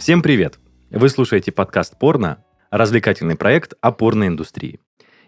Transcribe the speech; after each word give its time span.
Всем 0.00 0.22
привет! 0.22 0.58
Вы 0.90 1.10
слушаете 1.10 1.52
подкаст 1.52 1.98
«Порно», 1.98 2.42
развлекательный 2.70 3.36
проект 3.36 3.74
о 3.82 3.92
порной 3.92 4.28
индустрии. 4.28 4.80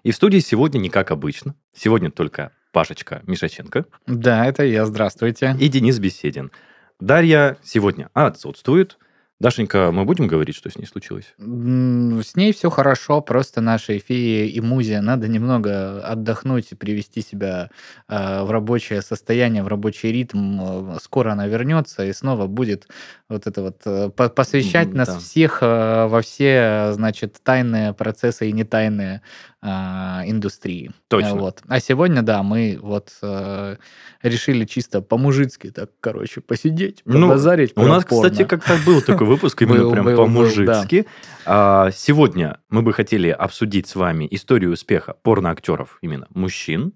И 0.03 0.12
в 0.12 0.17
студии 0.17 0.38
сегодня 0.38 0.79
не 0.79 0.88
как 0.88 1.10
обычно. 1.10 1.54
Сегодня 1.74 2.10
только 2.10 2.53
Пашечка 2.72 3.21
Мишаченко. 3.26 3.85
Да, 4.06 4.47
это 4.47 4.65
я, 4.65 4.87
здравствуйте. 4.87 5.54
И 5.61 5.69
Денис 5.69 5.98
Беседин. 5.98 6.53
Дарья 7.01 7.58
сегодня 7.62 8.08
отсутствует– 8.15 8.97
Дашенька, 9.43 9.90
мы 9.90 10.04
будем 10.04 10.29
говорить, 10.29 10.54
что 10.54 10.71
с 10.71 10.77
ней 10.77 10.87
случилось? 10.87 11.35
С 11.37 12.37
ней 12.37 12.53
все 12.53 12.71
хорошо, 12.71 13.21
просто 13.21 13.61
нашей 13.61 13.99
фее 13.99 14.49
и 14.49 14.61
музе 14.61 15.01
надо 15.01 15.26
немного 15.26 16.01
отдохнуть 16.01 16.71
и 16.71 16.77
привести 16.77 17.23
себя 17.23 17.71
э, 18.09 18.45
в 18.45 18.51
рабочее 18.52 19.02
состояние, 19.02 19.65
в 19.65 19.66
рабочий 19.66 20.13
ритм. 20.13 20.97
Скоро 21.02 21.33
она 21.33 21.49
вернется 21.49 22.05
и 22.05 22.13
снова 22.13 22.47
будет 22.47 22.87
вот 23.29 23.49
это 23.49 23.63
вот 23.63 23.80
э, 23.85 24.11
посвящать 24.11 24.89
mm, 24.89 24.95
нас 24.95 25.09
да. 25.09 25.19
всех 25.19 25.59
э, 25.61 26.07
во 26.07 26.21
все, 26.21 26.93
значит, 26.93 27.41
тайные 27.43 27.95
процессы 27.95 28.49
и 28.49 28.52
нетайные 28.52 29.16
э, 29.16 29.52
индустрии. 29.62 30.91
Точно. 31.09 31.37
Вот. 31.37 31.62
А 31.69 31.80
сегодня, 31.80 32.23
да, 32.23 32.43
мы 32.43 32.79
вот 32.80 33.11
э, 33.23 33.77
решили 34.23 34.65
чисто 34.65 35.01
по-мужицки 35.02 35.71
так, 35.71 35.91
короче, 36.01 36.41
посидеть, 36.41 37.05
побазарить. 37.05 37.73
Ну, 37.77 37.85
у 37.85 37.87
нас, 37.87 38.05
порно. 38.05 38.30
кстати, 38.30 38.48
как-то 38.48 38.77
был 38.85 39.01
такой 39.02 39.27
выпуск 39.27 39.62
именно 39.62 39.91
прям 39.91 40.16
по-мужицки. 40.16 41.07
А, 41.47 41.91
сегодня 41.93 42.59
мы 42.71 42.83
бы 42.83 42.93
хотели 42.93 43.29
обсудить 43.29 43.87
с 43.87 43.95
вами 43.95 44.27
историю 44.30 44.73
успеха 44.73 45.15
порноактеров 45.23 45.99
именно 46.02 46.27
мужчин. 46.30 46.95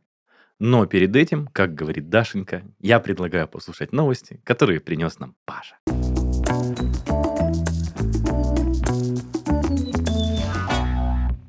Но 0.58 0.86
перед 0.86 1.14
этим, 1.14 1.48
как 1.52 1.74
говорит 1.74 2.08
Дашенька, 2.08 2.62
я 2.80 2.98
предлагаю 2.98 3.46
послушать 3.46 3.92
новости, 3.92 4.40
которые 4.42 4.80
принес 4.80 5.18
нам 5.18 5.34
Паша. 5.44 5.76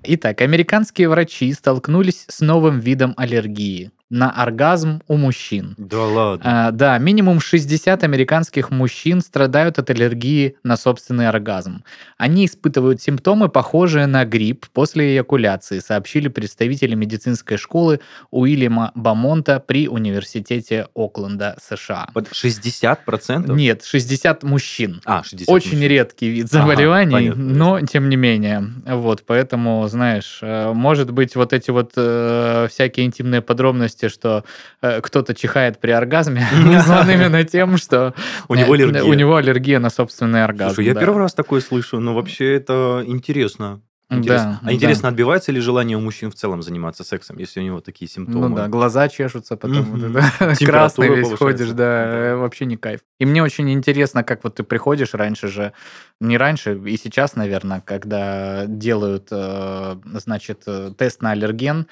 Итак, 0.09 0.39
американские 0.39 1.09
врачи 1.09 1.51
столкнулись 1.51 2.23
с 2.29 2.39
новым 2.39 2.79
видом 2.79 3.13
аллергии 3.17 3.91
на 4.09 4.31
оргазм 4.31 5.01
у 5.07 5.17
мужчин. 5.17 5.75
Да 5.77 6.03
ладно. 6.05 6.67
А, 6.67 6.71
да, 6.71 6.97
минимум 6.97 7.39
60 7.41 8.03
американских 8.03 8.71
мужчин 8.71 9.21
страдают 9.21 9.79
от 9.79 9.89
аллергии 9.89 10.55
на 10.63 10.77
собственный 10.77 11.27
оргазм. 11.27 11.83
Они 12.17 12.45
испытывают 12.45 13.01
симптомы, 13.01 13.49
похожие 13.49 14.05
на 14.07 14.23
грипп 14.23 14.67
после 14.71 15.13
эякуляции, 15.13 15.79
сообщили 15.79 16.29
представители 16.29 16.95
медицинской 16.95 17.57
школы 17.57 17.99
Уильяма 18.31 18.91
Бамонта 18.95 19.59
при 19.59 19.87
университете 19.89 20.87
Окленда, 20.95 21.57
США. 21.61 22.07
60%? 22.13 23.53
Нет, 23.53 23.83
60 23.83 24.43
мужчин. 24.43 25.01
А, 25.05 25.23
60 25.23 25.49
Очень 25.49 25.71
мужчин. 25.71 25.89
редкий 25.89 26.29
вид 26.29 26.49
заболеваний, 26.49 27.29
ага, 27.29 27.37
но 27.37 27.81
тем 27.81 28.09
не 28.09 28.15
менее. 28.15 28.63
Вот, 28.85 29.23
поэтому, 29.25 29.85
знаешь, 29.87 30.39
э, 30.41 30.71
может 30.73 31.11
быть, 31.11 31.35
вот 31.35 31.51
эти 31.53 31.71
вот 31.71 31.91
э, 31.95 32.67
всякие 32.69 33.05
интимные 33.05 33.41
подробности 33.41 33.96
новости, 33.97 34.07
что 34.13 34.43
э, 34.81 35.01
кто-то 35.01 35.33
чихает 35.33 35.79
при 35.79 35.91
оргазме, 35.91 36.47
вызван 36.63 37.09
именно 37.09 37.43
тем, 37.43 37.77
что 37.77 38.13
у 38.47 38.55
него 38.55 38.75
э, 38.75 38.77
аллергия. 38.77 39.03
У 39.03 39.13
него 39.13 39.35
аллергия 39.35 39.79
на 39.79 39.89
собственный 39.89 40.43
оргазм. 40.43 40.75
Слушай, 40.75 40.87
я 40.87 40.95
первый 40.95 41.19
раз 41.19 41.33
такое 41.33 41.61
слышу, 41.61 41.99
но 41.99 42.13
вообще 42.13 42.55
это 42.55 43.03
интересно. 43.05 43.81
Интересно. 44.09 44.59
Да, 44.63 44.69
а 44.69 44.73
интересно, 44.73 45.01
да. 45.03 45.07
отбивается 45.09 45.51
ли 45.51 45.59
желание 45.59 45.97
у 45.97 45.99
мужчин 45.99 46.31
в 46.31 46.35
целом 46.35 46.61
заниматься 46.61 47.03
сексом, 47.03 47.39
если 47.39 47.59
у 47.59 47.63
него 47.63 47.81
такие 47.81 48.09
симптомы? 48.09 48.47
Ну 48.47 48.55
да, 48.55 48.69
глаза 48.69 49.09
чешутся, 49.09 49.57
потом 49.57 49.95
mm-hmm. 49.95 50.65
красный 50.65 51.13
весь 51.13 51.33
ходишь, 51.33 51.71
да, 51.71 52.05
э, 52.05 52.35
вообще 52.37 52.63
не 52.63 52.77
кайф. 52.77 53.01
И 53.19 53.25
мне 53.25 53.43
очень 53.43 53.69
интересно, 53.69 54.23
как 54.23 54.45
вот 54.45 54.55
ты 54.55 54.63
приходишь 54.63 55.13
раньше 55.13 55.49
же, 55.49 55.73
не 56.21 56.37
раньше, 56.37 56.81
и 56.85 56.95
сейчас, 56.95 57.35
наверное, 57.35 57.81
когда 57.81 58.65
делают, 58.65 59.27
значит, 59.29 60.63
тест 60.97 61.21
на 61.21 61.31
аллерген, 61.31 61.87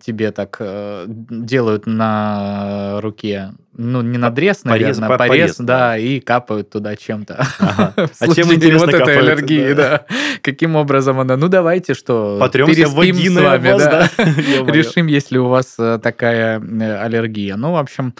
тебе 0.00 0.30
так 0.30 0.56
э, 0.60 1.04
делают 1.08 1.86
на 1.86 3.00
руке, 3.00 3.52
ну, 3.74 4.02
не 4.02 4.18
надрез, 4.18 4.64
наверное, 4.64 5.08
порез, 5.08 5.18
порез, 5.18 5.28
порез 5.28 5.56
да, 5.58 5.64
да, 5.64 5.98
и 5.98 6.20
капают 6.20 6.70
туда 6.70 6.94
чем-то. 6.94 7.46
Ага. 7.58 7.94
А 8.20 8.34
чем 8.34 8.52
интересно 8.52 8.86
вот 8.86 8.94
этой 8.94 9.18
аллергии, 9.18 9.72
да. 9.72 10.04
да. 10.08 10.16
Каким 10.42 10.76
образом 10.76 11.18
она? 11.20 11.36
Ну, 11.36 11.48
давайте 11.48 11.94
что, 11.94 12.38
Потремся 12.38 12.74
переспим 12.74 13.16
с 13.16 13.40
вами, 13.40 13.72
вас, 13.72 13.82
да. 13.82 14.10
да. 14.16 14.24
Решим, 14.72 15.06
если 15.06 15.38
у 15.38 15.48
вас 15.48 15.76
э, 15.78 15.98
такая 16.02 16.60
э, 16.60 16.96
аллергия. 16.98 17.56
Ну, 17.56 17.72
в 17.72 17.76
общем, 17.76 18.14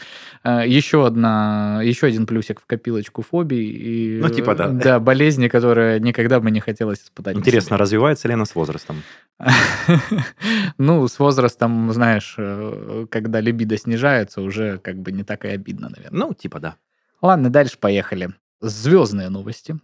еще 0.44 1.06
одна, 1.06 1.80
еще 1.84 2.06
один 2.06 2.26
плюсик 2.26 2.60
в 2.60 2.66
копилочку 2.66 3.22
фобий. 3.22 3.64
И, 3.64 4.20
ну, 4.20 4.28
типа, 4.28 4.54
да. 4.54 4.68
Да, 4.68 5.00
болезни, 5.00 5.48
которые 5.48 6.00
никогда 6.00 6.40
бы 6.40 6.50
не 6.50 6.60
хотелось 6.60 6.98
испытать. 7.00 7.36
Интересно, 7.36 7.76
развивается 7.76 8.26
ли 8.26 8.34
она 8.34 8.44
с 8.44 8.54
возрастом? 8.54 9.02
Ну, 10.78 11.06
с 11.06 11.18
возрастом, 11.18 11.92
знаешь, 11.92 12.34
э, 12.38 13.06
когда 13.10 13.40
либидо 13.40 13.76
снижается, 13.76 14.40
уже 14.40 14.78
как 14.78 14.96
бы 14.96 15.12
не 15.12 15.24
так 15.24 15.41
и 15.44 15.48
обидно, 15.48 15.88
наверное. 15.88 16.26
Ну, 16.26 16.34
типа 16.34 16.60
да. 16.60 16.76
Ладно, 17.20 17.50
дальше 17.50 17.78
поехали. 17.78 18.30
Звездные 18.60 19.28
новости. 19.28 19.78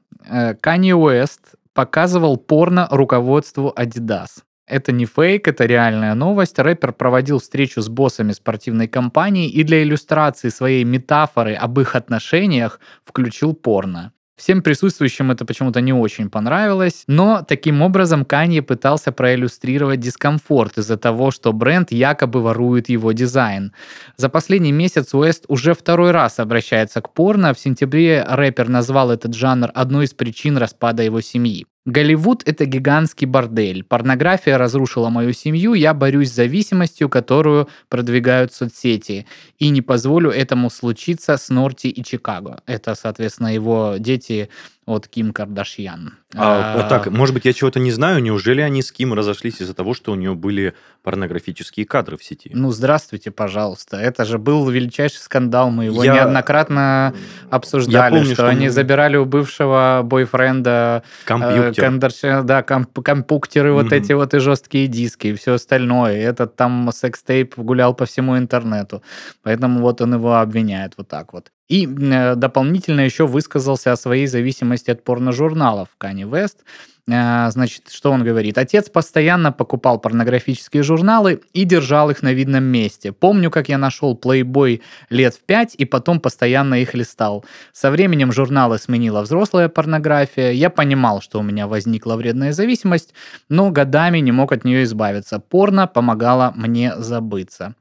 Канье 0.61 0.97
Уэст 0.97 1.55
показывал 1.73 2.37
порно 2.37 2.89
руководству 2.91 3.73
Adidas. 3.77 4.43
Это 4.67 4.93
не 4.93 5.07
фейк, 5.07 5.49
это 5.49 5.65
реальная 5.65 6.15
новость. 6.15 6.59
Рэпер 6.59 6.93
проводил 6.93 7.39
встречу 7.39 7.81
с 7.81 7.89
боссами 7.89 8.33
спортивной 8.33 8.87
компании 8.87 9.49
и 9.49 9.65
для 9.65 9.83
иллюстрации 9.83 10.51
своей 10.51 10.85
метафоры 10.85 11.55
об 11.55 11.81
их 11.81 11.97
отношениях 11.97 12.79
включил 13.05 13.55
порно. 13.55 14.13
Всем 14.39 14.63
присутствующим 14.63 15.33
это 15.33 15.45
почему-то 15.45 15.81
не 15.81 15.93
очень 15.93 16.31
понравилось, 16.31 17.03
но 17.09 17.45
таким 17.47 17.83
образом 17.83 18.25
Канье 18.25 18.63
пытался 18.63 19.11
проиллюстрировать 19.11 19.99
дискомфорт 19.99 20.79
из-за 20.79 20.97
того, 20.97 21.33
что 21.33 21.53
бренд 21.53 21.91
якобы 21.91 22.41
ворует 22.41 22.89
его 22.89 23.11
дизайн. 23.11 23.73
За 24.17 24.29
последний 24.29 24.71
месяц 24.71 25.13
Уэст 25.13 25.45
уже 25.49 25.75
второй 25.75 26.13
раз 26.13 26.39
обращается 26.39 27.01
к 27.01 27.13
порно. 27.13 27.53
В 27.53 27.59
сентябре 27.59 28.25
рэпер 28.29 28.69
назвал 28.69 29.11
этот 29.11 29.35
жанр 29.35 29.73
одной 29.75 30.05
из 30.05 30.15
причин 30.15 30.57
распада 30.57 31.03
его 31.03 31.21
семьи. 31.21 31.67
Голливуд— 31.87 32.43
это 32.47 32.67
гигантский 32.67 33.27
бордель. 33.27 33.83
Порнография 33.83 34.59
разрушила 34.59 35.09
мою 35.09 35.33
семью, 35.33 35.73
я 35.73 35.95
борюсь 35.95 36.31
с 36.31 36.35
зависимостью, 36.35 37.09
которую 37.09 37.69
продвигают 37.89 38.53
соцсети. 38.53 39.27
И 39.59 39.71
не 39.71 39.81
позволю 39.81 40.31
этому 40.31 40.69
случиться 40.69 41.37
с 41.37 41.49
Норти 41.49 41.89
и 41.89 42.05
Чикаго. 42.05 42.63
Это, 42.67 42.95
соответственно, 42.95 43.55
его 43.55 43.95
дети 43.99 44.51
от 44.89 45.07
Ким 45.07 45.33
Кардашьян. 45.33 46.15
А, 46.35 46.81
а, 46.81 46.89
так, 46.89 47.11
может 47.11 47.35
быть, 47.35 47.45
я 47.45 47.53
чего-то 47.53 47.79
не 47.79 47.91
знаю. 47.91 48.23
Неужели 48.23 48.61
они 48.61 48.83
с 48.83 48.91
Ким 48.91 49.15
разошлись 49.15 49.61
из-за 49.61 49.75
того, 49.75 49.95
что 49.95 50.13
у 50.13 50.15
нее 50.15 50.35
были 50.35 50.75
порнографические 51.03 51.87
кадры 51.87 52.17
в 52.17 52.25
сети? 52.25 52.51
Ну, 52.53 52.71
здравствуйте, 52.71 53.31
пожалуйста. 53.31 53.99
Это 53.99 54.25
же 54.25 54.39
был 54.39 54.69
величайший 54.69 55.19
скандал. 55.19 55.71
Мы 55.71 55.87
его 55.87 56.03
я... 56.03 56.15
неоднократно 56.15 57.15
обсуждали, 57.51 58.15
я 58.15 58.19
помню, 58.19 58.35
что, 58.35 58.35
что 58.35 58.49
они 58.49 58.67
мы... 58.67 58.71
забирали 58.71 59.17
у 59.17 59.25
бывшего 59.25 60.01
бойфренда 60.05 61.03
э, 61.05 61.27
компьютер. 61.27 61.85
Э, 61.85 61.89
Кардашьян, 61.89 62.47
да, 62.47 62.63
комп 62.63 63.01
компьютеры, 63.01 63.73
вот 63.73 63.93
эти 63.93 64.13
вот 64.13 64.35
и 64.35 64.39
жесткие 64.39 64.87
диски, 64.87 65.29
и 65.29 65.35
все 65.35 65.55
остальное. 65.55 66.17
Этот 66.17 66.57
там 66.57 66.91
секс-тейп 66.93 67.59
гулял 67.59 67.95
по 67.95 68.07
всему 68.07 68.39
интернету. 68.39 69.03
Поэтому 69.43 69.81
вот 69.81 70.01
он 70.01 70.15
его 70.15 70.37
обвиняет 70.37 70.95
вот 70.97 71.09
так 71.09 71.33
вот. 71.33 71.51
И 71.69 71.87
э, 71.87 72.35
дополнительно 72.35 73.03
еще 73.03 73.27
высказался 73.27 73.93
о 73.93 73.97
своей 73.97 74.27
зависимости 74.27 74.91
от 74.91 75.05
порножурналов 75.05 75.89
Кани 75.99 76.25
Вест. 76.25 76.65
Э, 77.07 77.51
значит, 77.51 77.91
что 77.91 78.11
он 78.11 78.25
говорит? 78.25 78.57
Отец 78.57 78.89
постоянно 78.89 79.53
покупал 79.53 79.99
порнографические 79.99 80.83
журналы 80.83 81.43
и 81.53 81.65
держал 81.65 82.09
их 82.09 82.23
на 82.23 82.33
видном 82.33 82.65
месте. 82.65 83.13
Помню, 83.13 83.51
как 83.51 83.69
я 83.69 83.77
нашел 83.77 84.19
Playboy 84.21 84.81
лет 85.11 85.35
в 85.35 85.41
пять 85.41 85.75
и 85.77 85.85
потом 85.85 86.21
постоянно 86.21 86.77
их 86.77 86.95
листал. 86.95 87.45
Со 87.73 87.91
временем 87.91 88.33
журналы 88.33 88.79
сменила 88.79 89.21
взрослая 89.21 89.69
порнография. 89.69 90.53
Я 90.53 90.71
понимал, 90.71 91.21
что 91.21 91.39
у 91.39 91.43
меня 91.43 91.67
возникла 91.67 92.17
вредная 92.17 92.53
зависимость, 92.53 93.13
но 93.51 93.71
годами 93.71 94.19
не 94.21 94.33
мог 94.33 94.53
от 94.53 94.65
нее 94.65 94.85
избавиться. 94.85 95.39
Порно 95.39 95.87
помогало 95.87 96.55
мне 96.57 96.95
забыться. 96.97 97.75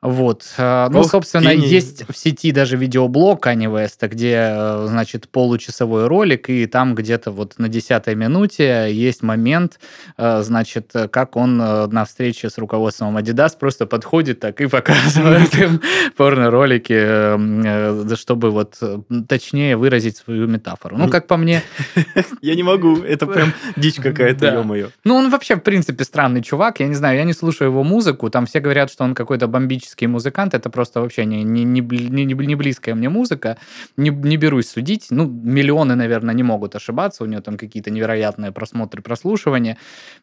Вот. 0.00 0.44
Э, 0.58 0.86
ну, 0.90 1.00
Ох, 1.00 1.10
собственно, 1.10 1.52
гений. 1.52 1.66
есть 1.66 2.08
в 2.08 2.16
сети 2.16 2.52
даже 2.52 2.76
видеоблог 2.76 3.42
Кани 3.42 3.66
Веста, 3.66 4.06
где, 4.06 4.36
э, 4.50 4.86
значит, 4.88 5.28
получасовой 5.28 6.06
ролик, 6.06 6.48
и 6.48 6.66
там 6.66 6.94
где-то 6.94 7.32
вот 7.32 7.58
на 7.58 7.68
десятой 7.68 8.14
минуте 8.14 8.88
есть 8.92 9.24
момент, 9.24 9.80
э, 10.16 10.42
значит, 10.42 10.92
как 11.10 11.34
он 11.34 11.56
на 11.56 12.04
встрече 12.04 12.48
с 12.48 12.58
руководством 12.58 13.18
Adidas 13.18 13.58
просто 13.58 13.86
подходит 13.86 14.38
так 14.38 14.60
и 14.60 14.68
показывает 14.68 15.52
им 15.58 15.80
порно-ролики, 16.16 18.14
чтобы 18.14 18.52
вот 18.52 18.80
точнее 19.28 19.76
выразить 19.76 20.18
свою 20.18 20.46
метафору. 20.46 20.96
Ну, 20.96 21.08
как 21.08 21.26
по 21.26 21.36
мне... 21.36 21.62
Я 22.40 22.54
не 22.54 22.62
могу, 22.62 22.98
это 22.98 23.26
прям 23.26 23.52
дичь 23.76 23.96
какая-то, 23.96 24.46
ё-моё. 24.46 24.90
Ну, 25.02 25.16
он 25.16 25.28
вообще, 25.30 25.56
в 25.56 25.60
принципе, 25.60 26.04
странный 26.04 26.42
чувак, 26.42 26.78
я 26.78 26.86
не 26.86 26.94
знаю, 26.94 27.18
я 27.18 27.24
не 27.24 27.32
слушаю 27.32 27.70
его 27.70 27.82
музыку, 27.82 28.30
там 28.30 28.46
все 28.46 28.60
говорят, 28.60 28.92
что 28.92 29.02
он 29.02 29.14
какой-то 29.14 29.48
бомбический 29.48 29.87
классический 29.88 30.06
музыкант, 30.06 30.54
это 30.54 30.70
просто 30.70 31.00
вообще 31.00 31.26
не, 31.26 31.44
не, 31.44 31.64
не, 31.64 31.80
не, 31.80 32.46
не 32.46 32.54
близкая 32.54 32.94
мне 32.94 33.08
музыка, 33.08 33.56
не, 33.96 34.10
не 34.10 34.36
берусь 34.36 34.68
судить. 34.68 35.06
Ну, 35.10 35.26
миллионы, 35.26 35.94
наверное, 35.94 36.34
не 36.34 36.42
могут 36.42 36.76
ошибаться, 36.76 37.24
у 37.24 37.26
него 37.26 37.40
там 37.40 37.56
какие-то 37.56 37.90
невероятные 37.90 38.52
просмотры, 38.52 39.02
прослушивания. 39.02 39.76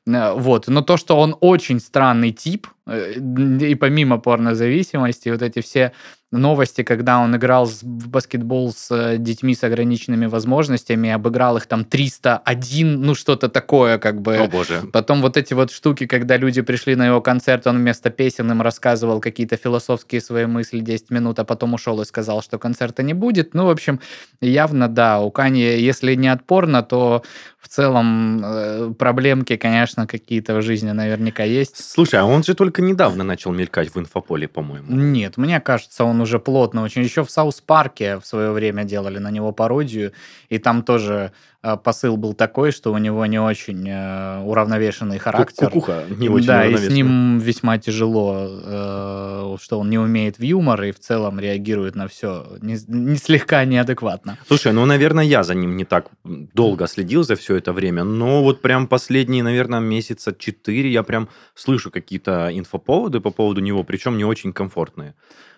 Э, 0.08 0.34
вот. 0.38 0.68
Но 0.68 0.82
то, 0.82 0.98
что 0.98 1.18
он 1.18 1.36
очень 1.42 1.80
странный 1.80 2.32
тип, 2.32 2.68
и 2.88 3.76
помимо 3.76 4.20
порнозависимости, 4.20 5.30
вот 5.30 5.42
эти 5.42 5.62
все 5.62 5.92
новости, 6.32 6.84
когда 6.84 7.20
он 7.20 7.36
играл 7.36 7.66
в 7.66 8.08
баскетбол 8.10 8.74
с 8.74 8.92
э, 8.92 9.18
детьми 9.18 9.56
с 9.56 9.64
ограниченными 9.64 10.26
возможностями, 10.26 11.10
обыграл 11.10 11.58
их 11.58 11.66
там 11.66 11.86
301, 11.86 13.02
ну 13.02 13.16
что-то 13.16 13.50
такое 13.50 13.98
как 13.98 14.22
бы. 14.22 14.38
О 14.38 14.48
боже. 14.48 14.84
Потом 14.92 15.22
вот 15.22 15.38
эти 15.38 15.54
вот 15.54 15.72
штуки, 15.72 16.06
когда 16.06 16.38
люди 16.38 16.62
пришли 16.62 16.96
на 16.96 17.08
его 17.08 17.22
концерт, 17.22 17.68
он 17.68 17.78
вместо 17.78 18.10
песен 18.10 18.52
им 18.52 18.62
рассказывал 18.62 19.20
какие-то 19.22 19.56
философские 19.56 20.22
свои 20.22 20.46
мысли 20.46 20.80
10 20.80 21.10
минут, 21.10 21.40
а 21.40 21.46
потом 21.46 21.74
ушел 21.74 22.02
и 22.02 22.06
сказал, 22.06 22.42
что 22.42 22.60
концерта 22.60 23.02
не 23.02 23.14
будет. 23.14 23.54
Ну, 23.54 23.66
в 23.66 23.70
общем, 23.70 24.00
явно, 24.42 24.88
да, 24.88 25.22
у 25.22 25.32
Канье, 25.32 25.62
если 25.62 26.16
не 26.16 26.28
от 26.28 26.42
порно, 26.42 26.84
то 26.84 27.24
в 27.66 27.68
целом 27.68 28.42
э, 28.44 28.94
проблемки, 28.94 29.56
конечно, 29.58 30.06
какие-то 30.06 30.54
в 30.54 30.62
жизни 30.62 30.92
наверняка 30.92 31.44
есть. 31.44 31.78
Слушай, 31.78 32.20
а 32.20 32.26
он 32.26 32.44
же 32.44 32.54
только 32.54 32.84
недавно 32.84 33.24
начал 33.24 33.52
мелькать 33.52 33.96
в 33.96 34.00
инфополе, 34.00 34.48
по-моему. 34.48 34.86
Нет, 34.96 35.38
мне 35.38 35.60
кажется, 35.60 36.04
он 36.04 36.22
уже 36.22 36.38
плотно 36.38 36.84
очень. 36.84 37.02
Еще 37.02 37.24
в 37.24 37.32
South 37.32 37.76
Park 37.76 38.11
е 38.11 38.20
в 38.20 38.26
свое 38.28 38.52
время 38.52 38.84
делали 38.84 39.18
на 39.18 39.32
него 39.32 39.52
пародию, 39.52 40.12
и 40.50 40.60
там 40.60 40.84
тоже 40.84 41.32
посыл 41.84 42.18
был 42.18 42.34
такой, 42.34 42.72
что 42.72 42.94
у 42.94 42.98
него 42.98 43.26
не 43.26 43.40
очень 43.40 43.88
э, 43.90 44.42
уравновешенный 44.44 45.18
характер. 45.18 45.68
Кукуха 45.68 46.04
не 46.10 46.30
очень 46.30 46.48
Да, 46.48 46.66
и 46.66 46.78
с 46.78 46.90
ним 46.90 47.40
весьма 47.40 47.78
тяжело, 47.78 48.48
э, 48.48 49.58
что 49.62 49.80
он 49.80 49.90
не 49.90 49.98
умеет 49.98 50.38
в 50.38 50.44
юмор 50.44 50.84
и 50.84 50.92
в 50.92 51.00
целом 51.00 51.40
реагирует 51.40 51.96
на 51.96 52.08
все 52.08 52.46
не, 52.62 52.78
не 52.88 53.18
слегка 53.18 53.66
неадекватно. 53.66 54.38
Слушай, 54.48 54.74
ну, 54.74 54.86
наверное, 54.86 55.24
я 55.24 55.44
за 55.44 55.56
ним 55.56 55.76
не 55.76 55.86
так 55.86 56.10
долго 56.24 56.88
следил 56.88 57.24
за 57.24 57.36
все 57.36 57.56
это 57.56 57.74
время, 57.74 58.04
но 58.04 58.44
вот 58.44 58.62
прям 58.62 58.88
последние, 58.88 59.44
наверное, 59.44 59.80
месяца 59.80 60.36
четыре 60.38 60.92
я 60.92 61.04
прям 61.04 61.30
слышу 61.56 61.92
какие-то 61.92 62.50
инфоповоды 62.54 63.20
по 63.20 63.32
поводу 63.32 63.62
него, 63.62 63.84
причем 63.84 64.18
не 64.18 64.26
очень 64.26 64.54
комфортные. 64.54 65.16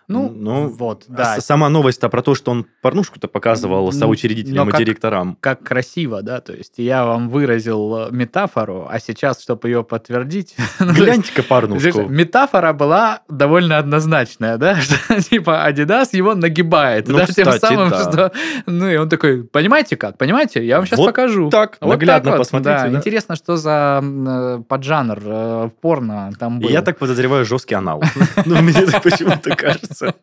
Ну, 0.07 0.31
ну 0.33 0.68
вот, 0.69 1.04
да. 1.07 1.42
Сама 1.42 1.68
новость-то 1.69 2.07
про 2.07 2.21
то, 2.21 2.33
что 2.33 2.51
он 2.51 2.65
порнушку-то 2.81 3.27
показывал 3.27 3.92
соучредителям 3.92 4.69
и 4.69 4.77
директорам. 4.77 5.38
Как 5.42 5.63
красиво, 5.63 6.21
да, 6.21 6.39
то 6.39 6.54
есть 6.54 6.75
я 6.77 7.06
вам 7.06 7.30
выразил 7.30 8.07
э, 8.07 8.12
метафору, 8.12 8.88
а 8.89 9.00
сейчас, 9.00 9.42
чтобы 9.42 9.69
ее 9.69 9.83
подтвердить... 9.83 10.56
Ну, 10.80 10.94
Гляньте-ка 10.94 11.44
порнушку. 11.44 12.04
Метафора 12.04 12.71
была 12.71 13.21
довольно 13.27 13.77
однозначная, 13.77 14.57
да, 14.57 14.75
что 14.81 15.21
типа 15.21 15.68
Adidas 15.68 16.10
его 16.13 16.36
нагибает, 16.36 17.07
ну, 17.07 17.18
да, 17.18 17.25
тем 17.25 17.51
самым, 17.53 17.89
да. 17.89 18.12
что... 18.12 18.31
Ну, 18.68 18.88
и 18.89 18.95
он 18.95 19.10
такой, 19.10 19.44
понимаете 19.44 19.98
как, 19.98 20.18
понимаете, 20.18 20.65
я 20.65 20.77
вам 20.77 20.86
сейчас 20.86 21.00
вот 21.00 21.07
покажу. 21.07 21.50
так, 21.50 21.77
вот 21.81 21.89
наглядно 21.89 22.31
так 22.31 22.38
вот, 22.38 22.45
посмотрите. 22.45 22.77
Да. 22.77 22.88
да. 22.89 22.98
Интересно, 22.98 23.36
что 23.36 23.57
за 23.57 24.01
э, 24.03 24.62
поджанр 24.68 25.19
э, 25.25 25.69
порно 25.81 26.31
там 26.39 26.60
был. 26.60 26.69
Я 26.69 26.81
так 26.81 26.98
подозреваю 26.98 27.44
жесткий 27.44 27.75
анал. 27.75 28.01
Ну, 28.45 28.62
мне 28.62 28.74
почему-то 29.03 29.56
кажется 29.56 29.96
кажется. 29.97 30.15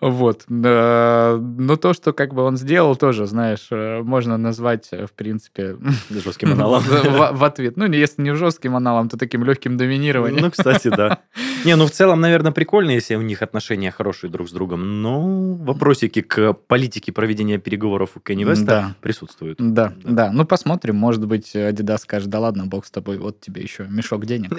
Вот. 0.00 0.44
Но 0.48 1.76
то, 1.76 1.92
что 1.92 2.12
как 2.12 2.34
бы 2.34 2.42
он 2.42 2.56
сделал, 2.56 2.96
тоже, 2.96 3.26
знаешь, 3.26 3.68
э, 3.70 4.02
можно 4.02 4.36
назвать, 4.36 4.88
э, 4.92 5.06
в 5.06 5.12
принципе... 5.12 5.76
Жестким 6.10 6.52
аналом. 6.52 6.82
В 7.32 7.44
ответ. 7.44 7.76
Ну, 7.76 7.86
если 7.86 8.22
не 8.22 8.34
жестким 8.34 8.76
аналом, 8.76 9.08
то 9.08 9.16
таким 9.16 9.44
легким 9.44 9.76
доминированием. 9.76 10.42
Ну, 10.42 10.50
кстати, 10.50 10.88
да. 10.88 11.20
Не, 11.64 11.76
ну, 11.76 11.86
в 11.86 11.90
целом, 11.90 12.20
наверное, 12.20 12.52
прикольно, 12.52 12.90
если 12.90 13.14
у 13.14 13.22
них 13.22 13.40
отношения 13.42 13.90
хорошие 13.90 14.30
друг 14.30 14.48
с 14.48 14.52
другом, 14.52 15.00
но 15.00 15.54
вопросики 15.54 16.20
к 16.20 16.52
политике 16.52 17.12
проведения 17.12 17.58
переговоров 17.58 18.10
у 18.16 18.20
Кенни 18.20 18.44
Веста 18.44 18.94
присутствуют. 19.00 19.58
Да, 19.58 19.94
да. 20.04 20.30
Ну, 20.32 20.44
посмотрим. 20.44 20.96
Может 20.96 21.26
быть, 21.26 21.54
Adidas 21.56 21.98
скажет, 21.98 22.28
да 22.28 22.40
ладно, 22.40 22.66
бог 22.66 22.84
с 22.84 22.90
тобой, 22.90 23.18
вот 23.18 23.40
тебе 23.40 23.62
еще 23.62 23.86
мешок 23.88 24.26
денег. 24.26 24.52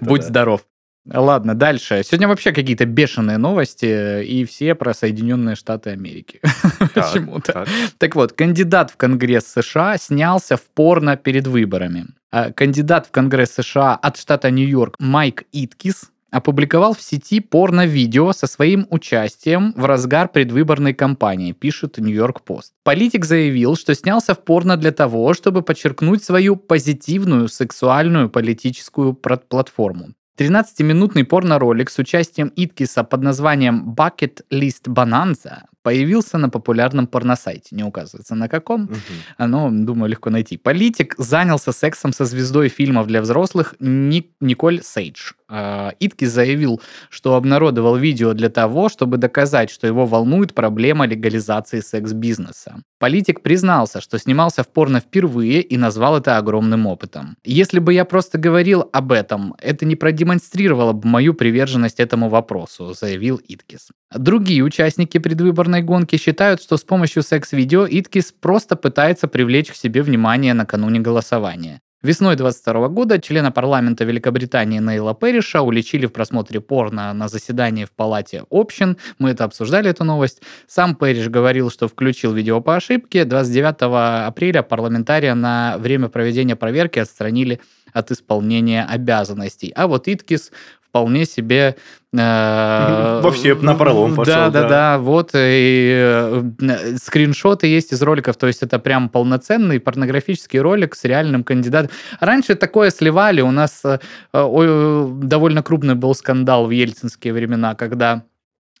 Будь 0.00 0.24
здоров. 0.24 0.62
Ладно, 1.06 1.54
дальше. 1.54 2.02
Сегодня 2.04 2.28
вообще 2.28 2.52
какие-то 2.52 2.84
бешеные 2.84 3.38
новости, 3.38 4.22
и 4.22 4.44
все 4.44 4.74
про 4.74 4.94
Соединенные 4.94 5.56
Штаты 5.56 5.90
Америки. 5.90 6.40
Почему-то. 6.94 7.52
Так. 7.52 7.68
так 7.98 8.14
вот, 8.16 8.32
кандидат 8.32 8.90
в 8.90 8.96
Конгресс 8.96 9.46
США 9.46 9.96
снялся 9.98 10.56
в 10.56 10.62
порно 10.62 11.16
перед 11.16 11.46
выборами. 11.46 12.06
А 12.30 12.52
кандидат 12.52 13.06
в 13.06 13.10
Конгресс 13.10 13.52
США 13.52 13.94
от 13.94 14.18
штата 14.18 14.50
Нью-Йорк 14.50 14.96
Майк 14.98 15.44
Иткис 15.52 16.10
опубликовал 16.30 16.94
в 16.94 17.02
сети 17.02 17.40
порно-видео 17.40 18.32
со 18.32 18.46
своим 18.46 18.86
участием 18.90 19.72
в 19.76 19.84
разгар 19.84 20.28
предвыборной 20.28 20.94
кампании, 20.94 21.52
пишет 21.52 21.98
Нью-Йорк 21.98 22.42
Пост. 22.42 22.72
Политик 22.84 23.24
заявил, 23.24 23.74
что 23.74 23.94
снялся 23.94 24.34
в 24.34 24.44
порно 24.44 24.76
для 24.76 24.92
того, 24.92 25.34
чтобы 25.34 25.62
подчеркнуть 25.62 26.22
свою 26.22 26.56
позитивную 26.56 27.48
сексуальную 27.48 28.30
политическую 28.30 29.14
платформу. 29.14 30.10
13-минутный 30.38 31.24
порно-ролик 31.24 31.90
с 31.90 31.98
участием 31.98 32.48
Иткиса 32.48 33.04
под 33.04 33.22
названием 33.22 33.94
Bucket 33.94 34.44
List 34.50 34.84
Bonanza 34.86 35.69
появился 35.82 36.38
на 36.38 36.48
популярном 36.48 37.06
порносайте. 37.06 37.74
Не 37.74 37.84
указывается 37.84 38.34
на 38.34 38.48
каком, 38.48 38.84
угу. 38.84 38.96
но, 39.38 39.70
думаю, 39.70 40.10
легко 40.10 40.30
найти. 40.30 40.56
Политик 40.56 41.14
занялся 41.18 41.72
сексом 41.72 42.12
со 42.12 42.24
звездой 42.24 42.68
фильмов 42.68 43.06
для 43.06 43.20
взрослых 43.22 43.74
Ник- 43.80 44.32
Николь 44.40 44.82
Сейдж. 44.82 45.32
А, 45.48 45.92
Итки 45.98 46.26
заявил, 46.26 46.80
что 47.08 47.34
обнародовал 47.34 47.96
видео 47.96 48.34
для 48.34 48.50
того, 48.50 48.88
чтобы 48.88 49.16
доказать, 49.16 49.70
что 49.70 49.86
его 49.86 50.06
волнует 50.06 50.54
проблема 50.54 51.06
легализации 51.06 51.80
секс-бизнеса. 51.80 52.82
Политик 52.98 53.42
признался, 53.42 54.00
что 54.00 54.18
снимался 54.18 54.62
в 54.62 54.68
порно 54.68 55.00
впервые 55.00 55.62
и 55.62 55.76
назвал 55.76 56.18
это 56.18 56.36
огромным 56.36 56.86
опытом. 56.86 57.36
Если 57.44 57.80
бы 57.80 57.94
я 57.94 58.04
просто 58.04 58.38
говорил 58.38 58.88
об 58.92 59.10
этом, 59.10 59.54
это 59.58 59.86
не 59.86 59.96
продемонстрировало 59.96 60.92
бы 60.92 61.08
мою 61.08 61.34
приверженность 61.34 61.98
этому 61.98 62.28
вопросу, 62.28 62.94
заявил 62.94 63.40
Иткис. 63.48 63.88
Другие 64.14 64.62
участники 64.62 65.18
предвыборной 65.18 65.69
гонки 65.78 66.16
считают, 66.16 66.60
что 66.60 66.76
с 66.76 66.82
помощью 66.82 67.22
секс-видео 67.22 67.86
Иткис 67.88 68.32
просто 68.32 68.76
пытается 68.76 69.28
привлечь 69.28 69.70
к 69.70 69.76
себе 69.76 70.02
внимание 70.02 70.54
накануне 70.54 71.00
голосования. 71.00 71.80
Весной 72.02 72.34
22 72.34 72.88
года 72.88 73.20
члена 73.20 73.52
парламента 73.52 74.04
Великобритании 74.04 74.78
Нейла 74.78 75.14
Перриша 75.14 75.60
уличили 75.60 76.06
в 76.06 76.12
просмотре 76.12 76.58
порно 76.58 77.12
на 77.12 77.28
заседании 77.28 77.84
в 77.84 77.92
палате 77.92 78.44
общин. 78.50 78.96
Мы 79.18 79.30
это 79.30 79.44
обсуждали, 79.44 79.90
эту 79.90 80.04
новость. 80.04 80.40
Сам 80.66 80.94
Перриш 80.94 81.28
говорил, 81.28 81.70
что 81.70 81.88
включил 81.88 82.32
видео 82.32 82.62
по 82.62 82.76
ошибке. 82.76 83.26
29 83.26 84.26
апреля 84.26 84.62
парламентария 84.62 85.34
на 85.34 85.76
время 85.76 86.08
проведения 86.08 86.56
проверки 86.56 86.98
отстранили 86.98 87.60
от 87.92 88.10
исполнения 88.10 88.86
обязанностей. 88.88 89.70
А 89.76 89.86
вот 89.86 90.08
Иткис 90.08 90.52
вполне 90.90 91.24
себе... 91.24 91.76
Э, 92.12 93.20
Вообще 93.24 93.54
на 93.54 93.74
пролом 93.74 94.16
пошел. 94.16 94.34
Да, 94.34 94.50
да, 94.50 94.68
да. 94.68 94.98
Вот 94.98 95.30
и 95.34 95.92
э, 95.94 96.96
скриншоты 97.00 97.68
есть 97.68 97.92
из 97.92 98.02
роликов. 98.02 98.36
То 98.36 98.48
есть 98.48 98.62
это 98.62 98.78
прям 98.78 99.08
полноценный 99.08 99.78
порнографический 99.80 100.58
ролик 100.58 100.96
с 100.96 101.04
реальным 101.04 101.44
кандидатом. 101.44 101.90
Раньше 102.18 102.56
такое 102.56 102.90
сливали. 102.90 103.40
У 103.40 103.52
нас 103.52 103.82
э, 103.84 103.98
довольно 104.32 105.62
крупный 105.62 105.94
был 105.94 106.14
скандал 106.14 106.66
в 106.66 106.70
ельцинские 106.70 107.32
времена, 107.32 107.74
когда 107.74 108.24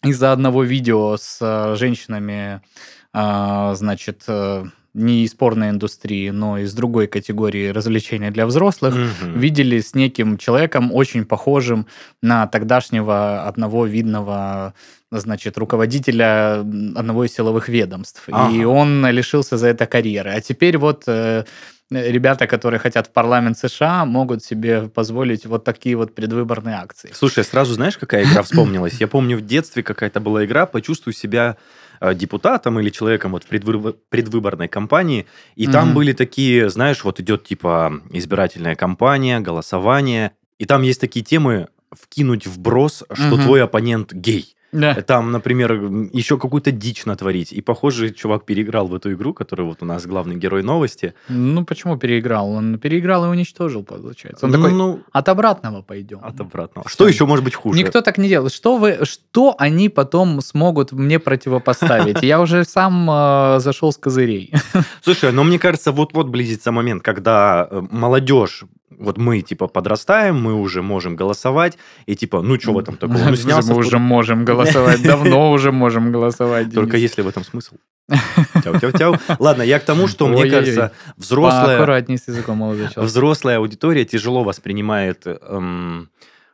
из-за 0.02 0.32
одного 0.32 0.64
видео 0.64 1.16
с 1.18 1.76
женщинами, 1.76 2.62
значит, 3.12 4.24
не 4.94 5.24
из 5.24 5.34
порной 5.34 5.70
индустрии, 5.70 6.30
но 6.30 6.58
из 6.58 6.74
другой 6.74 7.06
категории 7.06 7.68
развлечения 7.68 8.30
для 8.30 8.46
взрослых, 8.46 8.94
угу. 8.94 9.38
видели 9.38 9.80
с 9.80 9.94
неким 9.94 10.36
человеком, 10.36 10.92
очень 10.92 11.24
похожим 11.24 11.86
на 12.22 12.46
тогдашнего 12.46 13.46
одного 13.46 13.86
видного 13.86 14.74
значит, 15.12 15.58
руководителя 15.58 16.60
одного 16.60 17.24
из 17.24 17.34
силовых 17.34 17.68
ведомств. 17.68 18.22
Ага. 18.30 18.54
И 18.54 18.64
он 18.64 19.06
лишился 19.06 19.56
за 19.56 19.68
это 19.68 19.86
карьеры. 19.86 20.30
А 20.30 20.40
теперь 20.40 20.78
вот 20.78 21.04
э, 21.06 21.44
ребята, 21.90 22.46
которые 22.46 22.78
хотят 22.78 23.08
в 23.08 23.10
парламент 23.10 23.58
США, 23.58 24.04
могут 24.04 24.44
себе 24.44 24.88
позволить 24.88 25.46
вот 25.46 25.64
такие 25.64 25.96
вот 25.96 26.14
предвыборные 26.14 26.76
акции. 26.76 27.10
Слушай, 27.12 27.44
сразу 27.44 27.74
знаешь, 27.74 27.98
какая 27.98 28.24
игра 28.24 28.42
вспомнилась? 28.42 29.00
Я 29.00 29.08
помню, 29.08 29.36
в 29.36 29.40
детстве 29.40 29.82
какая-то 29.82 30.20
была 30.20 30.44
игра 30.44 30.66
«Почувствуй 30.66 31.14
себя 31.14 31.56
депутатом 32.14 32.80
или 32.80 32.90
человеком 32.90 33.32
вот 33.32 33.44
в 33.44 33.48
предвы- 33.48 33.96
предвыборной 34.08 34.68
кампании, 34.68 35.26
и 35.56 35.66
mm-hmm. 35.66 35.72
там 35.72 35.94
были 35.94 36.12
такие, 36.12 36.70
знаешь, 36.70 37.04
вот 37.04 37.20
идет 37.20 37.44
типа 37.44 38.00
избирательная 38.10 38.74
кампания, 38.74 39.40
голосование, 39.40 40.32
и 40.58 40.64
там 40.64 40.82
есть 40.82 41.00
такие 41.00 41.24
темы 41.24 41.68
вкинуть 41.92 42.46
вброс, 42.46 43.04
что 43.12 43.36
mm-hmm. 43.36 43.42
твой 43.42 43.62
оппонент 43.62 44.12
гей. 44.12 44.54
Да. 44.72 44.94
там, 44.94 45.32
например, 45.32 45.72
еще 46.12 46.38
какую-то 46.38 46.70
дичь 46.70 47.04
натворить. 47.06 47.52
И, 47.52 47.60
похоже, 47.60 48.10
чувак 48.10 48.44
переиграл 48.44 48.86
в 48.86 48.94
эту 48.94 49.12
игру, 49.12 49.34
который 49.34 49.64
вот 49.64 49.82
у 49.82 49.84
нас 49.84 50.06
главный 50.06 50.36
герой 50.36 50.62
новости. 50.62 51.14
Ну, 51.28 51.64
почему 51.64 51.96
переиграл? 51.96 52.50
Он 52.50 52.78
переиграл 52.78 53.26
и 53.26 53.28
уничтожил, 53.28 53.82
получается. 53.82 54.46
Он 54.46 54.52
ну, 54.52 54.58
такой, 54.58 54.72
ну, 54.72 55.00
от 55.12 55.28
обратного 55.28 55.82
пойдем. 55.82 56.20
От 56.22 56.40
обратного. 56.40 56.88
Что 56.88 57.08
еще 57.08 57.26
может 57.26 57.44
быть 57.44 57.54
хуже? 57.54 57.78
Никто 57.78 58.00
так 58.00 58.18
не 58.18 58.28
делает. 58.28 58.52
Что, 58.52 58.76
вы, 58.76 59.00
что 59.04 59.54
они 59.58 59.88
потом 59.88 60.40
смогут 60.40 60.92
мне 60.92 61.18
противопоставить? 61.18 62.22
Я 62.22 62.40
уже 62.40 62.64
сам 62.64 63.08
э, 63.10 63.60
зашел 63.60 63.92
с 63.92 63.96
козырей. 63.96 64.52
Слушай, 65.02 65.32
но 65.32 65.44
мне 65.44 65.58
кажется, 65.58 65.92
вот-вот 65.92 66.28
близится 66.28 66.72
момент, 66.72 67.02
когда 67.02 67.66
э, 67.70 67.82
молодежь 67.90 68.64
вот 68.98 69.18
мы, 69.18 69.40
типа, 69.40 69.68
подрастаем, 69.68 70.40
мы 70.40 70.54
уже 70.54 70.82
можем 70.82 71.16
голосовать, 71.16 71.78
и 72.06 72.16
типа, 72.16 72.42
ну, 72.42 72.58
что 72.58 72.72
в 72.72 72.78
этом 72.78 72.96
такого? 72.96 73.18
Ну, 73.18 73.36
снялся, 73.36 73.72
мы 73.72 73.78
уже 73.78 73.98
можем 73.98 74.44
голосовать, 74.44 75.02
давно 75.02 75.50
уже 75.52 75.72
можем 75.72 76.12
голосовать, 76.12 76.72
Только 76.72 76.96
если 76.96 77.22
в 77.22 77.28
этом 77.28 77.44
смысл. 77.44 77.76
Тяу-тяу-тяу. 78.64 79.16
Ладно, 79.38 79.62
я 79.62 79.78
к 79.78 79.84
тому, 79.84 80.08
что, 80.08 80.26
мне 80.26 80.50
кажется, 80.50 80.92
взрослая... 81.16 81.76
Аккуратнее 81.76 82.18
с 82.18 82.26
языком, 82.28 82.58
молодой 82.58 82.88
человек. 82.88 83.10
Взрослая 83.10 83.58
аудитория 83.58 84.04
тяжело 84.04 84.42
воспринимает 84.42 85.22
эм, 85.26 86.10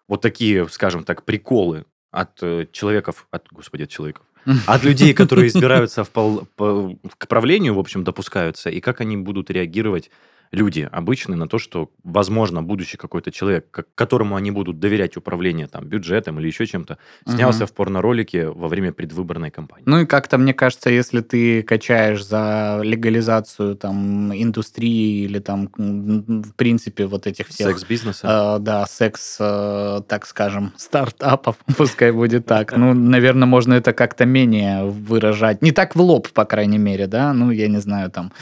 вот 0.09 0.21
такие, 0.21 0.69
скажем 0.69 1.05
так, 1.05 1.25
приколы 1.25 1.85
от 2.11 2.43
э, 2.43 2.66
человеков, 2.73 3.26
от, 3.31 3.47
господи, 3.50 3.85
от 3.85 3.90
человеков, 3.90 4.25
от 4.66 4.85
людей, 4.85 5.14
которые 5.14 5.49
избираются 5.49 6.05
в 6.05 6.11
пол, 6.11 6.47
по, 6.57 6.97
к 7.16 7.26
правлению, 7.26 7.75
в 7.75 7.78
общем, 7.78 8.05
допускаются, 8.05 8.71
и 8.71 8.81
как 8.81 9.00
они 9.00 9.16
будут 9.16 9.50
реагировать 9.50 10.11
люди 10.53 10.88
обычные 10.91 11.37
на 11.37 11.49
то, 11.49 11.59
что, 11.59 11.91
возможно, 12.05 12.62
будущий 12.62 12.97
какой-то 12.97 13.31
человек, 13.31 13.71
к 13.71 13.87
которому 13.95 14.37
они 14.37 14.50
будут 14.50 14.79
доверять 14.79 15.17
управление 15.17 15.67
там, 15.67 15.85
бюджетом 15.87 16.38
или 16.41 16.47
еще 16.47 16.67
чем-то, 16.67 16.99
снялся 17.26 17.65
угу. 17.65 17.73
в 17.73 17.75
порноролике 17.75 18.49
во 18.49 18.69
время 18.69 18.93
предвыборной 18.93 19.50
кампании. 19.50 19.85
Ну 19.87 20.00
и 20.00 20.07
как-то, 20.07 20.38
мне 20.38 20.55
кажется, 20.55 20.91
если 20.91 21.21
ты 21.21 21.62
качаешь 21.62 22.25
за 22.25 22.81
легализацию 22.83 23.76
там 23.76 24.35
индустрии 24.35 25.25
или 25.25 25.38
там, 25.38 25.71
в 25.76 26.53
принципе, 26.55 27.07
вот 27.07 27.26
этих 27.26 27.49
всех... 27.49 27.69
Секс-бизнеса? 27.69 28.57
Э, 28.57 28.62
да, 28.62 28.87
секс, 28.87 29.37
э, 29.41 30.00
так 30.09 30.26
скажем, 30.26 30.73
стартапов, 30.76 31.57
пускай 31.76 32.12
будет 32.12 32.47
так. 32.47 32.76
Ну, 32.76 32.95
наверное, 32.95 33.47
можно 33.47 33.75
это 33.75 33.93
как-то 33.93 34.25
менее 34.25 34.85
выражать. 34.85 35.62
Не 35.62 35.73
так 35.73 35.95
в 35.95 36.00
лоб, 36.00 36.29
по 36.31 36.45
крайней 36.45 36.79
мере, 36.79 37.07
да? 37.07 37.33
Ну, 37.33 37.50
я 37.50 37.69
не 37.69 37.79
знаю, 37.79 38.11
там 38.11 38.33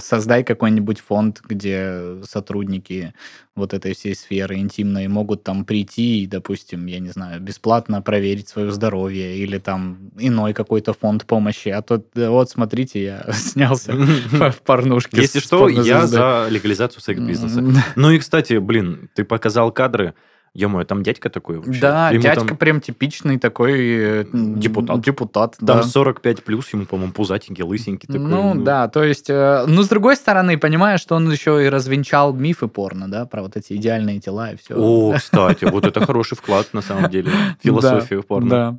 создай 0.00 0.44
какой-нибудь 0.44 1.00
фонд, 1.00 1.40
где 1.42 2.22
сотрудники 2.24 3.14
вот 3.54 3.72
этой 3.72 3.94
всей 3.94 4.14
сферы 4.14 4.56
интимной 4.56 5.06
могут 5.08 5.44
там 5.44 5.64
прийти 5.64 6.22
и, 6.22 6.26
допустим, 6.26 6.86
я 6.86 6.98
не 6.98 7.10
знаю, 7.10 7.40
бесплатно 7.40 8.02
проверить 8.02 8.48
свое 8.48 8.72
здоровье 8.72 9.36
или 9.36 9.58
там 9.58 10.10
иной 10.18 10.54
какой-то 10.54 10.92
фонд 10.92 11.24
помощи. 11.24 11.68
А 11.68 11.82
то 11.82 12.02
вот, 12.14 12.50
смотрите, 12.50 13.02
я 13.02 13.26
снялся 13.32 13.92
в 13.92 14.62
порнушке. 14.64 15.20
Если 15.20 15.38
что, 15.38 15.68
я 15.68 16.06
за 16.06 16.46
легализацию 16.50 17.00
секс-бизнеса. 17.00 17.62
Ну 17.96 18.10
и, 18.10 18.18
кстати, 18.18 18.58
блин, 18.58 19.08
ты 19.14 19.24
показал 19.24 19.70
кадры, 19.70 20.14
Ё-моё, 20.54 20.84
там 20.84 21.02
дядька 21.02 21.30
такой 21.30 21.58
вообще. 21.58 21.80
Да, 21.80 22.10
ему 22.10 22.22
дядька 22.22 22.46
там... 22.46 22.56
прям 22.56 22.80
типичный 22.80 23.40
такой 23.40 24.22
э, 24.22 24.24
депутат. 24.32 25.00
депутат 25.00 25.56
там 25.58 25.78
да. 25.78 25.82
45 25.82 26.44
плюс, 26.44 26.72
ему, 26.72 26.86
по-моему, 26.86 27.12
пузатенький, 27.12 27.64
лысенький 27.64 28.06
такой. 28.06 28.20
Ну, 28.20 28.54
ну, 28.54 28.62
да, 28.62 28.86
то 28.86 29.02
есть, 29.02 29.28
э, 29.28 29.64
ну, 29.66 29.82
с 29.82 29.88
другой 29.88 30.14
стороны, 30.14 30.56
понимаешь, 30.56 31.00
что 31.00 31.16
он 31.16 31.28
еще 31.28 31.64
и 31.64 31.68
развенчал 31.68 32.32
мифы 32.32 32.68
порно, 32.68 33.10
да, 33.10 33.26
про 33.26 33.42
вот 33.42 33.56
эти 33.56 33.72
идеальные 33.72 34.20
тела 34.20 34.52
и 34.52 34.56
все. 34.56 34.76
О, 34.76 35.14
кстати, 35.16 35.64
вот 35.64 35.84
это 35.86 36.06
хороший 36.06 36.36
вклад, 36.36 36.72
на 36.72 36.82
самом 36.82 37.10
деле, 37.10 37.32
философию 37.60 38.22
порно. 38.22 38.48
Да. 38.48 38.78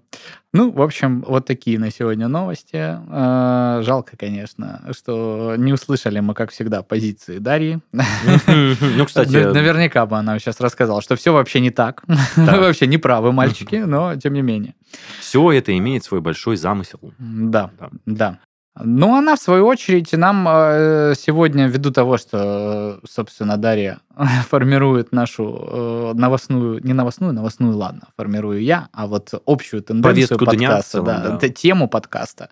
Ну, 0.55 0.71
в 0.71 0.81
общем, 0.81 1.21
вот 1.27 1.45
такие 1.45 1.77
на 1.77 1.91
сегодня 1.91 2.29
новости. 2.29 2.77
Э, 2.77 3.81
жалко, 3.83 4.15
конечно, 4.15 4.81
что 4.97 5.55
не 5.57 5.73
услышали 5.73 6.21
мы, 6.21 6.33
как 6.33 6.51
всегда, 6.51 6.81
позиции 6.81 7.39
Дарьи. 7.39 7.79
Ну, 7.91 9.05
кстати... 9.05 9.35
Наверняка 9.35 10.05
бы 10.05 10.17
она 10.17 10.39
сейчас 10.39 10.61
рассказала, 10.61 11.01
что 11.01 11.17
все 11.17 11.33
вообще 11.33 11.59
не 11.59 11.71
так. 11.71 12.03
Вообще 12.37 12.87
не 12.87 12.97
правы 12.97 13.33
мальчики, 13.33 13.75
но 13.85 14.15
тем 14.15 14.33
не 14.33 14.41
менее. 14.41 14.75
Все 15.19 15.51
это 15.51 15.77
имеет 15.77 16.05
свой 16.05 16.21
большой 16.21 16.55
замысел. 16.55 16.99
Да, 17.19 17.71
да. 18.05 18.39
Ну, 18.83 19.15
она, 19.15 19.35
в 19.35 19.39
свою 19.39 19.67
очередь, 19.67 20.11
нам 20.11 20.45
э, 20.49 21.13
сегодня, 21.17 21.67
ввиду 21.67 21.91
того, 21.91 22.17
что, 22.17 22.99
собственно, 23.09 23.55
Дарья 23.55 23.99
формирует 24.49 25.13
нашу 25.13 25.67
э, 25.71 26.13
новостную, 26.13 26.83
не 26.83 26.91
новостную, 26.93 27.31
новостную, 27.31 27.77
ладно, 27.77 28.07
формирую 28.17 28.61
я, 28.61 28.89
а 28.91 29.07
вот 29.07 29.33
общую 29.45 29.81
тенденцию 29.81 30.13
Повестку 30.13 30.45
подкаста, 30.45 31.01
дня 31.01 31.19
да, 31.19 31.37
да. 31.37 31.49
тему 31.49 31.87
подкаста 31.87 32.49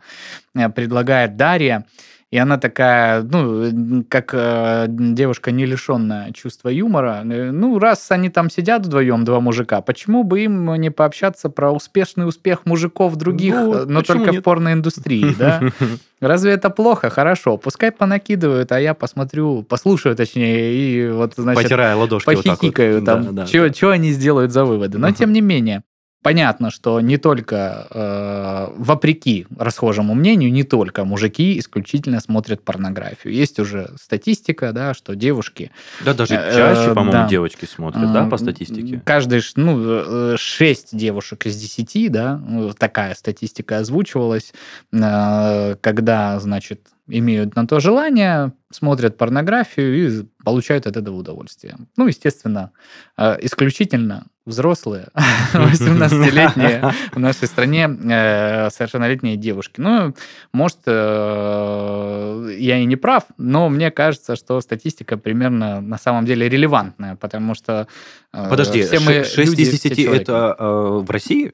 э, 0.55 0.69
предлагает 0.69 1.35
Дарья. 1.35 1.85
И 2.33 2.37
она 2.39 2.57
такая, 2.57 3.21
ну, 3.21 4.03
как 4.09 4.33
э, 4.33 4.87
девушка, 4.89 5.51
не 5.51 5.67
лишенная 5.67 6.31
чувства 6.31 6.69
юмора. 6.69 7.21
Э, 7.23 7.51
ну, 7.51 7.77
раз 7.77 8.09
они 8.09 8.29
там 8.29 8.49
сидят 8.49 8.87
вдвоем, 8.87 9.23
два 9.23 9.39
мужика, 9.39 9.81
почему 9.81 10.23
бы 10.23 10.41
им 10.41 10.73
не 10.73 10.89
пообщаться 10.89 11.51
про 11.51 11.69
успешный 11.71 12.27
успех 12.27 12.65
мужиков 12.65 13.15
других, 13.17 13.53
ну, 13.53 13.73
э, 13.75 13.85
но 13.85 14.01
только 14.01 14.31
нет? 14.31 14.41
в 14.41 14.41
порноиндустрии, 14.41 15.35
да? 15.37 15.61
Разве 16.21 16.53
это 16.53 16.71
плохо? 16.71 17.11
Хорошо, 17.11 17.57
пускай 17.57 17.91
понакидывают, 17.91 18.71
а 18.71 18.81
я 18.81 18.95
посмотрю, 18.95 19.61
послушаю, 19.61 20.15
точнее, 20.15 20.73
и 20.73 21.11
вот, 21.11 21.35
значит... 21.37 21.61
Потирая 21.61 21.95
ладошки 21.95 22.25
похихикаю 22.25 22.95
вот 22.95 23.05
там, 23.05 23.25
да, 23.25 23.31
да, 23.43 23.45
что, 23.45 23.69
да. 23.69 23.91
они 23.91 24.11
сделают 24.11 24.51
за 24.51 24.65
выводы. 24.65 24.97
Но, 24.97 25.09
угу. 25.09 25.15
тем 25.15 25.33
не 25.33 25.41
менее, 25.41 25.83
Понятно, 26.23 26.71
что 26.71 27.01
не 27.01 27.17
только, 27.17 27.85
э, 27.89 28.73
вопреки 28.77 29.45
расхожему 29.57 30.15
мнению, 30.15 30.53
не 30.53 30.63
только 30.63 31.03
мужики 31.03 31.59
исключительно 31.59 32.21
смотрят 32.21 32.63
порнографию. 32.63 33.33
Есть 33.33 33.59
уже 33.59 33.91
статистика, 34.01 34.71
да, 34.71 34.93
что 34.93 35.15
девушки... 35.15 35.71
Да, 36.05 36.13
даже 36.13 36.35
э, 36.35 36.55
чаще, 36.55 36.91
э, 36.91 36.93
по-моему, 36.93 37.11
да, 37.11 37.27
девочки 37.27 37.65
смотрят, 37.65 38.09
э, 38.09 38.13
да, 38.13 38.25
по 38.27 38.37
статистике? 38.37 39.01
Каждый, 39.03 39.41
ну, 39.57 40.37
6 40.37 40.97
девушек 40.97 41.45
из 41.45 41.57
10, 41.57 42.09
да, 42.09 42.37
ну, 42.37 42.71
такая 42.71 43.15
статистика 43.15 43.79
озвучивалась, 43.79 44.53
э, 44.93 45.75
когда, 45.81 46.39
значит, 46.39 46.87
имеют 47.07 47.55
на 47.55 47.67
то 47.67 47.79
желание, 47.79 48.53
смотрят 48.72 49.17
порнографию 49.17 49.95
и 49.95 50.25
получают 50.43 50.88
от 50.88 50.98
этого 50.98 51.15
удовольствие. 51.15 51.75
Ну, 51.98 52.07
естественно, 52.07 52.72
э, 53.17 53.38
исключительно 53.41 54.27
взрослые, 54.45 55.07
18-летние 55.53 56.93
в 57.13 57.19
нашей 57.19 57.48
стране 57.48 57.89
э, 57.89 58.69
совершеннолетние 58.69 59.36
девушки. 59.36 59.79
Ну, 59.79 60.15
может, 60.53 60.79
э, 60.86 62.55
я 62.57 62.77
и 62.77 62.86
не 62.86 62.95
прав, 62.95 63.24
но 63.38 63.69
мне 63.69 63.91
кажется, 63.91 64.36
что 64.36 64.60
статистика 64.62 65.17
примерно 65.17 65.81
на 65.81 65.98
самом 65.98 66.25
деле 66.25 66.48
релевантная, 66.48 67.15
потому 67.15 67.53
что 67.53 67.88
Подожди, 68.31 68.81
все 68.81 69.00
мы 69.00 69.24
6 69.24 69.38
люди, 69.38 69.62
из 69.62 69.81
10 69.81 70.00
это 70.00 70.55
в 70.60 71.10
России? 71.10 71.53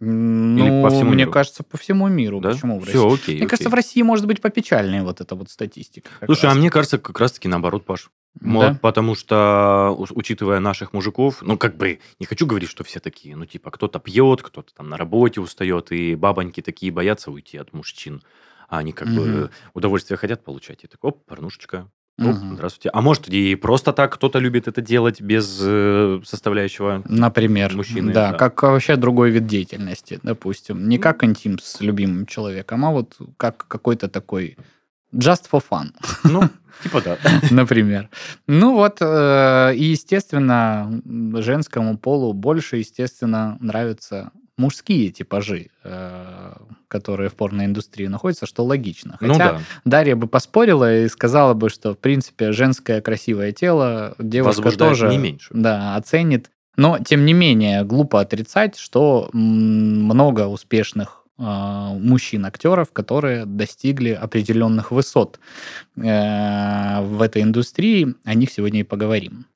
Ну, 0.00 0.58
Или 0.58 0.82
по 0.82 0.90
всему 0.90 1.10
мне 1.10 1.24
миру? 1.24 1.32
кажется, 1.32 1.64
по 1.64 1.76
всему 1.76 2.06
миру. 2.08 2.40
Да? 2.40 2.50
Почему 2.50 2.78
в 2.78 2.84
России? 2.84 2.92
Все, 2.92 3.06
окей. 3.08 3.34
Мне 3.34 3.36
окей. 3.36 3.48
кажется, 3.48 3.68
в 3.68 3.74
России 3.74 4.02
может 4.02 4.26
быть 4.26 4.40
попечальнее 4.40 5.02
вот 5.02 5.20
эта 5.20 5.34
вот 5.34 5.50
статистика. 5.50 6.08
Слушай, 6.24 6.46
раз. 6.46 6.54
а 6.54 6.58
мне 6.58 6.70
кажется, 6.70 6.98
как 6.98 7.18
раз-таки 7.18 7.48
наоборот, 7.48 7.84
Паш. 7.84 8.10
Да? 8.34 8.78
Потому 8.80 9.16
что, 9.16 9.96
учитывая 9.98 10.60
наших 10.60 10.92
мужиков, 10.92 11.42
ну, 11.42 11.58
как 11.58 11.76
бы, 11.76 11.98
не 12.20 12.26
хочу 12.26 12.46
говорить, 12.46 12.70
что 12.70 12.84
все 12.84 13.00
такие, 13.00 13.34
ну, 13.34 13.46
типа, 13.46 13.72
кто-то 13.72 13.98
пьет, 13.98 14.42
кто-то 14.42 14.72
там 14.72 14.88
на 14.88 14.96
работе 14.96 15.40
устает, 15.40 15.90
и 15.90 16.14
бабоньки 16.14 16.62
такие 16.62 16.92
боятся 16.92 17.32
уйти 17.32 17.58
от 17.58 17.72
мужчин. 17.72 18.22
А 18.68 18.78
они 18.78 18.92
как 18.92 19.08
угу. 19.08 19.16
бы 19.16 19.50
удовольствие 19.74 20.16
хотят 20.16 20.44
получать. 20.44 20.84
И 20.84 20.86
так, 20.86 21.02
оп, 21.02 21.24
порнушечка, 21.24 21.90
Оп, 22.18 22.26
угу. 22.26 22.54
Здравствуйте. 22.54 22.90
А 22.92 23.00
может, 23.00 23.28
и 23.28 23.54
просто 23.54 23.92
так 23.92 24.14
кто-то 24.14 24.40
любит 24.40 24.66
это 24.66 24.80
делать 24.82 25.20
без 25.20 25.60
э, 25.62 26.20
составляющего 26.24 27.02
Например, 27.06 27.74
мужчины? 27.74 28.12
Да, 28.12 28.32
да, 28.32 28.36
как 28.36 28.60
вообще 28.62 28.96
другой 28.96 29.30
вид 29.30 29.46
деятельности, 29.46 30.18
допустим. 30.22 30.88
Не 30.88 30.98
как 30.98 31.22
интим 31.22 31.58
с 31.60 31.80
любимым 31.80 32.26
человеком, 32.26 32.84
а 32.84 32.90
вот 32.90 33.16
как 33.36 33.68
какой-то 33.68 34.08
такой 34.08 34.56
just 35.14 35.44
for 35.50 35.62
fun. 35.70 35.92
Ну, 36.24 36.42
типа 36.82 37.02
да. 37.02 37.18
Например. 37.50 38.08
Ну 38.48 38.74
вот, 38.74 38.98
э, 39.00 39.74
и, 39.76 39.84
естественно, 39.84 41.00
женскому 41.34 41.98
полу 41.98 42.32
больше, 42.32 42.78
естественно, 42.78 43.56
нравится 43.60 44.32
мужские 44.58 45.10
типажи, 45.10 45.68
э, 45.84 46.52
которые 46.88 47.30
в 47.30 47.34
порноиндустрии 47.34 48.06
находятся, 48.06 48.46
что 48.46 48.64
логично. 48.64 49.16
Ну 49.20 49.32
Хотя 49.32 49.52
ну, 49.52 49.58
да. 49.58 49.64
Дарья 49.84 50.16
бы 50.16 50.26
поспорила 50.26 51.04
и 51.04 51.08
сказала 51.08 51.54
бы, 51.54 51.70
что, 51.70 51.94
в 51.94 51.98
принципе, 51.98 52.52
женское 52.52 53.00
красивое 53.00 53.52
тело 53.52 54.14
девушка 54.18 54.70
тоже 54.72 55.08
не 55.08 55.18
меньше. 55.18 55.50
Да, 55.52 55.96
оценит. 55.96 56.50
Но, 56.76 56.98
тем 56.98 57.24
не 57.24 57.32
менее, 57.32 57.84
глупо 57.84 58.20
отрицать, 58.20 58.76
что 58.76 59.30
много 59.32 60.46
успешных 60.46 61.24
э, 61.38 61.42
мужчин-актеров, 61.42 62.92
которые 62.92 63.46
достигли 63.46 64.10
определенных 64.10 64.92
высот 64.92 65.40
э, 65.96 67.00
в 67.02 67.20
этой 67.20 67.42
индустрии. 67.42 68.14
О 68.24 68.34
них 68.34 68.52
сегодня 68.52 68.80
и 68.80 68.84
поговорим. 68.84 69.46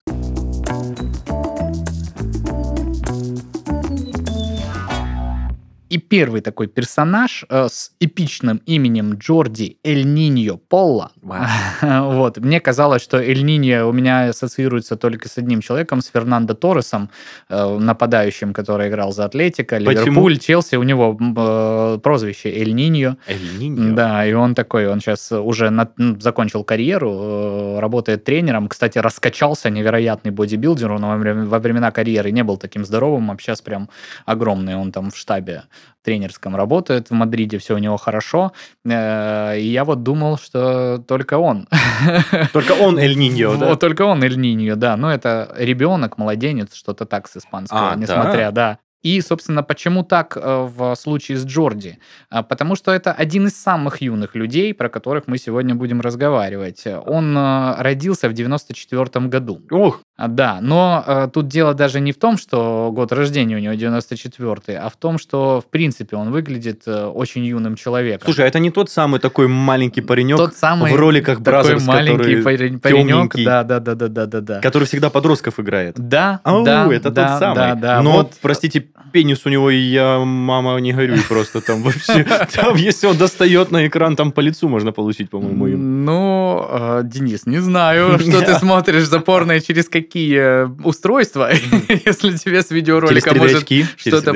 И 5.92 5.98
первый 5.98 6.40
такой 6.40 6.68
персонаж 6.68 7.44
э, 7.50 7.68
с 7.68 7.90
эпичным 8.00 8.62
именем 8.64 9.12
Джорди 9.16 9.76
Эль 9.84 10.06
Ниньо 10.06 10.56
Полла. 10.56 11.12
вот. 11.82 12.38
Мне 12.38 12.60
казалось, 12.60 13.02
что 13.02 13.18
Эль 13.18 13.44
Ниньо 13.44 13.86
у 13.86 13.92
меня 13.92 14.30
ассоциируется 14.30 14.96
только 14.96 15.28
с 15.28 15.36
одним 15.36 15.60
человеком, 15.60 16.00
с 16.00 16.06
Фернандо 16.06 16.54
Торресом, 16.54 17.10
э, 17.50 17.78
нападающим, 17.78 18.54
который 18.54 18.88
играл 18.88 19.12
за 19.12 19.26
Атлетика, 19.26 19.76
Ливерпуль, 19.76 20.38
Челси. 20.38 20.76
У 20.76 20.82
него 20.82 21.14
э, 21.20 21.98
прозвище 22.02 22.48
Эль 22.48 22.72
Ниньо. 22.72 23.18
Эль 23.26 23.58
Ниньо? 23.58 23.94
Да, 23.94 24.24
и 24.24 24.32
он 24.32 24.54
такой, 24.54 24.88
он 24.88 25.00
сейчас 25.00 25.30
уже 25.30 25.68
на, 25.68 25.90
закончил 26.20 26.64
карьеру, 26.64 27.10
э, 27.12 27.80
работает 27.80 28.24
тренером. 28.24 28.68
Кстати, 28.68 28.96
раскачался, 28.96 29.68
невероятный 29.68 30.30
бодибилдер. 30.30 30.90
Он 30.90 31.48
во 31.48 31.58
времена 31.58 31.90
карьеры 31.90 32.30
не 32.30 32.44
был 32.44 32.56
таким 32.56 32.86
здоровым, 32.86 33.30
а 33.30 33.36
сейчас 33.38 33.60
прям 33.60 33.90
огромный. 34.24 34.74
Он 34.74 34.90
там 34.90 35.10
в 35.10 35.16
штабе 35.18 35.64
тренерском 36.02 36.56
работает 36.56 37.10
в 37.10 37.12
Мадриде, 37.12 37.58
все 37.58 37.74
у 37.74 37.78
него 37.78 37.96
хорошо. 37.96 38.52
Э, 38.84 39.58
и 39.58 39.66
я 39.66 39.84
вот 39.84 40.02
думал, 40.02 40.38
что 40.38 40.98
только 40.98 41.38
он. 41.38 41.68
Только 42.52 42.72
он 42.72 42.98
Эль 42.98 43.16
Ниньо, 43.16 43.56
да? 43.56 43.76
Только 43.76 44.02
он 44.02 44.22
Эль 44.22 44.38
Ниньо, 44.38 44.76
да. 44.76 44.96
Но 44.96 45.12
это 45.12 45.54
ребенок, 45.56 46.18
младенец, 46.18 46.74
что-то 46.74 47.06
так 47.06 47.28
с 47.28 47.36
испанского, 47.36 47.92
а, 47.92 47.96
несмотря, 47.96 48.50
да. 48.50 48.78
И, 49.02 49.20
собственно, 49.20 49.62
почему 49.62 50.04
так 50.04 50.36
э, 50.36 50.68
в 50.68 50.94
случае 50.94 51.38
с 51.38 51.44
Джорди? 51.44 51.98
А, 52.30 52.42
потому 52.42 52.76
что 52.76 52.92
это 52.92 53.12
один 53.12 53.46
из 53.46 53.60
самых 53.60 54.00
юных 54.00 54.36
людей, 54.36 54.72
про 54.74 54.88
которых 54.88 55.24
мы 55.26 55.38
сегодня 55.38 55.74
будем 55.74 56.00
разговаривать. 56.00 56.84
Он 57.06 57.36
э, 57.36 57.74
родился 57.82 58.28
в 58.28 58.32
94 58.32 59.26
году. 59.26 59.60
Ух! 59.70 60.00
А, 60.16 60.28
да, 60.28 60.58
но 60.60 61.02
э, 61.04 61.28
тут 61.32 61.48
дело 61.48 61.74
даже 61.74 62.00
не 62.00 62.12
в 62.12 62.18
том, 62.18 62.36
что 62.36 62.90
год 62.92 63.12
рождения 63.12 63.56
у 63.56 63.58
него 63.58 63.74
94 63.74 64.78
а 64.78 64.88
в 64.88 64.96
том, 64.96 65.18
что, 65.18 65.60
в 65.60 65.70
принципе, 65.70 66.16
он 66.16 66.30
выглядит 66.30 66.86
очень 66.86 67.44
юным 67.44 67.74
человеком. 67.74 68.24
Слушай, 68.26 68.44
а 68.44 68.48
это 68.48 68.58
не 68.60 68.70
тот 68.70 68.90
самый 68.90 69.18
такой 69.18 69.48
маленький 69.48 70.00
паренек 70.00 70.36
тот 70.36 70.54
самый 70.54 70.92
в 70.92 70.96
роликах 70.96 71.40
Brazzers, 71.40 71.84
маленький 71.84 72.36
который 72.36 72.78
паренек, 72.78 73.34
да, 73.44 73.64
да, 73.64 73.80
да, 73.80 73.94
да, 73.94 74.08
да, 74.08 74.26
да, 74.26 74.40
да. 74.40 74.60
Который 74.60 74.84
всегда 74.84 75.10
подростков 75.10 75.58
играет. 75.58 75.96
Да, 75.98 76.40
Ау, 76.44 76.64
да, 76.64 76.92
это 76.92 77.10
да, 77.10 77.28
тот 77.28 77.38
самый. 77.38 77.56
Да, 77.56 77.74
да, 77.74 78.02
но, 78.02 78.12
вот... 78.12 78.34
простите, 78.40 78.88
пенис 79.12 79.46
у 79.46 79.50
него, 79.50 79.70
и 79.70 79.76
я, 79.76 80.18
мама, 80.18 80.80
не 80.80 80.92
горюй 80.92 81.20
просто 81.28 81.60
там 81.60 81.82
вообще. 81.82 82.24
Там, 82.54 82.76
если 82.76 83.06
он 83.08 83.16
достает 83.16 83.70
на 83.70 83.86
экран, 83.86 84.16
там 84.16 84.32
по 84.32 84.40
лицу 84.40 84.68
можно 84.68 84.92
получить, 84.92 85.30
по-моему. 85.30 85.76
Ну, 85.76 86.66
э, 86.70 87.02
Денис, 87.04 87.46
не 87.46 87.60
знаю, 87.60 88.18
что 88.18 88.40
ты 88.40 88.54
смотришь 88.58 89.04
за 89.04 89.20
порно 89.20 89.60
через 89.60 89.88
какие 89.88 90.64
устройства, 90.84 91.50
если 92.06 92.36
тебе 92.36 92.62
с 92.62 92.70
видеоролика 92.70 93.34
может 93.34 93.68
что-то 93.96 94.34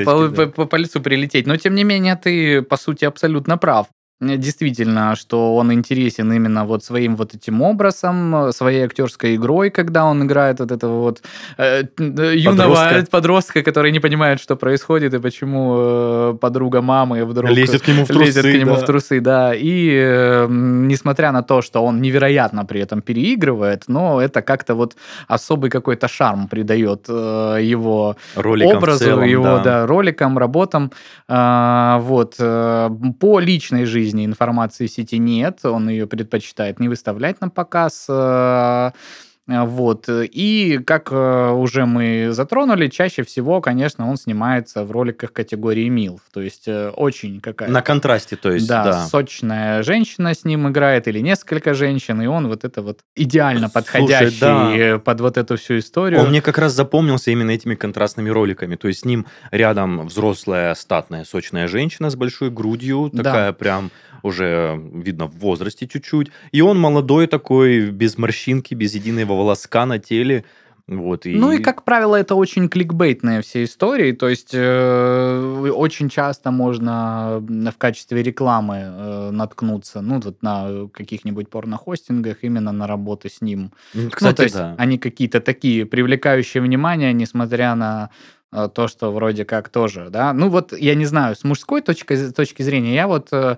по 0.67 0.77
лицу 0.77 1.01
прилететь. 1.01 1.47
Но, 1.47 1.57
тем 1.57 1.75
не 1.75 1.83
менее, 1.83 2.15
ты, 2.15 2.61
по 2.61 2.77
сути, 2.77 3.05
абсолютно 3.05 3.57
прав. 3.57 3.87
Действительно, 4.19 5.15
что 5.15 5.55
он 5.55 5.71
интересен 5.71 6.33
именно 6.33 6.65
вот 6.65 6.83
своим 6.83 7.15
вот 7.15 7.35
этим 7.35 7.61
образом, 7.61 8.51
своей 8.51 8.85
актерской 8.85 9.35
игрой, 9.35 9.69
когда 9.69 10.05
он 10.05 10.23
играет 10.23 10.59
вот 10.59 10.71
этого 10.71 11.01
вот 11.01 11.21
э, 11.59 11.83
юного 11.99 12.73
подростка. 12.73 13.11
подростка, 13.11 13.61
который 13.61 13.91
не 13.91 13.99
понимает, 13.99 14.41
что 14.41 14.55
происходит 14.55 15.13
и 15.13 15.19
почему 15.19 15.75
э, 15.77 16.37
подруга 16.41 16.81
мамы 16.81 17.25
вдруг 17.25 17.51
лезет 17.51 17.83
к 17.83 17.87
нему 17.87 18.05
в 18.05 18.07
трусы, 18.07 18.25
лезет 18.25 18.45
к 18.45 18.57
нему 18.57 18.73
да. 18.73 18.81
в 18.81 18.85
трусы, 18.85 19.19
да. 19.21 19.53
И 19.53 19.91
э, 19.93 20.47
несмотря 20.49 21.31
на 21.31 21.43
то, 21.43 21.61
что 21.61 21.83
он 21.83 22.01
невероятно 22.01 22.65
при 22.65 22.81
этом 22.81 23.03
переигрывает, 23.03 23.83
но 23.87 24.19
это 24.19 24.41
как-то 24.41 24.73
вот 24.73 24.95
особый 25.27 25.69
какой-то 25.69 26.07
шарм 26.07 26.47
придает 26.47 27.05
э, 27.07 27.59
его 27.61 28.15
роликам 28.35 28.77
образу, 28.77 29.05
целом, 29.05 29.25
его 29.25 29.43
да. 29.43 29.59
Да, 29.59 29.85
роликам, 29.85 30.39
работам. 30.39 30.91
Э, 31.29 31.99
вот 32.01 32.35
э, 32.39 32.89
по 33.19 33.39
личной 33.39 33.85
жизни 33.85 34.06
жизни 34.07 34.25
информации 34.25 34.87
в 34.87 34.91
сети 34.91 35.17
нет, 35.17 35.65
он 35.65 35.89
ее 35.89 36.07
предпочитает 36.07 36.79
не 36.79 36.87
выставлять 36.87 37.41
на 37.41 37.49
показ. 37.49 38.07
Э, 39.47 39.63
вот. 39.63 40.05
И, 40.09 40.79
как 40.85 41.09
э, 41.11 41.51
уже 41.51 41.85
мы 41.85 42.29
затронули, 42.31 42.87
чаще 42.87 43.23
всего, 43.23 43.61
конечно, 43.61 44.09
он 44.09 44.17
снимается 44.17 44.83
в 44.83 44.91
роликах 44.91 45.31
категории 45.33 45.87
МИЛФ. 45.89 46.21
То 46.33 46.41
есть 46.41 46.67
э, 46.67 46.89
очень 46.89 47.39
какая-то... 47.39 47.71
На 47.71 47.81
контрасте, 47.81 48.35
то 48.35 48.51
есть, 48.51 48.67
да, 48.67 48.83
да. 48.83 49.05
сочная 49.05 49.83
женщина 49.83 50.33
с 50.33 50.43
ним 50.43 50.69
играет 50.69 51.07
или 51.07 51.19
несколько 51.19 51.73
женщин, 51.73 52.21
и 52.21 52.27
он 52.27 52.47
вот 52.47 52.65
это 52.65 52.81
вот 52.81 52.99
идеально 53.15 53.69
подходящий 53.69 54.37
Слушай, 54.37 54.91
да. 54.91 54.99
под 54.99 55.21
вот 55.21 55.37
эту 55.37 55.57
всю 55.57 55.79
историю. 55.79 56.21
Он 56.21 56.29
мне 56.29 56.41
как 56.41 56.57
раз 56.57 56.73
запомнился 56.73 57.31
именно 57.31 57.51
этими 57.51 57.75
контрастными 57.75 58.29
роликами. 58.29 58.75
То 58.75 58.87
есть 58.87 59.01
с 59.01 59.05
ним 59.05 59.25
рядом 59.51 60.07
взрослая, 60.07 60.75
статная, 60.75 61.23
сочная 61.23 61.67
женщина 61.67 62.09
с 62.09 62.15
большой 62.15 62.49
грудью, 62.49 63.09
такая 63.15 63.51
да. 63.51 63.53
прям 63.53 63.91
уже, 64.23 64.79
видно, 64.93 65.27
в 65.27 65.37
возрасте 65.39 65.87
чуть-чуть. 65.87 66.31
И 66.51 66.61
он 66.61 66.79
молодой 66.79 67.27
такой, 67.27 67.91
без 67.91 68.17
морщинки, 68.17 68.73
без 68.73 68.95
единого 68.95 69.33
волоска 69.33 69.85
на 69.85 69.99
теле. 69.99 70.43
Вот, 70.87 71.25
и... 71.25 71.35
Ну 71.35 71.51
и, 71.51 71.57
как 71.57 71.83
правило, 71.83 72.15
это 72.15 72.35
очень 72.35 72.69
кликбейтные 72.69 73.41
все 73.41 73.65
истории, 73.65 74.13
то 74.13 74.29
есть 74.29 74.51
э, 74.53 75.69
очень 75.75 76.07
часто 76.07 76.49
можно 76.51 77.43
в 77.45 77.77
качестве 77.77 78.23
рекламы 78.23 78.75
э, 78.77 79.31
наткнуться, 79.31 79.99
ну 79.99 80.21
вот 80.21 80.41
на 80.41 80.87
каких-нибудь 80.93 81.49
порнохостингах 81.49 82.37
именно 82.43 82.71
на 82.71 82.87
работы 82.87 83.29
с 83.29 83.41
ним. 83.41 83.73
Кстати, 83.91 84.23
ну, 84.23 84.33
то 84.33 84.43
есть 84.43 84.55
да. 84.55 84.75
они 84.77 84.97
какие-то 84.97 85.41
такие 85.41 85.85
привлекающие 85.85 86.63
внимание, 86.63 87.11
несмотря 87.11 87.75
на 87.75 88.09
э, 88.53 88.69
то, 88.73 88.87
что 88.87 89.11
вроде 89.11 89.43
как 89.43 89.67
тоже, 89.67 90.07
да. 90.09 90.31
Ну 90.31 90.47
вот 90.47 90.71
я 90.71 90.95
не 90.95 91.05
знаю, 91.05 91.35
с 91.35 91.43
мужской 91.43 91.81
точки, 91.81 92.31
точки 92.31 92.61
зрения 92.61 92.95
я 92.95 93.09
вот 93.09 93.27
э, 93.33 93.57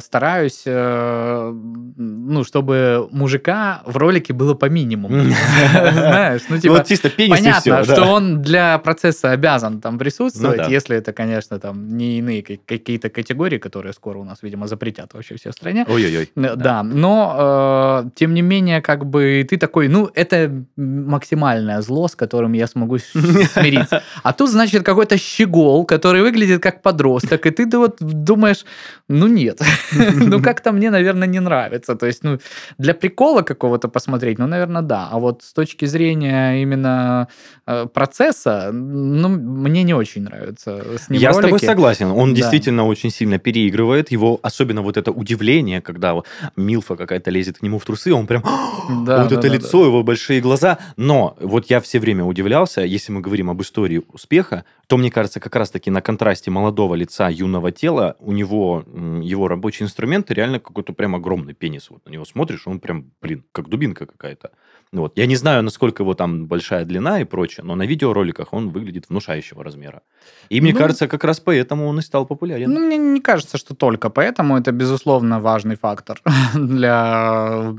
стараюсь, 0.00 0.62
э, 0.66 1.52
ну, 1.52 2.44
чтобы 2.44 3.08
мужика 3.10 3.82
в 3.84 3.96
ролике 3.96 4.32
было 4.32 4.54
по 4.54 4.66
минимуму. 4.66 5.20
Знаешь, 5.92 6.42
ну, 6.48 6.58
типа, 6.58 6.74
вот 6.74 6.86
чисто 6.86 7.10
пенис 7.10 7.38
понятно, 7.38 7.84
что 7.84 8.04
он 8.04 8.42
для 8.42 8.78
процесса 8.78 9.30
обязан 9.30 9.80
там 9.80 9.98
присутствовать, 9.98 10.62
ну 10.64 10.68
если 10.68 10.96
это, 10.96 11.12
конечно, 11.12 11.58
там 11.58 11.96
не 11.96 12.18
иные 12.18 12.42
какие-то 12.42 13.10
категории, 13.10 13.58
которые 13.58 13.92
скоро 13.92 14.18
у 14.18 14.24
нас, 14.24 14.38
видимо, 14.42 14.66
запретят 14.66 15.14
вообще 15.14 15.36
все 15.36 15.50
в 15.50 15.52
стране. 15.52 15.84
Ой-ой-ой. 15.88 16.30
Да, 16.34 16.82
но, 16.82 18.04
э, 18.04 18.10
тем 18.14 18.34
не 18.34 18.42
менее, 18.42 18.80
как 18.82 19.06
бы 19.06 19.46
ты 19.48 19.56
такой, 19.56 19.88
ну, 19.88 20.10
это 20.14 20.64
максимальное 20.76 21.80
зло, 21.82 22.08
с 22.08 22.16
которым 22.16 22.52
я 22.52 22.66
смогу 22.66 22.98
смириться. 22.98 24.02
А 24.22 24.32
тут, 24.32 24.50
значит, 24.50 24.82
какой-то 24.82 25.16
щегол, 25.18 25.84
который 25.84 26.22
выглядит 26.22 26.62
как 26.62 26.82
подросток, 26.82 27.46
и 27.46 27.50
ты 27.50 27.78
вот 27.78 27.96
думаешь, 28.00 28.64
ну, 29.08 29.26
нет, 29.26 29.59
ну, 29.92 30.42
как-то 30.42 30.72
мне, 30.72 30.90
наверное, 30.90 31.28
не 31.28 31.40
нравится. 31.40 31.94
То 31.94 32.06
есть, 32.06 32.24
ну, 32.24 32.38
для 32.78 32.94
прикола 32.94 33.42
какого-то 33.42 33.88
посмотреть, 33.88 34.38
ну, 34.38 34.46
наверное, 34.46 34.82
да. 34.82 35.08
А 35.10 35.18
вот 35.18 35.42
с 35.42 35.52
точки 35.52 35.84
зрения 35.84 36.62
именно 36.62 37.28
э, 37.66 37.86
процесса, 37.86 38.70
ну, 38.72 39.28
мне 39.28 39.82
не 39.82 39.94
очень 39.94 40.22
нравится 40.22 40.82
с 40.98 41.10
ним 41.10 41.20
Я 41.20 41.30
ролики. 41.30 41.40
с 41.40 41.44
тобой 41.44 41.60
согласен. 41.60 42.06
Он 42.06 42.30
да. 42.30 42.36
действительно 42.36 42.86
очень 42.86 43.10
сильно 43.10 43.38
переигрывает. 43.38 44.10
Его, 44.10 44.38
особенно 44.42 44.82
вот 44.82 44.96
это 44.96 45.10
удивление, 45.10 45.80
когда 45.80 46.14
Милфа 46.56 46.96
какая-то 46.96 47.30
лезет 47.30 47.58
к 47.58 47.62
нему 47.62 47.78
в 47.78 47.84
трусы, 47.84 48.12
он 48.12 48.26
прям... 48.26 48.44
Да, 48.90 49.22
вот 49.22 49.28
да, 49.30 49.36
это 49.36 49.48
да, 49.48 49.54
лицо, 49.54 49.80
да. 49.80 49.86
его 49.86 50.02
большие 50.02 50.40
глаза. 50.40 50.78
Но 50.96 51.36
вот 51.40 51.70
я 51.70 51.80
все 51.80 52.00
время 52.00 52.24
удивлялся, 52.24 52.80
если 52.82 53.12
мы 53.12 53.20
говорим 53.20 53.48
об 53.48 53.62
истории 53.62 54.02
успеха, 54.12 54.64
то, 54.90 54.96
мне 54.96 55.12
кажется, 55.12 55.38
как 55.38 55.54
раз-таки 55.54 55.88
на 55.88 56.02
контрасте 56.02 56.50
молодого 56.50 56.96
лица, 56.96 57.28
юного 57.28 57.70
тела, 57.70 58.16
у 58.18 58.32
него 58.32 58.84
его 59.22 59.46
рабочие 59.46 59.86
инструменты 59.86 60.34
реально 60.34 60.58
какой-то 60.58 60.92
прям 60.92 61.14
огромный 61.14 61.54
пенис. 61.54 61.90
Вот 61.90 62.04
на 62.06 62.10
него 62.10 62.24
смотришь, 62.24 62.66
он 62.66 62.80
прям, 62.80 63.12
блин, 63.22 63.44
как 63.52 63.68
дубинка 63.68 64.04
какая-то. 64.04 64.50
Вот. 64.92 65.12
Я 65.16 65.26
не 65.26 65.36
знаю, 65.36 65.62
насколько 65.62 66.02
его 66.02 66.14
там 66.14 66.46
большая 66.46 66.84
длина 66.84 67.20
и 67.20 67.24
прочее, 67.24 67.64
но 67.64 67.76
на 67.76 67.86
видеороликах 67.86 68.52
он 68.52 68.70
выглядит 68.70 69.08
внушающего 69.08 69.62
размера. 69.62 70.02
И 70.48 70.60
мне 70.60 70.72
ну, 70.72 70.78
кажется, 70.78 71.06
как 71.06 71.22
раз 71.22 71.38
поэтому 71.38 71.86
он 71.86 72.00
и 72.00 72.02
стал 72.02 72.26
популярен. 72.26 72.72
Ну, 72.72 72.80
мне 72.80 72.98
не 72.98 73.20
кажется, 73.20 73.58
что 73.58 73.74
только 73.74 74.10
поэтому. 74.10 74.58
Это, 74.58 74.72
безусловно, 74.72 75.38
важный 75.38 75.76
фактор 75.76 76.20
для 76.54 77.72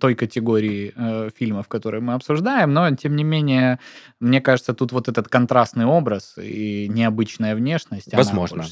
той 0.00 0.14
категории 0.14 0.94
э, 0.96 1.28
фильмов, 1.38 1.68
которые 1.68 2.00
мы 2.00 2.14
обсуждаем. 2.14 2.72
Но, 2.72 2.90
тем 2.96 3.16
не 3.16 3.24
менее, 3.24 3.78
мне 4.20 4.40
кажется, 4.40 4.72
тут 4.72 4.92
вот 4.92 5.08
этот 5.08 5.28
контрастный 5.28 5.84
образ 5.84 6.38
и 6.46 6.88
необычная 6.88 7.54
внешность. 7.54 8.12
Возможно. 8.12 8.64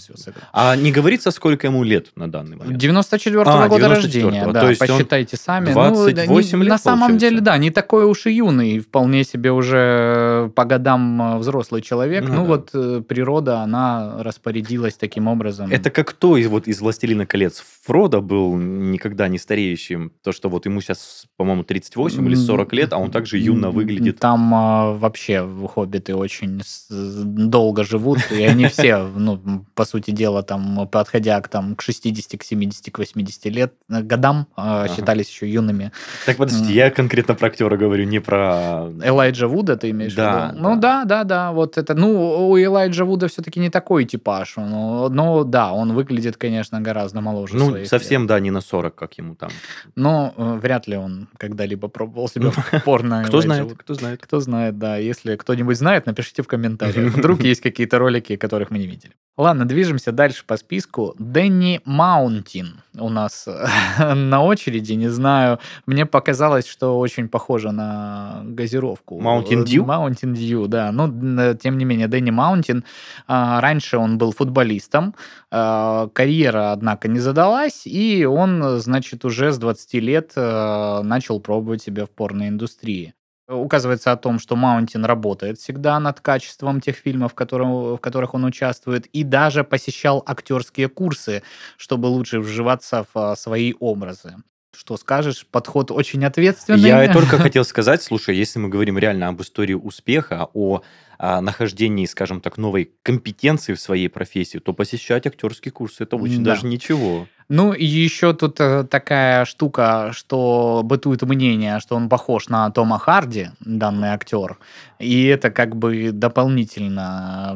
А 0.52 0.76
не 0.76 0.92
говорится, 0.92 1.30
сколько 1.30 1.66
ему 1.66 1.82
лет 1.82 2.12
на 2.16 2.30
данный 2.30 2.56
момент? 2.56 2.78
94 2.78 3.36
-го 3.36 3.42
а, 3.46 3.68
года 3.68 3.88
рождения, 3.88 4.46
да, 4.52 4.60
То 4.60 4.68
есть 4.70 4.80
посчитайте 4.80 5.36
сами. 5.36 5.72
28 5.72 6.58
ну, 6.58 6.62
лет, 6.62 6.70
На 6.70 6.78
самом 6.78 7.18
деле, 7.18 7.40
да, 7.40 7.58
не 7.58 7.70
такой 7.70 8.04
уж 8.04 8.26
и 8.26 8.32
юный, 8.32 8.78
вполне 8.78 9.24
себе 9.24 9.50
уже 9.52 10.50
по 10.54 10.64
годам 10.64 11.20
э, 11.20 11.38
взрослый 11.38 11.82
человек. 11.82 12.24
Ну, 12.24 12.34
ну 12.34 12.40
да. 12.42 12.48
вот 12.48 12.70
э, 12.74 13.02
природа, 13.06 13.60
она 13.60 14.22
распорядилась 14.22 14.94
таким 14.94 15.28
образом. 15.28 15.70
Это 15.70 15.90
как 15.90 16.08
кто 16.08 16.36
из, 16.36 16.46
вот, 16.46 16.68
из 16.68 16.80
«Властелина 16.80 17.26
колец»? 17.26 17.62
Фродо 17.84 18.22
был 18.22 18.56
никогда 18.56 19.28
не 19.28 19.38
стареющим. 19.38 20.12
То, 20.22 20.32
что 20.32 20.48
вот 20.48 20.66
ему 20.66 20.80
сейчас, 20.80 21.26
по-моему, 21.36 21.64
38 21.64 22.26
или 22.26 22.34
40 22.34 22.72
лет, 22.72 22.92
а 22.92 22.98
он 22.98 23.10
также 23.10 23.38
юно 23.38 23.70
выглядит. 23.70 24.18
Там 24.20 24.54
а, 24.54 24.92
вообще 24.92 25.46
хоббиты 25.74 26.14
очень 26.14 26.62
долго 26.90 27.63
живут, 27.84 28.18
и 28.30 28.42
они 28.44 28.66
все, 28.66 28.98
ну, 28.98 29.64
по 29.74 29.84
сути 29.84 30.10
дела, 30.10 30.42
там, 30.42 30.88
подходя 30.88 31.40
к, 31.40 31.48
там, 31.48 31.74
к 31.76 31.82
60, 31.82 32.40
к 32.40 32.44
70, 32.44 32.92
к 32.92 32.98
80 32.98 33.46
лет, 33.46 33.74
э, 33.88 34.02
годам, 34.02 34.46
а, 34.56 34.84
ага. 34.84 34.94
считались 34.94 35.28
еще 35.28 35.50
юными. 35.50 35.92
Так, 36.26 36.36
подожди, 36.36 36.72
я 36.72 36.90
конкретно 36.90 37.34
про 37.34 37.48
актера 37.48 37.76
говорю, 37.76 38.04
не 38.04 38.20
про... 38.20 38.88
Элайджа 39.02 39.48
Вуда 39.48 39.76
ты 39.76 39.90
имеешь 39.90 40.14
да, 40.14 40.48
в 40.48 40.52
виду? 40.52 40.62
Ну, 40.62 40.76
да, 40.80 41.04
да, 41.04 41.24
да, 41.24 41.52
вот 41.52 41.78
это, 41.78 41.94
ну, 41.94 42.48
у 42.48 42.58
Элайджа 42.58 43.04
Вуда 43.04 43.28
все-таки 43.28 43.60
не 43.60 43.70
такой 43.70 44.04
типаж, 44.04 44.54
но, 44.56 45.08
но 45.08 45.44
да, 45.44 45.72
он 45.72 45.92
выглядит, 45.92 46.36
конечно, 46.36 46.80
гораздо 46.80 47.20
моложе 47.20 47.56
Ну, 47.56 47.84
совсем, 47.84 48.22
лет. 48.22 48.28
да, 48.28 48.40
не 48.40 48.50
на 48.50 48.60
40, 48.60 48.94
как 48.94 49.14
ему 49.14 49.34
там. 49.34 49.50
Но 49.96 50.34
э, 50.36 50.58
вряд 50.60 50.86
ли 50.86 50.96
он 50.96 51.28
когда-либо 51.38 51.88
пробовал 51.88 52.28
себя 52.28 52.50
в 52.50 52.84
порно. 52.84 53.24
Кто 53.26 53.40
знает, 53.40 53.72
кто 53.76 53.94
знает. 53.94 54.20
Кто 54.22 54.40
знает, 54.40 54.78
да. 54.78 54.96
Если 54.96 55.36
кто-нибудь 55.36 55.76
знает, 55.76 56.06
напишите 56.06 56.42
в 56.42 56.46
комментариях. 56.46 57.12
Вдруг 57.16 57.42
есть 57.42 57.53
какие-то 57.60 57.98
ролики, 57.98 58.36
которых 58.36 58.70
мы 58.70 58.78
не 58.78 58.86
видели. 58.86 59.14
Ладно, 59.36 59.64
движемся 59.64 60.12
дальше 60.12 60.44
по 60.46 60.56
списку. 60.56 61.16
Дэнни 61.18 61.80
Маунтин 61.84 62.82
у 62.96 63.08
нас 63.08 63.48
на 63.98 64.44
очереди. 64.44 64.92
Не 64.92 65.08
знаю, 65.08 65.58
мне 65.86 66.06
показалось, 66.06 66.68
что 66.68 66.96
очень 67.00 67.28
похоже 67.28 67.72
на 67.72 68.42
газировку. 68.44 69.20
Mountain 69.20 69.64
Dew? 69.64 69.84
Mountain 69.84 70.34
Dew, 70.34 70.68
да. 70.68 70.92
Но, 70.92 71.54
тем 71.54 71.78
не 71.78 71.84
менее, 71.84 72.06
Дэнни 72.06 72.30
Маунтин. 72.30 72.84
А, 73.26 73.60
раньше 73.60 73.98
он 73.98 74.18
был 74.18 74.30
футболистом. 74.30 75.16
А, 75.50 76.06
карьера, 76.12 76.70
однако, 76.70 77.08
не 77.08 77.18
задалась. 77.18 77.86
И 77.86 78.24
он, 78.24 78.78
значит, 78.78 79.24
уже 79.24 79.52
с 79.52 79.58
20 79.58 79.94
лет 79.94 80.32
а, 80.36 81.02
начал 81.02 81.40
пробовать 81.40 81.82
себя 81.82 82.06
в 82.06 82.10
порноиндустрии 82.10 83.14
указывается 83.48 84.12
о 84.12 84.16
том, 84.16 84.38
что 84.38 84.56
Маунтин 84.56 85.04
работает 85.04 85.58
всегда 85.58 86.00
над 86.00 86.20
качеством 86.20 86.80
тех 86.80 86.96
фильмов, 86.96 87.32
в, 87.32 87.34
котором, 87.34 87.96
в 87.96 87.98
которых 87.98 88.34
он 88.34 88.44
участвует, 88.44 89.06
и 89.06 89.22
даже 89.22 89.64
посещал 89.64 90.22
актерские 90.26 90.88
курсы, 90.88 91.42
чтобы 91.76 92.06
лучше 92.06 92.40
вживаться 92.40 93.06
в 93.12 93.18
а, 93.18 93.36
свои 93.36 93.74
образы. 93.78 94.36
Что 94.76 94.96
скажешь? 94.96 95.46
Подход 95.50 95.90
очень 95.90 96.24
ответственный. 96.24 96.80
Я 96.80 97.12
только 97.12 97.38
хотел 97.38 97.64
сказать, 97.64 98.02
слушай, 98.02 98.36
если 98.36 98.58
мы 98.58 98.68
говорим 98.68 98.98
реально 98.98 99.28
об 99.28 99.40
истории 99.40 99.74
успеха, 99.74 100.48
о 100.52 100.82
о 101.24 101.40
нахождении, 101.40 102.04
скажем 102.04 102.40
так, 102.40 102.58
новой 102.58 102.90
компетенции 103.02 103.72
в 103.72 103.80
своей 103.80 104.08
профессии, 104.08 104.58
то 104.58 104.74
посещать 104.74 105.26
актерские 105.26 105.72
курсы 105.72 106.02
это 106.02 106.16
очень 106.16 106.44
да. 106.44 106.52
даже 106.52 106.66
ничего. 106.66 107.26
Ну, 107.48 107.72
и 107.72 107.84
еще 107.84 108.32
тут 108.32 108.58
э, 108.60 108.84
такая 108.84 109.44
штука, 109.44 110.10
что 110.12 110.82
бытует 110.84 111.22
мнение, 111.22 111.78
что 111.80 111.96
он 111.96 112.08
похож 112.08 112.48
на 112.48 112.70
Тома 112.70 112.98
Харди, 112.98 113.48
данный 113.60 114.08
актер. 114.08 114.58
И 114.98 115.24
это 115.26 115.50
как 115.50 115.76
бы 115.76 116.10
дополнительно, 116.12 117.54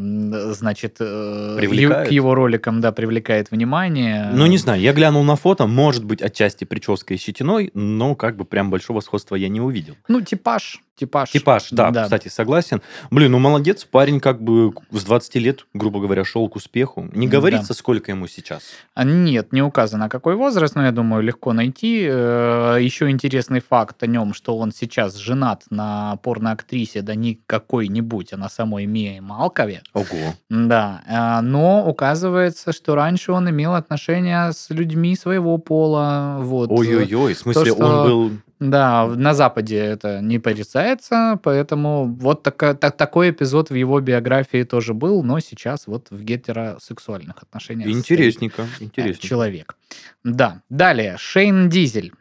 значит, 0.53 0.97
э, 1.01 1.57
привлекает. 1.59 2.09
к 2.09 2.11
его 2.11 2.35
роликам, 2.35 2.81
да, 2.81 2.93
привлекает 2.93 3.51
внимание. 3.51 4.31
Ну, 4.33 4.47
не 4.47 4.59
знаю, 4.59 4.81
я 4.81 4.93
глянул 4.93 5.25
на 5.25 5.37
фото, 5.37 5.67
может 5.67 6.05
быть, 6.05 6.23
отчасти 6.23 6.65
прической 6.65 7.17
и 7.17 7.21
щетиной, 7.21 7.71
но 7.75 8.15
как 8.15 8.37
бы 8.37 8.45
прям 8.45 8.71
большого 8.71 9.01
сходства 9.01 9.37
я 9.37 9.49
не 9.49 9.61
увидел. 9.61 9.97
Ну, 10.09 10.21
типаж 10.21 10.81
типаж. 10.99 11.31
Типаж, 11.31 11.69
да, 11.71 11.91
да, 11.91 12.05
кстати, 12.05 12.29
согласен. 12.29 12.83
Блин, 13.11 13.33
ну 13.33 13.39
молодец, 13.39 13.85
парень 13.85 14.21
как 14.21 14.43
бы 14.43 14.73
с 14.91 15.05
20 15.05 15.35
лет, 15.37 15.67
грубо 15.73 16.01
говоря, 16.01 16.25
шел 16.25 16.49
к 16.49 16.57
успеху. 16.57 17.09
Не 17.13 17.29
говорится, 17.29 17.69
да. 17.69 17.75
сколько 17.75 18.11
ему 18.11 18.27
сейчас? 18.27 18.63
А, 18.95 19.05
нет, 19.05 19.53
не 19.53 19.63
указано, 19.63 20.09
какой 20.09 20.35
возраст, 20.35 20.75
но 20.75 20.85
я 20.85 20.93
думаю, 20.93 21.23
легко 21.23 21.53
найти. 21.53 22.07
Э, 22.09 22.79
Еще 22.81 23.11
интересный 23.11 23.61
факт 23.61 24.03
о 24.03 24.07
нем, 24.07 24.35
что 24.35 24.59
он 24.59 24.73
сейчас 24.73 25.17
женат 25.17 25.65
на 25.71 26.17
порноактрисе, 26.17 27.03
да 27.03 27.15
не 27.15 27.41
какой-нибудь, 27.47 28.33
а 28.33 28.37
на 28.37 28.49
самой 28.49 28.87
Мии 28.87 29.21
Малкове. 29.21 29.83
Ого. 29.95 30.35
Да, 30.51 31.03
э, 31.07 31.41
но 31.43 31.87
указывается, 31.89 32.73
что 32.73 32.95
раньше 32.95 33.33
он 33.33 33.49
имел 33.51 33.75
отношения 33.75 34.53
с 34.53 34.71
людьми 34.71 35.17
своего 35.17 35.59
пола. 35.59 36.39
Вот. 36.41 36.71
Ой-ой-ой, 36.71 37.35
в 37.35 37.39
смысле, 37.39 37.65
То, 37.65 37.71
что... 37.71 37.87
он 37.87 38.07
был 38.07 38.31
да, 38.61 39.07
на 39.07 39.35
Западе 39.35 39.77
это 39.77 40.21
не 40.21 40.39
порицается, 40.39 41.39
поэтому 41.43 42.07
вот 42.07 42.43
так, 42.43 42.79
так, 42.79 42.97
такой 42.97 43.31
эпизод 43.31 43.71
в 43.71 43.75
его 43.75 44.01
биографии 44.01 44.65
тоже 44.65 44.95
был, 44.95 45.23
но 45.23 45.41
сейчас 45.41 45.87
вот 45.87 46.09
в 46.11 46.23
гетеросексуальных 46.23 47.43
отношениях. 47.43 47.89
Интересненько, 47.89 48.67
интересненько. 48.81 49.27
Человек. 49.27 49.77
Да. 50.25 50.63
Далее, 50.69 51.17
Шейн 51.19 51.69
Дизель. 51.69 52.13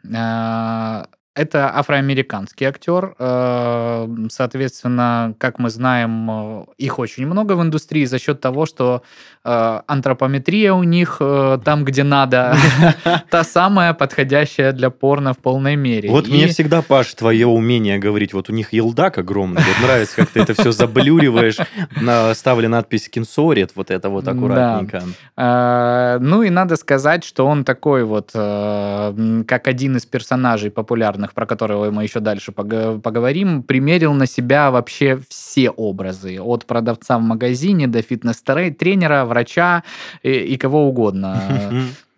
Это 1.38 1.72
афроамериканский 1.72 2.66
актер. 2.66 3.14
Э, 3.16 4.08
соответственно, 4.28 5.34
как 5.38 5.60
мы 5.60 5.70
знаем, 5.70 6.28
э, 6.30 6.64
их 6.78 6.98
очень 6.98 7.28
много 7.28 7.52
в 7.52 7.62
индустрии 7.62 8.06
за 8.06 8.18
счет 8.18 8.40
того, 8.40 8.66
что 8.66 9.04
э, 9.44 9.80
антропометрия 9.86 10.72
у 10.72 10.82
них 10.82 11.18
там, 11.64 11.84
где 11.84 12.02
надо, 12.02 12.56
та 13.30 13.44
самая 13.44 13.94
подходящая 13.94 14.72
для 14.72 14.90
порно 14.90 15.32
в 15.32 15.38
полной 15.38 15.76
мере. 15.76 16.10
Вот 16.10 16.26
мне 16.26 16.48
всегда, 16.48 16.82
Паш, 16.82 17.14
твое 17.14 17.46
умение 17.46 17.98
говорить, 17.98 18.34
вот 18.34 18.50
у 18.50 18.52
них 18.52 18.72
елдак 18.72 19.18
огромный, 19.18 19.62
вот 19.62 19.86
нравится, 19.86 20.16
как 20.16 20.30
ты 20.30 20.40
это 20.40 20.54
все 20.54 20.72
заблюриваешь, 20.72 21.58
ставили 22.36 22.66
надпись 22.66 23.08
«Кинсорит», 23.08 23.72
вот 23.76 23.92
это 23.92 24.08
вот 24.08 24.26
аккуратненько. 24.26 25.02
Ну 25.36 26.42
и 26.42 26.50
надо 26.50 26.74
сказать, 26.76 27.22
что 27.22 27.46
он 27.46 27.64
такой 27.64 28.02
вот, 28.04 28.30
как 28.32 29.68
один 29.68 29.96
из 29.96 30.06
персонажей 30.06 30.70
популярных 30.70 31.27
про 31.34 31.46
которого 31.46 31.90
мы 31.90 32.02
еще 32.02 32.20
дальше 32.20 32.52
поговорим, 32.52 33.62
примерил 33.62 34.12
на 34.12 34.26
себя 34.26 34.70
вообще 34.70 35.20
все 35.28 35.70
образы. 35.70 36.40
От 36.40 36.66
продавца 36.66 37.18
в 37.18 37.22
магазине 37.22 37.86
до 37.86 38.02
фитнес-тренера, 38.02 39.24
врача 39.24 39.82
и, 40.22 40.30
и 40.30 40.56
кого 40.56 40.88
угодно. 40.88 41.40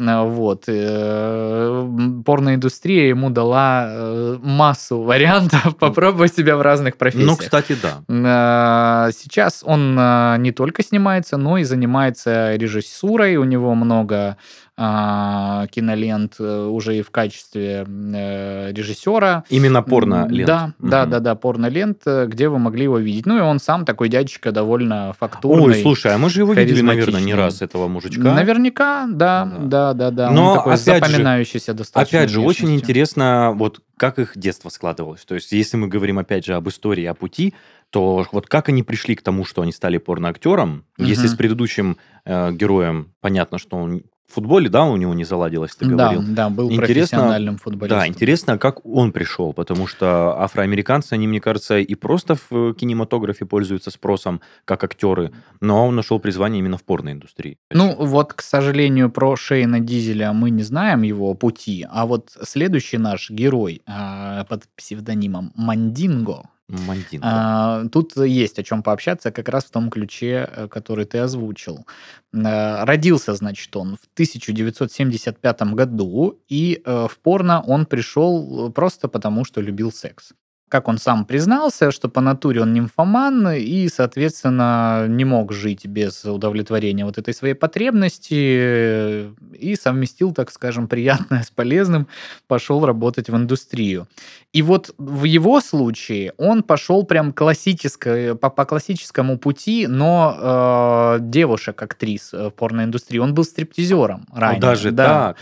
Вот. 0.01 0.65
Э, 0.67 1.89
порноиндустрия 2.25 3.09
ему 3.09 3.31
дала 3.31 3.87
э, 3.87 4.39
массу 4.43 5.03
вариантов 5.03 5.77
попробовать 5.79 6.35
себя 6.35 6.57
в 6.57 6.63
разных 6.63 6.97
профессиях. 6.97 7.31
Ну, 7.31 7.37
кстати, 7.37 7.77
да. 7.83 9.09
Э, 9.09 9.13
сейчас 9.13 9.63
он 9.65 9.95
не 10.43 10.53
только 10.53 10.83
снимается, 10.83 11.37
но 11.37 11.59
и 11.59 11.65
занимается 11.65 12.55
режиссурой. 12.57 13.37
У 13.37 13.45
него 13.45 13.75
много 13.75 14.37
кинолент 14.81 16.37
э, 16.39 16.65
уже 16.65 16.97
и 16.97 17.03
в 17.03 17.11
качестве 17.11 17.85
э, 17.87 18.73
режиссера. 18.73 19.45
Именно 19.51 19.83
порно-лент. 19.83 20.47
Да, 20.47 20.73
угу. 20.79 20.89
да, 20.89 21.05
да, 21.05 21.21
да, 21.21 21.35
порно-лент, 21.35 21.99
э, 22.07 22.27
где 22.27 22.49
вы 22.49 22.59
могли 22.59 22.85
его 22.85 22.99
видеть. 22.99 23.27
Ну 23.27 23.37
и 23.37 23.41
он 23.41 23.59
сам 23.59 23.85
такой 23.85 24.09
дядечка 24.09 24.53
довольно 24.53 25.15
фактурный. 25.19 25.77
Ой, 25.77 25.83
слушай, 25.83 26.15
а 26.15 26.19
мы 26.19 26.31
же 26.31 26.41
его 26.41 26.55
видели, 26.55 26.81
наверное, 26.81 27.21
не 27.21 27.35
раз, 27.35 27.61
этого 27.61 27.89
мужичка. 27.89 28.33
Наверняка, 28.35 29.07
да, 29.11 29.45
да, 29.45 29.93
да, 29.93 30.11
да. 30.11 30.31
Но 30.31 30.53
он 30.53 30.57
такой 30.57 30.75
опять 30.75 31.05
запоминающийся 31.05 31.73
же, 31.73 31.79
достаточно. 31.79 32.19
Опять 32.19 32.31
же, 32.31 32.41
очень 32.41 32.75
интересно, 32.75 33.53
вот 33.55 33.81
как 33.99 34.19
их 34.19 34.33
детство 34.35 34.71
складывалось. 34.71 35.27
То 35.27 35.35
есть, 35.35 35.53
если 35.53 35.77
мы 35.77 35.89
говорим, 35.89 36.19
опять 36.19 36.47
же, 36.47 36.55
об 36.55 36.67
истории, 36.71 37.05
о 37.05 37.13
пути, 37.13 37.53
то 37.91 38.25
вот 38.33 38.47
как 38.47 38.71
они 38.71 38.83
пришли 38.83 39.15
к 39.15 39.21
тому, 39.21 39.45
что 39.45 39.61
они 39.61 39.73
стали 39.73 39.99
порноактером, 39.99 40.87
угу. 40.97 41.07
если 41.07 41.27
с 41.27 41.35
предыдущим 41.35 41.99
э, 42.25 42.53
героем 42.53 43.13
понятно, 43.21 43.59
что 43.59 43.77
он 43.77 44.05
в 44.31 44.35
футболе, 44.35 44.69
да, 44.69 44.85
у 44.85 44.97
него 44.97 45.13
не 45.15 45.25
заладилось, 45.25 45.75
ты 45.75 45.87
да, 45.87 45.91
говорил. 45.91 46.23
Да, 46.29 46.49
был 46.49 46.71
интересно, 46.71 46.95
профессиональным 46.95 47.59
футболистом. 47.59 47.99
Да, 47.99 48.07
интересно, 48.07 48.59
как 48.59 48.87
он 48.87 49.13
пришел, 49.13 49.53
потому 49.53 49.87
что 49.87 50.41
афроамериканцы, 50.41 51.15
они, 51.15 51.27
мне 51.27 51.41
кажется, 51.41 51.79
и 51.79 51.95
просто 51.95 52.37
в 52.49 52.75
кинематографе 52.75 53.45
пользуются 53.45 53.91
спросом, 53.91 54.41
как 54.65 54.85
актеры, 54.85 55.33
но 55.61 55.87
он 55.87 55.97
нашел 55.97 56.21
призвание 56.21 56.61
именно 56.61 56.79
в 56.79 56.85
порноиндустрии. 56.85 57.59
Ну, 57.71 57.97
вот, 57.99 58.33
к 58.35 58.43
сожалению, 58.43 59.11
про 59.11 59.37
Шейна 59.37 59.81
Дизеля 59.81 60.33
мы 60.33 60.51
не 60.51 60.63
знаем 60.63 61.03
его 61.03 61.35
пути, 61.35 61.87
а 61.91 62.07
вот 62.07 62.31
следующий 62.43 62.99
наш 62.99 63.31
герой 63.31 63.83
э, 63.87 64.45
под 64.49 64.65
псевдонимом 64.77 65.53
Мандинго, 65.57 66.45
Мандинго. 66.87 67.27
А, 67.27 67.85
тут 67.89 68.17
есть 68.17 68.59
о 68.59 68.63
чем 68.63 68.83
пообщаться 68.83 69.31
как 69.31 69.49
раз 69.49 69.65
в 69.65 69.71
том 69.71 69.91
ключе, 69.91 70.49
э, 70.51 70.69
который 70.69 71.05
ты 71.05 71.19
озвучил. 71.19 71.87
А, 72.35 72.85
родился, 72.85 73.35
значит, 73.35 73.75
он 73.77 73.97
в 73.97 74.07
1975 74.15 75.63
году, 75.75 76.41
и 76.49 76.83
а, 76.85 77.09
в 77.09 77.19
порно 77.19 77.61
он 77.61 77.87
пришел 77.87 78.71
просто 78.73 79.09
потому, 79.09 79.45
что 79.45 79.61
любил 79.61 79.93
секс. 79.93 80.33
Как 80.71 80.87
он 80.87 80.99
сам 80.99 81.25
признался, 81.25 81.91
что 81.91 82.09
по 82.09 82.21
натуре 82.21 82.63
он 82.63 82.73
нимфоман 82.73 83.49
и, 83.55 83.89
соответственно, 83.89 85.07
не 85.09 85.25
мог 85.25 85.53
жить 85.53 85.85
без 85.85 86.25
удовлетворения 86.25 87.05
вот 87.05 87.19
этой 87.19 87.35
своей 87.35 87.55
потребности 87.55 89.31
и 89.53 89.77
совместил, 89.77 90.33
так 90.33 90.51
скажем, 90.53 90.87
приятное 90.87 91.43
с 91.43 91.51
полезным, 91.51 92.07
пошел 92.47 92.87
работать 92.87 93.29
в 93.29 93.37
индустрию. 93.37 94.07
И 94.53 94.63
вот 94.63 94.95
в 94.97 95.25
его 95.25 95.61
случае 95.61 96.33
он 96.37 96.63
пошел 96.63 97.05
прям 97.05 97.33
классической, 97.33 98.37
по, 98.37 98.49
по 98.49 98.65
классическому 98.65 99.39
пути, 99.39 99.89
но 99.89 100.37
э, 100.39 101.19
девушек-актрис 101.21 102.33
в 102.33 102.51
порноиндустрии. 102.51 103.19
Он 103.19 103.35
был 103.35 103.45
стриптизером 103.45 104.27
ранее. 104.33 104.61
даже 104.61 104.91
да. 104.93 105.05
так? 105.05 105.37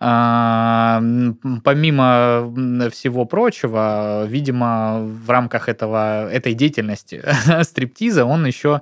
А, 0.00 1.02
помимо 1.62 2.52
всего 2.90 3.24
прочего, 3.24 4.24
видимо, 4.26 4.71
в 5.02 5.30
рамках 5.30 5.68
этого, 5.68 6.30
этой 6.30 6.54
деятельности 6.54 7.22
стриптиза 7.62 8.24
он 8.24 8.46
еще 8.46 8.80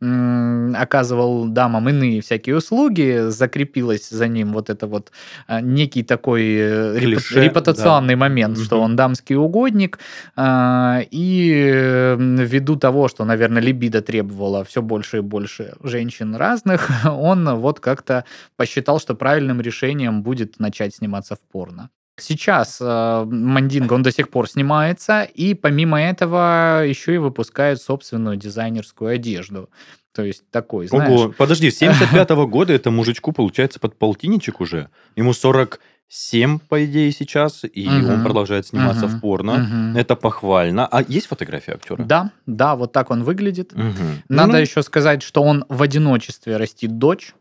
оказывал 0.00 1.46
дамам 1.46 1.88
иные 1.90 2.22
всякие 2.22 2.56
услуги, 2.56 3.28
закрепилась 3.28 4.08
за 4.08 4.28
ним 4.28 4.54
вот 4.54 4.70
это 4.70 4.86
вот 4.86 5.12
а, 5.46 5.60
некий 5.60 6.02
такой 6.02 6.42
э, 6.42 6.98
Клише, 6.98 7.42
репутационный 7.42 8.14
да. 8.14 8.20
момент, 8.20 8.56
угу. 8.56 8.64
что 8.64 8.80
он 8.80 8.96
дамский 8.96 9.36
угодник, 9.36 9.98
а, 10.36 11.02
и 11.10 12.16
ввиду 12.18 12.76
того, 12.76 13.08
что, 13.08 13.26
наверное, 13.26 13.60
либидо 13.60 14.00
требовало 14.00 14.64
все 14.64 14.80
больше 14.80 15.18
и 15.18 15.20
больше 15.20 15.74
женщин 15.82 16.34
разных, 16.34 16.88
он 17.04 17.56
вот 17.56 17.80
как-то 17.80 18.24
посчитал, 18.56 19.00
что 19.00 19.14
правильным 19.14 19.60
решением 19.60 20.22
будет 20.22 20.58
начать 20.58 20.94
сниматься 20.94 21.36
в 21.36 21.40
порно. 21.40 21.90
Сейчас 22.20 22.78
э, 22.80 23.24
Мандинго, 23.24 23.94
он 23.94 24.02
до 24.02 24.12
сих 24.12 24.28
пор 24.28 24.48
снимается, 24.48 25.22
и 25.22 25.54
помимо 25.54 26.00
этого 26.00 26.84
еще 26.86 27.14
и 27.14 27.18
выпускает 27.18 27.80
собственную 27.80 28.36
дизайнерскую 28.36 29.14
одежду. 29.14 29.68
То 30.12 30.24
есть 30.24 30.42
такой, 30.50 30.88
знаешь... 30.88 31.10
Ого, 31.10 31.34
подожди, 31.36 31.70
с 31.70 31.80
75-го 31.80 32.46
года 32.46 32.72
это 32.72 32.90
мужичку 32.90 33.32
получается 33.32 33.78
под 33.78 33.96
полтинничек 33.96 34.60
уже. 34.60 34.88
Ему 35.14 35.32
47, 35.32 36.58
по 36.58 36.84
идее, 36.84 37.12
сейчас, 37.12 37.64
и 37.64 37.86
угу. 37.86 38.12
он 38.12 38.24
продолжает 38.24 38.66
сниматься 38.66 39.06
угу. 39.06 39.14
в 39.14 39.20
порно. 39.20 39.52
Угу. 39.92 39.98
Это 39.98 40.16
похвально. 40.16 40.86
А 40.86 41.02
есть 41.06 41.26
фотография 41.26 41.72
актера? 41.72 42.02
Да, 42.02 42.32
да, 42.46 42.74
вот 42.74 42.92
так 42.92 43.10
он 43.10 43.22
выглядит. 43.22 43.72
Угу. 43.72 44.24
Надо 44.28 44.52
ну, 44.54 44.58
еще 44.58 44.82
сказать, 44.82 45.22
что 45.22 45.42
он 45.42 45.64
в 45.68 45.80
одиночестве 45.80 46.56
растит 46.56 46.98
дочь. 46.98 47.34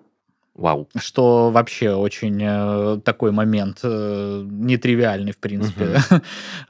Вау. 0.55 0.89
Что 0.97 1.51
вообще 1.51 1.93
очень 1.93 2.38
э, 2.41 2.99
такой 3.05 3.31
момент 3.31 3.79
э, 3.83 4.43
нетривиальный, 4.45 5.31
в 5.31 5.38
принципе. 5.38 6.01
Угу. 6.09 6.21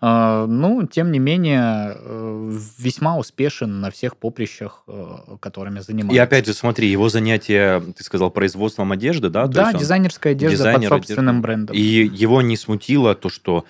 э, 0.01 0.45
ну, 0.49 0.85
тем 0.85 1.11
не 1.11 1.19
менее, 1.19 1.97
э, 1.99 2.57
весьма 2.77 3.17
успешен 3.17 3.81
на 3.81 3.89
всех 3.89 4.15
поприщах, 4.17 4.83
э, 4.87 5.37
которыми 5.39 5.79
занимается. 5.79 6.15
И 6.15 6.19
опять 6.19 6.45
же, 6.45 6.53
смотри, 6.53 6.87
его 6.87 7.09
занятие, 7.09 7.81
ты 7.97 8.03
сказал, 8.03 8.29
производством 8.29 8.91
одежды, 8.91 9.29
да? 9.29 9.47
Да, 9.47 9.73
дизайнерская 9.73 10.33
одежда 10.33 10.57
дизайнер 10.57 10.89
под 10.89 11.07
собственным 11.07 11.41
брендом. 11.41 11.75
И 11.75 11.81
его 11.81 12.43
не 12.43 12.57
смутило 12.57 13.15
то, 13.15 13.29
что 13.29 13.65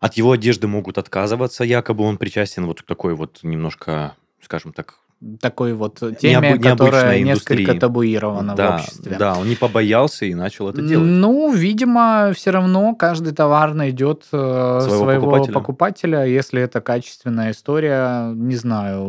от 0.00 0.14
его 0.14 0.32
одежды 0.32 0.66
могут 0.66 0.96
отказываться, 0.96 1.64
якобы 1.64 2.04
он 2.04 2.16
причастен 2.16 2.66
вот 2.66 2.82
к 2.82 2.86
такой 2.86 3.14
вот 3.14 3.40
немножко, 3.42 4.14
скажем 4.40 4.72
так, 4.72 4.94
такой 5.40 5.72
вот 5.72 5.98
теме, 6.20 6.52
Необы- 6.52 6.62
которая 6.62 7.20
несколько 7.20 7.74
табуирована 7.74 8.54
да, 8.54 8.70
в 8.70 8.80
обществе. 8.80 9.16
Да, 9.18 9.36
он 9.38 9.48
не 9.48 9.56
побоялся 9.56 10.26
и 10.26 10.34
начал 10.34 10.68
это 10.68 10.80
делать. 10.80 11.06
Ну, 11.06 11.52
видимо, 11.52 12.32
все 12.34 12.50
равно 12.50 12.94
каждый 12.94 13.32
товар 13.32 13.74
найдет 13.74 14.24
э, 14.32 14.80
своего, 14.80 15.04
своего 15.04 15.24
покупателя. 15.26 15.54
покупателя. 15.54 16.24
Если 16.24 16.62
это 16.62 16.80
качественная 16.80 17.50
история, 17.50 18.32
не 18.32 18.54
знаю, 18.54 19.04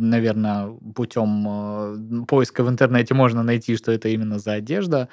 наверное, 0.00 0.70
путем 0.94 1.46
э, 1.48 2.24
поиска 2.26 2.62
в 2.62 2.70
интернете 2.70 3.12
можно 3.12 3.42
найти, 3.42 3.76
что 3.76 3.92
это 3.92 4.08
именно 4.08 4.38
за 4.38 4.52
одежда. 4.54 5.08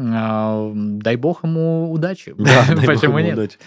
Дай 0.00 1.16
бог 1.16 1.44
ему 1.44 1.92
удачи. 1.92 2.34
Да, 2.40 2.64
Почему 2.86 3.18
нет? 3.18 3.38
Удачи. 3.38 3.58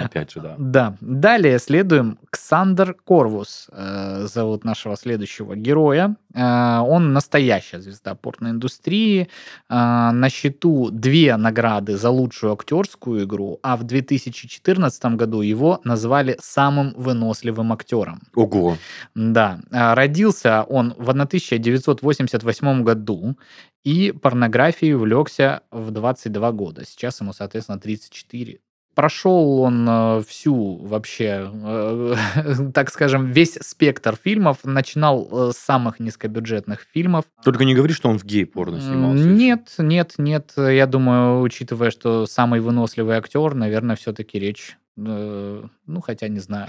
Опять 0.00 0.32
же, 0.32 0.40
да. 0.40 0.54
Да. 0.58 0.96
Далее 1.00 1.58
следуем. 1.58 2.18
Ксандер 2.30 2.94
Корвус 2.94 3.68
э, 3.72 4.26
зовут 4.26 4.64
нашего 4.64 4.96
следующего 4.96 5.54
героя. 5.54 6.16
Э, 6.34 6.78
он 6.78 7.12
настоящая 7.12 7.80
звезда 7.80 8.14
порноиндустрии. 8.14 9.28
Э, 9.68 10.10
на 10.12 10.28
счету 10.30 10.90
две 10.90 11.36
награды 11.36 11.96
за 11.96 12.10
лучшую 12.10 12.54
актерскую 12.54 13.24
игру, 13.24 13.58
а 13.62 13.76
в 13.76 13.84
2014 13.84 15.04
году 15.16 15.42
его 15.42 15.80
назвали 15.84 16.36
самым 16.40 16.94
выносливым 16.96 17.72
актером. 17.72 18.22
Ого! 18.34 18.76
Да. 19.14 19.60
Родился 19.70 20.62
он 20.62 20.94
в 20.96 21.10
1988 21.10 22.82
году 22.82 23.36
и 23.84 24.12
порнографией 24.12 24.94
увлекся 24.94 25.62
в 25.70 25.90
22 25.90 26.52
года. 26.52 26.84
Сейчас 26.86 27.20
ему, 27.20 27.32
соответственно, 27.32 27.78
34. 27.78 28.60
Прошел 28.94 29.60
он 29.60 29.86
э, 29.88 30.22
всю 30.28 30.76
вообще, 30.76 31.50
э, 31.50 32.14
так 32.74 32.90
скажем, 32.90 33.30
весь 33.30 33.54
спектр 33.62 34.18
фильмов. 34.22 34.58
Начинал 34.64 35.28
э, 35.30 35.52
с 35.52 35.56
самых 35.56 35.98
низкобюджетных 35.98 36.86
фильмов. 36.92 37.24
Только 37.42 37.64
не 37.64 37.74
говори, 37.74 37.94
что 37.94 38.10
он 38.10 38.18
в 38.18 38.24
гей-порно 38.24 38.80
снимался. 38.80 39.24
Нет, 39.24 39.74
нет, 39.78 40.14
нет. 40.18 40.52
Я 40.56 40.86
думаю, 40.86 41.40
учитывая, 41.40 41.90
что 41.90 42.26
самый 42.26 42.60
выносливый 42.60 43.16
актер, 43.16 43.54
наверное, 43.54 43.96
все-таки 43.96 44.38
речь 44.38 44.76
ну, 44.96 46.00
хотя 46.02 46.28
не 46.28 46.40
знаю. 46.40 46.66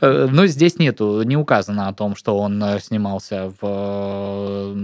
Но 0.00 0.46
здесь 0.46 0.78
нету, 0.78 1.22
не 1.22 1.36
указано 1.36 1.88
о 1.88 1.94
том, 1.94 2.14
что 2.14 2.38
он 2.38 2.62
снимался 2.80 3.52
в 3.60 4.74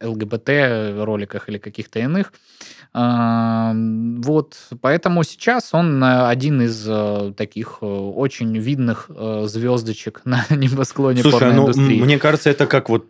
ЛГБТ 0.00 0.48
роликах 1.04 1.48
или 1.48 1.58
каких-то 1.58 1.98
иных. 1.98 2.32
Вот, 2.94 4.56
поэтому 4.82 5.24
сейчас 5.24 5.72
он 5.72 6.04
э, 6.04 6.26
один 6.28 6.60
из 6.60 6.84
э, 6.86 7.32
таких 7.34 7.78
э, 7.80 7.86
очень 7.86 8.58
видных 8.58 9.10
звездочек 9.44 10.20
на 10.26 10.44
небосклоне 10.50 11.22
Слушай, 11.22 11.54
ну, 11.54 11.72
мне 11.74 12.18
кажется, 12.18 12.50
это 12.50 12.66
как 12.66 12.90
вот 12.90 13.06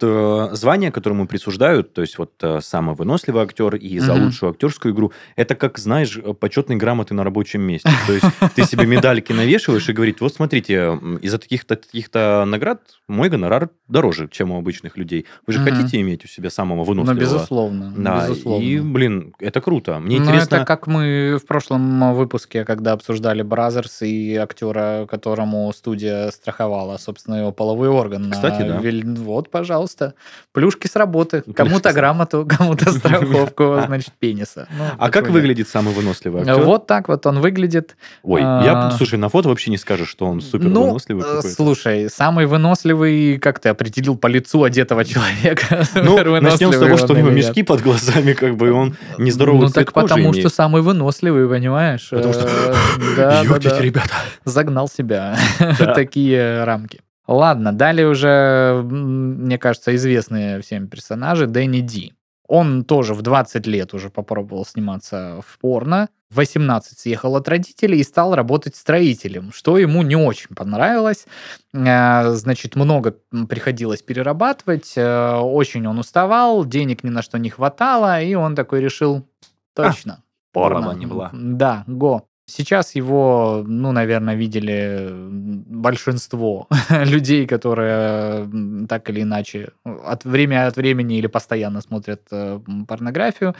звание, 0.57 0.93
которое 0.93 1.17
ему 1.17 1.27
присуждают, 1.27 1.93
то 1.95 2.01
есть 2.01 2.17
вот 2.17 2.31
самый 2.61 2.95
выносливый 2.95 3.43
актер 3.43 3.75
и 3.75 3.99
за 3.99 4.15
лучшую 4.15 4.53
актерскую 4.53 4.95
игру, 4.95 5.13
это 5.35 5.57
как, 5.57 5.79
знаешь, 5.79 6.17
почетные 6.39 6.77
грамоты 6.77 7.15
на 7.15 7.25
рабочем 7.25 7.63
месте. 7.63 7.91
То 8.07 8.13
есть 8.13 8.22
ты 8.55 8.65
себе 8.65 8.87
медальки 8.87 9.33
навешиваешь 9.33 9.89
и 9.89 9.93
говорит, 9.93 10.21
вот 10.21 10.35
смотрите, 10.35 10.99
из-за 11.21 11.39
таких-то 11.39 11.77
таких-то 11.77 12.45
наград 12.47 12.81
мой 13.09 13.29
гонорар 13.29 13.71
дороже, 13.89 14.29
чем 14.31 14.53
у 14.53 14.59
обычных 14.59 14.97
людей. 14.97 15.27
Вы 15.47 15.53
же 15.53 15.61
mm-hmm. 15.61 15.71
хотите 15.71 16.01
иметь 16.01 16.25
у 16.25 16.29
себя 16.29 16.51
самого 16.51 16.85
выносливого? 16.85 17.15
Ну, 17.15 17.21
безусловно. 17.21 17.95
Да, 17.97 18.29
безусловно. 18.29 18.65
и, 18.65 18.81
блин, 18.81 19.35
это 19.39 19.61
круто. 19.61 19.99
Мне 19.99 20.19
ну, 20.19 20.25
интересно... 20.25 20.57
это 20.57 20.65
как 20.65 20.87
мы 20.87 21.39
в 21.43 21.47
прошлом 21.47 22.15
выпуске, 22.15 22.65
когда 22.65 22.93
обсуждали 22.93 23.43
Brazzers 23.43 24.03
и 24.03 24.37
актера, 24.37 25.07
которому 25.11 25.73
студия 25.73 26.31
страховала, 26.31 26.97
собственно, 26.97 27.37
его 27.37 27.53
половой 27.53 27.89
орган. 27.89 28.31
Кстати, 28.31 28.63
да. 28.63 28.81
Вот, 29.23 29.51
пожалуйста. 29.51 30.15
Плюшки 30.53 30.87
с 30.87 30.97
работы. 30.97 31.43
Кому-то 31.55 31.93
грамоту, 31.93 32.47
кому-то 32.49 32.91
страховку, 32.93 33.81
значит, 33.87 34.13
пениса. 34.19 34.69
Ну, 34.77 34.85
а 34.99 35.11
как 35.11 35.29
выглядит 35.29 35.69
самый 35.69 35.95
выносливый 35.95 36.43
актер? 36.43 36.63
Вот 36.63 36.87
так 36.87 37.09
вот 37.09 37.27
он 37.27 37.41
выглядит. 37.41 37.97
Ой, 38.23 38.41
я, 38.41 38.89
а, 38.89 38.91
слушай, 38.93 39.19
на 39.19 39.29
фото 39.29 39.49
вообще 39.49 39.71
не 39.71 39.79
скажешь, 39.79 40.09
что 40.09 40.27
он 40.27 40.41
супер 40.41 40.69
ну, 40.69 40.87
выносливый. 40.87 41.25
Ну, 41.25 41.43
слушай, 41.43 42.09
самый 42.11 42.47
выносливый, 42.47 43.39
как 43.39 43.59
ты 43.59 43.69
определил 43.69 44.17
по 44.17 44.27
лицу 44.27 44.63
одетого 44.63 45.05
человека? 45.05 45.87
Ну, 45.95 46.41
начнем 46.41 46.73
с 46.73 46.79
того, 46.79 46.97
что 46.97 47.15
у 47.15 47.17
него 47.17 47.31
мешки 47.31 47.63
под 47.63 47.83
глазами, 47.83 48.33
как 48.33 48.57
бы 48.57 48.73
он 48.73 48.97
нездоровый 49.19 49.69
ну 49.69 49.73
так 49.73 49.93
потому 49.93 50.33
что 50.33 50.49
самый 50.49 50.83
выносливый, 50.83 51.49
понимаешь? 51.49 52.09
Потому 52.11 52.33
что, 52.33 52.47
э, 52.47 52.75
да. 53.17 53.43
ребята. 53.81 54.15
Загнал 54.45 54.89
себя 54.89 55.37
такие 55.95 56.65
рамки. 56.65 57.01
Ладно, 57.27 57.73
далее 57.73 58.09
уже, 58.09 58.83
мне 58.83 59.57
кажется, 59.57 59.95
известные 59.95 60.61
всем 60.61 60.89
персонажи 60.89 61.47
Дэнни 61.47 61.81
Ди. 61.81 62.13
Он 62.55 62.85
тоже 62.85 63.15
в 63.15 63.23
20 63.23 63.67
лет 63.67 63.95
уже 63.95 64.11
попробовал 64.11 64.67
сниматься 64.67 65.41
в 65.41 65.59
порно. 65.59 66.11
В 66.29 66.37
18 66.37 66.99
съехал 66.99 67.35
от 67.37 67.49
родителей 67.49 68.01
и 68.01 68.05
стал 68.05 68.35
работать 68.35 68.77
строителем, 68.77 69.53
что 69.55 69.79
ему 69.79 70.03
не 70.03 70.17
очень 70.17 70.55
понравилось. 70.55 71.27
Э, 71.73 72.31
значит, 72.33 72.77
много 72.77 73.17
приходилось 73.49 74.03
перерабатывать, 74.03 74.93
э, 74.97 75.35
очень 75.37 75.87
он 75.87 75.99
уставал, 75.99 76.67
денег 76.67 77.05
ни 77.05 77.09
на 77.09 77.23
что 77.23 77.39
не 77.39 77.49
хватало, 77.49 78.21
и 78.21 78.35
он 78.35 78.55
такой 78.55 78.83
решил, 78.83 79.27
Точно. 79.75 80.19
А, 80.19 80.23
порно. 80.53 80.93
не 80.93 81.07
была. 81.07 81.31
Да, 81.33 81.85
го. 81.87 82.29
Сейчас 82.55 82.95
его, 82.95 83.65
ну, 83.67 83.93
наверное, 83.93 84.35
видели 84.35 85.09
большинство 85.11 86.69
людей, 86.91 87.47
которые 87.47 88.47
так 88.89 89.09
или 89.09 89.23
иначе 89.23 89.71
от 89.85 90.25
время 90.25 90.67
от 90.67 90.77
времени 90.77 91.17
или 91.17 91.29
постоянно 91.29 91.81
смотрят 91.81 92.21
э, 92.31 92.61
порнографию. 92.87 93.55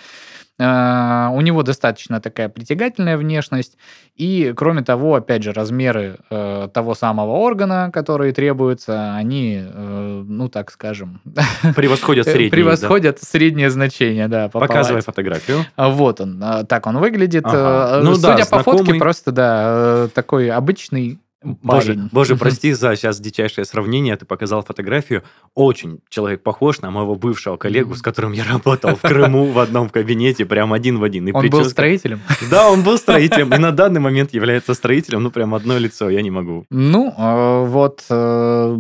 Э, 0.59 1.29
у 1.33 1.41
него 1.41 1.63
достаточно 1.63 2.21
такая 2.21 2.51
притягательная 2.51 3.17
внешность. 3.17 3.79
И, 4.15 4.53
кроме 4.55 4.83
того, 4.83 5.15
опять 5.15 5.43
же, 5.43 5.53
размеры 5.53 6.19
э, 6.29 6.69
того 6.75 6.95
самого 6.95 7.33
органа, 7.33 7.91
которые 7.91 8.35
требуются, 8.35 9.15
они, 9.15 9.63
ну, 9.75 10.49
так 10.49 10.71
скажем... 10.71 11.23
Превосходят 11.77 12.27
среднее. 12.27 12.51
Превосходят 12.51 13.17
да? 13.21 13.27
среднее 13.27 13.71
значение, 13.71 14.29
да. 14.29 14.51
Показывай 14.51 15.01
фотографию. 15.01 15.65
Вот 15.79 16.21
он. 16.21 16.45
Так 16.69 16.87
он 16.87 16.99
выглядит. 16.99 17.47
Ага. 17.47 18.01
Ну, 18.03 18.15
Судя 18.17 18.37
да, 18.37 18.45
по 18.45 18.63
знакомый... 18.63 18.82
просто, 18.99 19.33
да, 19.33 20.09
такой 20.15 20.51
обычный 20.51 21.19
Боже, 21.43 22.09
боже, 22.13 22.37
прости 22.37 22.73
за 22.73 22.97
сейчас 22.97 23.21
дичайшее 23.21 23.65
сравнение. 23.65 24.17
Ты 24.17 24.25
показал 24.25 24.63
фотографию. 24.63 25.23
Очень 25.55 26.01
человек 26.09 26.43
похож 26.43 26.81
на 26.81 26.91
моего 26.91 27.15
бывшего 27.15 27.57
коллегу, 27.57 27.95
с 27.95 28.03
которым 28.03 28.33
я 28.33 28.45
работал 28.45 28.97
в 28.97 29.01
Крыму 29.01 29.47
в 29.47 29.59
одном 29.59 29.89
кабинете, 29.89 30.45
прям 30.47 30.73
один 30.73 30.99
в 30.99 31.05
один. 31.05 31.29
И 31.29 31.33
он 31.33 31.41
прическа... 31.41 31.63
был 31.63 31.71
строителем? 31.71 32.21
Да, 32.51 32.71
он 32.71 32.83
был 32.83 32.99
строителем. 32.99 33.53
И 33.55 33.59
на 33.59 33.73
данный 33.73 34.01
момент 34.01 34.35
является 34.35 34.75
строителем. 34.75 35.23
Ну, 35.23 35.31
прям 35.31 35.55
одно 35.55 35.79
лицо, 35.79 36.09
я 36.09 36.23
не 36.23 36.31
могу. 36.31 36.65
Ну, 36.71 37.15
э, 37.17 37.65
вот, 37.67 38.05
э, 38.09 38.77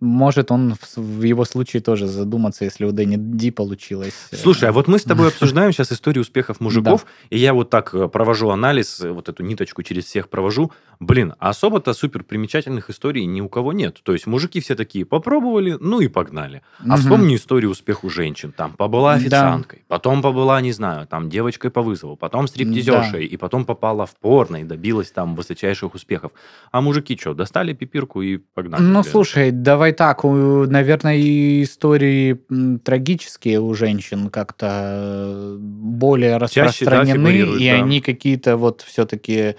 может 0.00 0.50
он 0.50 0.76
в 0.96 1.22
его 1.22 1.44
случае 1.44 1.82
тоже 1.82 2.06
задуматься, 2.06 2.64
если 2.64 2.84
у 2.84 2.92
Дэнни 2.92 3.16
Ди 3.18 3.50
получилось. 3.50 4.14
Э. 4.30 4.36
Слушай, 4.36 4.68
а 4.68 4.72
вот 4.72 4.88
мы 4.88 4.98
с 4.98 5.02
тобой 5.02 5.28
обсуждаем 5.28 5.72
сейчас 5.72 5.92
историю 5.92 6.22
успехов 6.22 6.60
мужиков, 6.60 7.06
и 7.30 7.38
я 7.38 7.54
вот 7.54 7.70
так 7.70 7.94
провожу 8.12 8.50
анализ, 8.50 9.00
вот 9.00 9.28
эту 9.28 9.42
ниточку 9.42 9.82
через 9.82 10.04
всех 10.04 10.28
провожу. 10.28 10.72
Блин, 11.00 11.34
а 11.38 11.50
особо-то 11.50 11.92
супер 12.04 12.22
примечательных 12.22 12.90
историй 12.90 13.24
ни 13.24 13.40
у 13.40 13.48
кого 13.48 13.72
нет. 13.72 14.00
То 14.02 14.12
есть 14.12 14.26
мужики 14.26 14.60
все 14.60 14.74
такие 14.74 15.06
попробовали, 15.06 15.78
ну 15.80 16.00
и 16.00 16.08
погнали. 16.08 16.60
А 16.80 16.94
угу. 16.94 16.96
вспомни 16.96 17.36
историю 17.36 17.70
успеха 17.70 18.10
женщин. 18.10 18.52
Там 18.52 18.74
побыла 18.74 19.14
официанткой, 19.14 19.78
да. 19.78 19.84
потом 19.88 20.20
побыла, 20.20 20.60
не 20.60 20.72
знаю, 20.72 21.06
там 21.06 21.30
девочкой 21.30 21.70
по 21.70 21.80
вызову, 21.80 22.16
потом 22.16 22.46
стриптизершей, 22.46 23.26
да. 23.26 23.34
и 23.34 23.36
потом 23.38 23.64
попала 23.64 24.04
в 24.04 24.14
порно 24.16 24.58
и 24.58 24.64
добилась 24.64 25.10
там 25.12 25.34
высочайших 25.34 25.94
успехов. 25.94 26.32
А 26.72 26.82
мужики 26.82 27.16
что, 27.18 27.32
достали 27.32 27.72
пипирку 27.72 28.20
и 28.20 28.36
погнали? 28.36 28.82
Ну, 28.82 29.00
блин. 29.00 29.10
слушай, 29.10 29.50
давай 29.50 29.92
так, 29.92 30.24
наверное, 30.24 31.18
истории 31.62 32.38
трагические 32.84 33.60
у 33.60 33.72
женщин 33.72 34.28
как-то 34.28 34.66
э, 34.70 35.56
более 35.58 36.36
распространены, 36.36 37.32
Чаще, 37.32 37.46
да, 37.46 37.64
и 37.64 37.70
да. 37.70 37.76
они 37.82 38.00
какие-то 38.02 38.58
вот 38.58 38.82
все-таки 38.82 39.56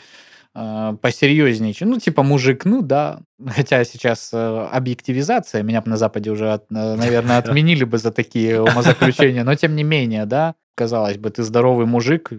э, 0.56 0.98
посерьезнее. 1.02 1.76
Ну, 1.82 2.00
типа 2.00 2.24
мужик, 2.24 2.66
ну 2.66 2.82
да. 2.82 3.20
Хотя 3.44 3.84
сейчас 3.84 4.32
э, 4.34 4.68
объективизация, 4.72 5.64
меня 5.64 5.82
бы 5.82 5.90
на 5.90 5.98
Западе 5.98 6.32
уже, 6.32 6.54
от, 6.54 6.64
э, 6.72 6.96
наверное, 6.96 7.38
отменили 7.44 7.84
бы 7.84 7.98
за 7.98 8.12
такие 8.12 8.62
умозаключения, 8.62 9.44
но 9.44 9.56
тем 9.56 9.76
не 9.76 9.84
менее, 9.84 10.26
да, 10.26 10.56
казалось 10.76 11.18
бы, 11.18 11.30
ты 11.30 11.44
здоровый 11.44 11.86
мужик, 11.86 12.32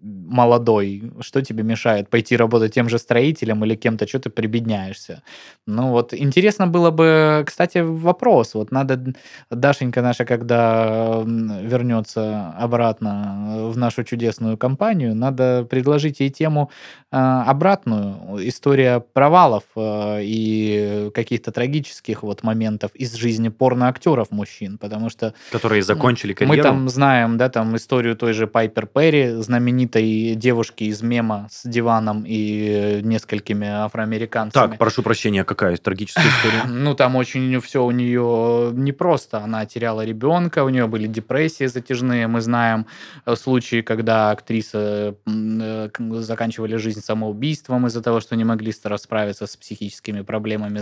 молодой, 0.00 1.12
что 1.20 1.42
тебе 1.42 1.64
мешает 1.64 2.08
пойти 2.08 2.36
работать 2.36 2.72
тем 2.72 2.88
же 2.88 2.98
строителем 2.98 3.64
или 3.64 3.74
кем-то, 3.74 4.06
что 4.06 4.20
ты 4.20 4.30
прибедняешься? 4.30 5.22
Ну 5.66 5.90
вот, 5.90 6.14
интересно 6.14 6.66
было 6.66 6.90
бы, 6.90 7.44
кстати, 7.46 7.78
вопрос, 7.78 8.54
вот 8.54 8.70
надо, 8.70 9.14
Дашенька 9.50 10.00
наша, 10.00 10.24
когда 10.24 11.22
вернется 11.24 12.54
обратно 12.58 13.68
в 13.68 13.76
нашу 13.76 14.04
чудесную 14.04 14.56
компанию, 14.56 15.14
надо 15.14 15.66
предложить 15.68 16.20
ей 16.20 16.30
тему 16.30 16.70
э, 17.10 17.16
обратную, 17.16 18.38
история 18.48 19.00
провалов 19.00 19.64
э, 19.76 20.22
и 20.32 21.10
каких-то 21.14 21.52
трагических 21.52 22.22
вот 22.22 22.42
моментов 22.42 22.90
из 22.94 23.14
жизни 23.14 23.50
порноактеров 23.50 24.30
мужчин, 24.30 24.78
потому 24.78 25.10
что... 25.10 25.34
Которые 25.50 25.82
закончили 25.82 26.32
карьеру. 26.32 26.56
Мы 26.56 26.62
там 26.62 26.88
знаем, 26.88 27.36
да, 27.36 27.50
там 27.50 27.76
историю 27.76 28.16
той 28.16 28.32
же 28.32 28.46
Пайпер 28.46 28.86
Перри, 28.86 29.42
знаменитой 29.42 30.34
девушки 30.34 30.84
из 30.84 31.02
мема 31.02 31.48
с 31.50 31.68
диваном 31.68 32.24
и 32.26 33.00
несколькими 33.02 33.66
афроамериканцами. 33.66 34.70
Так, 34.70 34.78
прошу 34.78 35.02
прощения, 35.02 35.44
какая 35.44 35.76
трагическая 35.76 36.24
история? 36.28 36.62
Ну, 36.82 36.94
там 36.94 37.16
очень 37.16 37.60
все 37.60 37.84
у 37.84 37.90
нее 37.90 38.70
непросто. 38.72 39.38
Она 39.38 39.66
теряла 39.66 40.04
ребенка, 40.04 40.64
у 40.64 40.68
нее 40.68 40.86
были 40.86 41.06
депрессии 41.06 41.66
затяжные. 41.66 42.26
Мы 42.26 42.40
знаем 42.40 42.86
э, 43.26 43.36
случаи, 43.36 43.82
когда 43.82 44.30
актрисы 44.30 45.14
э, 45.26 45.88
заканчивали 46.20 46.76
жизнь 46.76 47.00
самоубийством 47.00 47.86
из-за 47.86 48.02
того, 48.02 48.20
что 48.20 48.36
не 48.36 48.44
могли 48.44 48.72
расправиться 48.84 49.46
с 49.46 49.56
психическими 49.56 50.21
проблемами. 50.22 50.80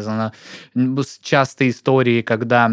Частые 1.22 1.70
истории, 1.70 2.22
когда 2.22 2.70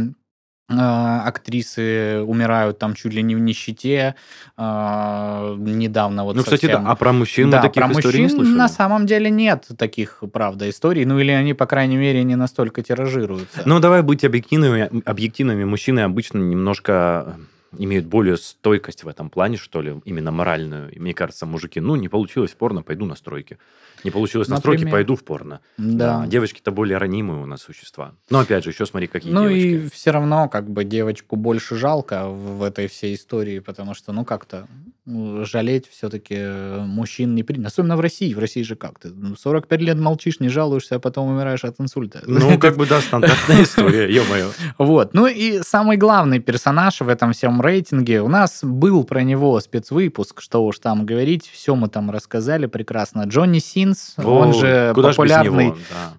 а, 0.69 1.23
актрисы 1.25 2.21
умирают 2.23 2.77
там 2.77 2.93
чуть 2.93 3.13
ли 3.13 3.23
не 3.23 3.35
в 3.35 3.39
нищете. 3.39 4.15
А, 4.57 5.55
недавно 5.57 6.25
вот 6.25 6.35
Ну, 6.35 6.41
совсем... 6.41 6.57
кстати, 6.57 6.71
да. 6.71 6.91
А 6.91 6.95
про 6.95 7.13
мужчин 7.13 7.49
да, 7.49 7.61
таких 7.61 7.81
про 7.81 7.91
историй 7.93 8.05
мужчин 8.05 8.23
не 8.23 8.29
слышали? 8.29 8.57
на 8.57 8.67
самом 8.67 9.05
деле 9.05 9.29
нет 9.29 9.65
таких, 9.77 10.23
правда, 10.33 10.69
историй. 10.69 11.05
Ну, 11.05 11.19
или 11.19 11.31
они, 11.31 11.53
по 11.53 11.65
крайней 11.67 11.95
мере, 11.95 12.21
не 12.23 12.35
настолько 12.35 12.81
тиражируются. 12.83 13.61
Ну, 13.63 13.79
давай 13.79 14.01
быть 14.01 14.25
объективными. 14.25 14.89
Объективными 15.05 15.63
мужчины 15.63 16.01
обычно 16.01 16.39
немножко 16.39 17.37
имеют 17.77 18.05
более 18.05 18.37
стойкость 18.37 19.03
в 19.03 19.07
этом 19.07 19.29
плане, 19.29 19.57
что 19.57 19.81
ли, 19.81 20.01
именно 20.05 20.31
моральную. 20.31 20.91
И 20.91 20.99
мне 20.99 21.13
кажется, 21.13 21.45
мужики, 21.45 21.79
ну, 21.79 21.95
не 21.95 22.09
получилось 22.09 22.51
порно, 22.51 22.83
пойду 22.83 23.05
на 23.05 23.15
стройки. 23.15 23.57
Не 24.03 24.11
получилось 24.11 24.47
Например. 24.47 24.57
на 24.57 24.77
стройке, 24.77 24.91
пойду 24.91 25.15
в 25.15 25.23
порно. 25.23 25.61
Да. 25.77 26.21
да. 26.21 26.27
Девочки-то 26.27 26.71
более 26.71 26.97
ранимые 26.97 27.41
у 27.41 27.45
нас 27.45 27.61
существа. 27.61 28.13
Но 28.29 28.39
опять 28.39 28.63
же, 28.63 28.69
еще 28.69 28.85
смотри, 28.85 29.07
какие 29.07 29.31
ну, 29.31 29.47
девочки. 29.47 29.65
Ну 29.65 29.85
и 29.85 29.89
все 29.89 30.11
равно, 30.11 30.49
как 30.49 30.69
бы, 30.69 30.83
девочку 30.83 31.35
больше 31.35 31.75
жалко 31.75 32.27
в 32.27 32.63
этой 32.63 32.87
всей 32.87 33.15
истории, 33.15 33.59
потому 33.59 33.93
что, 33.93 34.11
ну, 34.13 34.23
как-то 34.23 34.67
жалеть 35.07 35.85
все-таки 35.89 36.35
э, 36.37 36.81
мужчин 36.85 37.33
не 37.33 37.43
принято. 37.43 37.67
Особенно 37.67 37.95
в 37.95 38.01
России. 38.01 38.33
В 38.33 38.39
России 38.39 38.63
же 38.63 38.75
как? 38.75 38.99
Ты 38.99 39.09
45 39.39 39.81
лет 39.81 39.97
молчишь, 39.97 40.39
не 40.39 40.49
жалуешься, 40.49 40.95
а 40.95 40.99
потом 40.99 41.29
умираешь 41.29 41.63
от 41.63 41.79
инсульта. 41.79 42.21
Ну, 42.25 42.57
как 42.59 42.75
бы, 42.75 42.85
да, 42.85 42.99
стандартная 42.99 43.63
история, 43.63 44.13
ё-моё. 44.13 44.49
Вот. 44.77 45.13
Ну 45.13 45.27
и 45.27 45.61
самый 45.63 45.97
главный 45.97 46.39
персонаж 46.39 46.99
в 46.99 47.07
этом 47.07 47.31
всем 47.31 47.61
рейтинге, 47.61 48.21
у 48.21 48.27
нас 48.27 48.59
был 48.63 49.03
про 49.05 49.23
него 49.23 49.59
спецвыпуск, 49.59 50.41
что 50.41 50.65
уж 50.65 50.79
там 50.79 51.05
говорить, 51.05 51.49
все 51.51 51.75
мы 51.75 51.87
там 51.87 52.11
рассказали 52.11 52.65
прекрасно. 52.65 53.23
Джонни 53.23 53.59
Синс, 53.59 54.15
он 54.17 54.53
же 54.53 54.91
популярный 54.93 55.73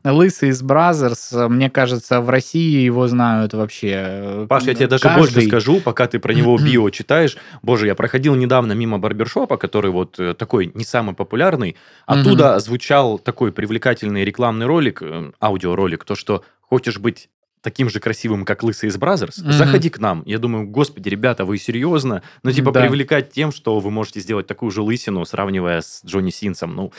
лысый 0.05 0.49
из 0.49 0.63
Brazzers, 0.63 1.33
мне 1.33 1.69
кажется, 1.69 2.21
в 2.21 2.31
России 2.31 2.81
его 2.81 3.07
знают 3.09 3.53
вообще 3.53 4.47
Паш, 4.49 4.65
я 4.65 4.75
тебе 4.75 4.87
даже 4.87 5.09
больше 5.11 5.43
скажу, 5.43 5.81
пока 5.81 6.07
ты 6.07 6.19
про 6.19 6.33
него 6.33 6.57
био 6.63 6.91
читаешь. 6.91 7.37
Боже, 7.63 7.87
я 7.87 7.95
проходил 7.95 8.35
недавно 8.35 8.78
мимо 8.79 8.99
барбершопа, 8.99 9.57
который 9.57 9.91
вот 9.91 10.19
э, 10.19 10.35
такой 10.35 10.71
не 10.75 10.85
самый 10.85 11.15
популярный. 11.15 11.77
Оттуда 12.07 12.59
звучал 12.61 13.19
такой 13.19 13.53
привлекательный 13.53 14.25
рекламный 14.25 14.67
ролик, 14.67 15.03
э, 15.03 15.33
аудиоролик, 15.41 16.05
то, 16.05 16.15
что 16.15 16.45
хочешь 16.61 16.99
быть 16.99 17.29
таким 17.61 17.91
же 17.91 18.01
красивым, 18.01 18.45
как 18.45 18.63
Лысый 18.63 18.89
из 18.89 18.97
Brazzers, 18.97 19.39
mm-hmm. 19.39 19.53
заходи 19.53 19.91
к 19.91 19.99
нам. 19.99 20.23
Я 20.27 20.39
думаю, 20.39 20.67
господи, 20.67 21.09
ребята, 21.09 21.45
вы 21.45 21.59
серьезно? 21.59 22.23
Ну, 22.43 22.53
типа, 22.53 22.73
да. 22.73 22.83
привлекать 22.83 23.31
тем, 23.33 23.53
что 23.53 23.81
вы 23.81 23.91
можете 23.91 24.21
сделать 24.21 24.47
такую 24.47 24.71
же 24.71 24.83
лысину, 24.83 25.25
сравнивая 25.25 25.81
с 25.81 26.03
Джонни 26.05 26.31
Синсом. 26.31 26.75
Ну, 26.75 26.93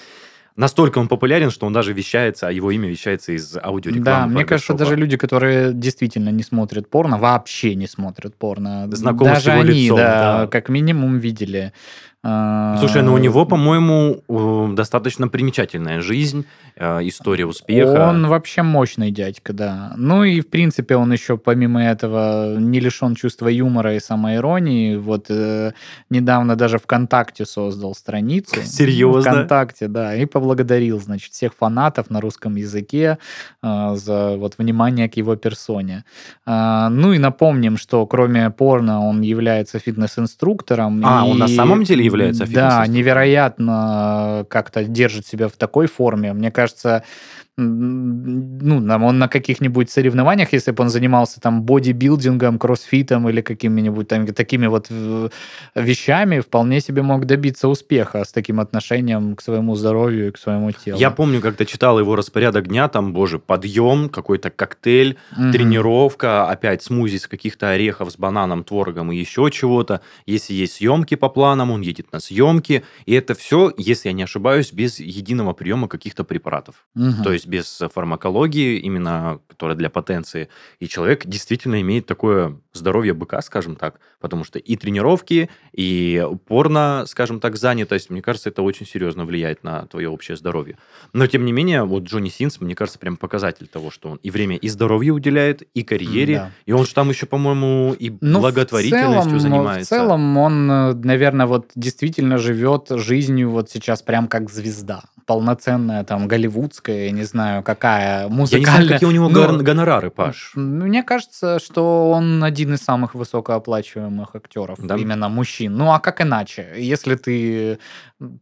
настолько 0.55 0.99
он 0.99 1.07
популярен, 1.07 1.51
что 1.51 1.65
он 1.65 1.73
даже 1.73 1.93
вещается, 1.93 2.47
а 2.47 2.51
его 2.51 2.71
имя 2.71 2.89
вещается 2.89 3.31
из 3.31 3.57
аудиорекламы. 3.57 4.03
Да, 4.05 4.27
мне 4.27 4.45
кажется, 4.45 4.73
даже 4.73 4.95
люди, 4.95 5.17
которые 5.17 5.73
действительно 5.73 6.29
не 6.29 6.43
смотрят 6.43 6.89
порно, 6.89 7.17
вообще 7.17 7.75
не 7.75 7.87
смотрят 7.87 8.35
порно. 8.35 8.87
Знакомы 8.91 9.31
даже 9.31 9.41
с 9.41 9.47
его 9.47 9.61
они, 9.61 9.83
лицом, 9.83 9.97
да, 9.97 10.37
да, 10.41 10.47
как 10.47 10.69
минимум 10.69 11.17
видели 11.17 11.73
Слушай, 12.21 13.01
ну 13.01 13.13
у 13.13 13.17
него, 13.17 13.45
по-моему, 13.45 14.73
достаточно 14.73 15.29
примечательная 15.29 16.01
жизнь, 16.01 16.45
э, 16.75 16.99
история 17.07 17.45
успеха. 17.45 18.09
Он 18.09 18.27
вообще 18.27 18.61
мощный 18.61 19.09
дядька, 19.09 19.53
да. 19.53 19.93
Ну 19.95 20.25
и, 20.25 20.41
в 20.41 20.49
принципе, 20.49 20.97
он 20.97 21.13
еще, 21.13 21.37
помимо 21.37 21.81
этого, 21.81 22.57
не 22.57 22.81
лишен 22.81 23.15
чувства 23.15 23.47
юмора 23.47 23.95
и 23.95 23.99
самоиронии. 23.99 24.97
Вот 24.97 25.27
э, 25.29 25.71
недавно 26.09 26.57
даже 26.57 26.77
ВКонтакте 26.77 27.45
создал 27.45 27.95
страницу. 27.95 28.61
Серьезно? 28.65 29.31
ВКонтакте, 29.31 29.87
да. 29.87 30.15
И 30.15 30.25
поблагодарил, 30.25 30.99
значит, 30.99 31.31
всех 31.31 31.53
фанатов 31.53 32.09
на 32.09 32.19
русском 32.19 32.57
языке 32.57 33.17
э, 33.63 33.95
за 33.95 34.35
вот 34.37 34.57
внимание 34.57 35.07
к 35.07 35.15
его 35.15 35.37
персоне. 35.37 36.03
Э, 36.45 36.89
ну 36.89 37.13
и 37.13 37.17
напомним, 37.17 37.77
что 37.77 38.05
кроме 38.05 38.49
порно 38.49 39.07
он 39.07 39.21
является 39.21 39.79
фитнес-инструктором. 39.79 41.01
А, 41.05 41.25
и... 41.25 41.31
он 41.31 41.37
на 41.37 41.47
самом 41.47 41.83
деле 41.83 42.08
является 42.09 42.45
Да, 42.51 42.85
невероятно 42.87 44.45
как-то 44.49 44.83
держит 44.83 45.25
себя 45.25 45.47
в 45.47 45.53
такой 45.53 45.87
форме. 45.87 46.33
Мне 46.33 46.51
кажется, 46.51 47.03
ну, 47.59 49.05
он 49.05 49.19
на 49.19 49.27
каких-нибудь 49.27 49.89
соревнованиях, 49.89 50.53
если 50.53 50.71
бы 50.71 50.83
он 50.83 50.89
занимался 50.89 51.41
там 51.41 51.63
бодибилдингом, 51.63 52.57
кроссфитом 52.59 53.27
или 53.29 53.41
какими-нибудь 53.41 54.07
там 54.07 54.27
такими 54.27 54.67
вот 54.67 54.87
вещами, 55.75 56.39
вполне 56.39 56.81
себе 56.81 57.01
мог 57.01 57.25
добиться 57.25 57.67
успеха 57.67 58.23
с 58.23 58.31
таким 58.31 58.59
отношением 58.59 59.35
к 59.35 59.41
своему 59.41 59.75
здоровью 59.75 60.29
и 60.29 60.31
к 60.31 60.37
своему 60.37 60.71
телу. 60.71 60.97
Я 60.97 61.11
помню, 61.11 61.41
ты 61.41 61.65
читал 61.65 61.99
его 61.99 62.15
распорядок 62.15 62.67
дня, 62.67 62.87
там, 62.87 63.13
боже, 63.13 63.39
подъем, 63.39 64.09
какой-то 64.09 64.49
коктейль, 64.49 65.17
угу. 65.37 65.51
тренировка, 65.51 66.47
опять 66.47 66.83
смузи 66.83 67.17
с 67.17 67.27
каких-то 67.27 67.69
орехов 67.69 68.11
с 68.11 68.17
бананом, 68.17 68.63
творогом 68.63 69.11
и 69.11 69.17
еще 69.17 69.49
чего-то. 69.51 70.01
Если 70.25 70.53
есть 70.53 70.75
съемки 70.75 71.15
по 71.15 71.29
планам, 71.29 71.71
он 71.71 71.81
едет 71.81 72.11
на 72.11 72.19
съемки. 72.19 72.83
И 73.05 73.13
это 73.13 73.35
все, 73.35 73.73
если 73.77 74.09
я 74.09 74.13
не 74.13 74.23
ошибаюсь, 74.23 74.71
без 74.71 74.99
единого 74.99 75.53
приема 75.53 75.87
каких-то 75.87 76.23
препаратов. 76.23 76.85
Угу. 76.95 77.23
То 77.23 77.33
есть 77.33 77.48
без 77.49 77.81
фармакологии, 77.93 78.77
именно 78.77 79.39
которая 79.47 79.75
для 79.75 79.89
потенции. 79.89 80.47
И 80.79 80.87
человек 80.87 81.25
действительно 81.25 81.81
имеет 81.81 82.05
такое 82.05 82.57
здоровье 82.71 83.13
быка, 83.13 83.41
скажем 83.41 83.75
так, 83.75 83.99
потому 84.21 84.45
что 84.45 84.59
и 84.59 84.77
тренировки, 84.77 85.49
и 85.73 86.25
порно, 86.47 87.03
скажем 87.07 87.41
так, 87.41 87.57
занятость, 87.57 88.09
мне 88.09 88.21
кажется, 88.21 88.49
это 88.49 88.61
очень 88.61 88.85
серьезно 88.85 89.25
влияет 89.25 89.63
на 89.63 89.85
твое 89.87 90.07
общее 90.07 90.37
здоровье. 90.37 90.77
Но, 91.11 91.27
тем 91.27 91.43
не 91.43 91.51
менее, 91.51 91.83
вот 91.83 92.03
Джонни 92.03 92.29
Синс, 92.29 92.61
мне 92.61 92.75
кажется, 92.75 92.99
прям 92.99 93.17
показатель 93.17 93.67
того, 93.67 93.91
что 93.91 94.11
он 94.11 94.19
и 94.23 94.29
время, 94.29 94.55
и 94.55 94.69
здоровье 94.69 95.11
уделяет, 95.11 95.63
и 95.73 95.83
карьере, 95.83 96.35
да. 96.35 96.51
и 96.65 96.71
он 96.71 96.85
же 96.85 96.93
там 96.93 97.09
еще, 97.09 97.25
по-моему, 97.25 97.93
и 97.99 98.13
ну, 98.21 98.39
благотворительностью 98.39 99.23
целом, 99.23 99.39
занимается. 99.39 99.95
В 99.95 99.97
целом 99.97 100.37
он, 100.37 100.67
наверное, 101.01 101.47
вот 101.47 101.71
действительно 101.75 102.37
живет 102.37 102.87
жизнью 102.91 103.49
вот 103.49 103.69
сейчас 103.69 104.01
прям 104.03 104.27
как 104.27 104.49
звезда 104.49 105.03
полноценная, 105.29 106.03
там, 106.03 106.27
голливудская, 106.27 107.05
я 107.05 107.11
не 107.11 107.23
знаю, 107.29 107.63
какая, 107.63 108.27
музыкальная. 108.27 108.65
Я 108.65 108.79
не 108.79 108.85
знаю, 108.85 108.93
какие 108.93 109.09
у 109.09 109.11
него 109.11 109.29
ну, 109.29 109.63
гонорары, 109.63 110.09
Паш. 110.09 110.51
Мне 110.55 111.03
кажется, 111.03 111.59
что 111.59 112.11
он 112.11 112.43
один 112.43 112.73
из 112.73 112.81
самых 112.81 113.15
высокооплачиваемых 113.15 114.35
актеров, 114.35 114.79
да? 114.81 114.95
именно 114.97 115.29
мужчин. 115.29 115.75
Ну, 115.77 115.91
а 115.93 115.99
как 115.99 116.21
иначе? 116.21 116.73
Если 116.77 117.15
ты 117.15 117.79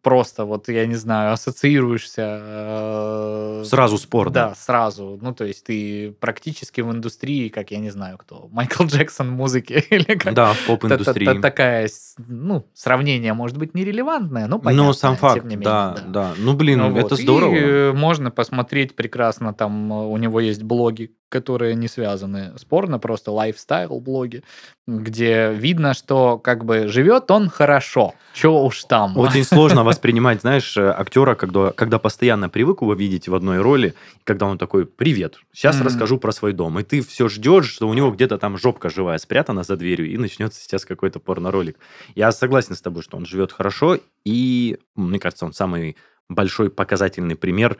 просто, 0.01 0.45
вот, 0.45 0.69
я 0.69 0.85
не 0.87 0.95
знаю, 0.95 1.33
ассоциируешься... 1.33 2.23
Э, 2.41 3.63
сразу 3.65 3.97
спор, 3.97 4.31
да? 4.31 4.49
Да, 4.49 4.55
сразу. 4.55 5.19
Ну, 5.21 5.33
то 5.33 5.45
есть 5.45 5.65
ты 5.65 6.15
практически 6.19 6.81
в 6.81 6.91
индустрии, 6.91 7.49
как, 7.49 7.71
я 7.71 7.77
не 7.77 7.91
знаю, 7.91 8.17
кто, 8.17 8.47
Майкл 8.51 8.83
Джексон 8.85 9.29
музыки 9.29 9.73
или 9.89 10.15
как... 10.17 10.33
Да, 10.33 10.53
в 10.53 10.65
поп-индустрии. 10.65 11.39
Такая, 11.41 11.89
ну, 12.17 12.65
сравнение 12.73 13.33
может 13.33 13.57
быть 13.57 13.75
нерелевантное, 13.75 14.47
но 14.47 14.57
понятно. 14.57 14.87
Но 14.87 14.93
сам 14.93 15.15
факт, 15.15 15.45
да, 15.45 15.97
да. 16.07 16.33
Ну, 16.37 16.53
блин, 16.53 16.79
ну, 16.79 16.97
это 16.97 17.15
здорово. 17.15 17.55
И 17.55 17.93
можно 17.93 18.31
посмотреть 18.31 18.76
прекрасно, 18.85 19.53
там 19.53 19.91
у 19.91 20.17
него 20.17 20.39
есть 20.39 20.63
блоги, 20.63 21.11
которые 21.29 21.75
не 21.75 21.87
связаны 21.87 22.57
с 22.57 22.63
порно, 22.63 22.99
просто 22.99 23.31
лайфстайл 23.31 23.99
блоги, 23.99 24.43
где 24.87 25.51
видно, 25.53 25.93
что 25.93 26.37
как 26.37 26.63
бы 26.63 26.87
живет 26.87 27.29
он 27.31 27.49
хорошо, 27.49 28.15
что 28.33 28.63
уж 28.63 28.83
там. 28.85 29.17
Очень 29.17 29.43
сложно 29.45 29.83
воспринимать, 29.83 30.41
знаешь, 30.41 30.77
актера, 30.77 31.35
когда, 31.35 31.71
когда 31.71 31.99
постоянно 31.99 32.49
привык 32.49 32.81
его 32.81 32.93
видеть 32.93 33.27
в 33.27 33.35
одной 33.35 33.61
роли, 33.61 33.93
когда 34.23 34.45
он 34.45 34.57
такой, 34.57 34.85
привет, 34.85 35.39
сейчас 35.51 35.75
mm-hmm. 35.75 35.83
расскажу 35.83 36.17
про 36.17 36.31
свой 36.31 36.53
дом, 36.53 36.79
и 36.79 36.83
ты 36.83 37.01
все 37.01 37.27
ждешь, 37.27 37.69
что 37.69 37.87
у 37.89 37.93
него 37.93 38.11
где-то 38.11 38.37
там 38.37 38.57
жопка 38.57 38.89
живая 38.89 39.17
спрятана 39.17 39.63
за 39.63 39.75
дверью, 39.75 40.09
и 40.09 40.17
начнется 40.17 40.61
сейчас 40.61 40.85
какой-то 40.85 41.19
порно-ролик. 41.19 41.77
Я 42.15 42.31
согласен 42.31 42.75
с 42.75 42.81
тобой, 42.81 43.03
что 43.03 43.17
он 43.17 43.25
живет 43.25 43.51
хорошо, 43.51 43.99
и, 44.23 44.77
мне 44.95 45.19
кажется, 45.19 45.45
он 45.45 45.53
самый 45.53 45.97
большой 46.29 46.69
показательный 46.69 47.35
пример 47.35 47.77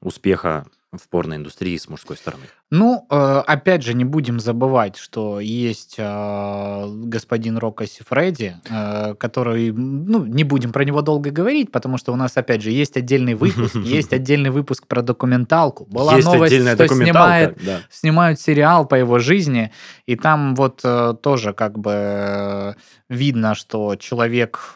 успеха 0.00 0.66
в 0.92 1.06
порноиндустрии 1.08 1.76
с 1.76 1.88
мужской 1.88 2.16
стороны. 2.16 2.44
Ну, 2.70 3.06
э, 3.10 3.42
опять 3.46 3.82
же, 3.82 3.92
не 3.92 4.04
будем 4.04 4.40
забывать, 4.40 4.96
что 4.96 5.38
есть 5.38 5.96
э, 5.98 6.86
господин 7.04 7.58
Рокко 7.58 7.86
Сифреди, 7.86 8.54
э, 8.70 9.14
который, 9.16 9.70
ну, 9.72 10.24
не 10.24 10.44
будем 10.44 10.72
про 10.72 10.84
него 10.84 11.02
долго 11.02 11.30
говорить, 11.30 11.70
потому 11.70 11.98
что 11.98 12.12
у 12.12 12.16
нас, 12.16 12.36
опять 12.36 12.62
же, 12.62 12.70
есть 12.70 12.96
отдельный 12.96 13.34
выпуск, 13.34 13.74
есть 13.84 14.14
отдельный 14.14 14.48
выпуск 14.48 14.86
про 14.86 15.02
документалку. 15.02 15.84
Была 15.84 16.16
есть 16.16 16.26
новость, 16.26 16.54
что 16.54 16.88
снимает, 16.88 17.58
да. 17.62 17.80
снимают 17.90 18.40
сериал 18.40 18.86
по 18.86 18.94
его 18.94 19.18
жизни, 19.18 19.70
и 20.06 20.16
там 20.16 20.54
вот 20.54 20.82
тоже 21.22 21.52
как 21.52 21.78
бы 21.78 22.76
видно, 23.10 23.54
что 23.54 23.96
человек 23.96 24.74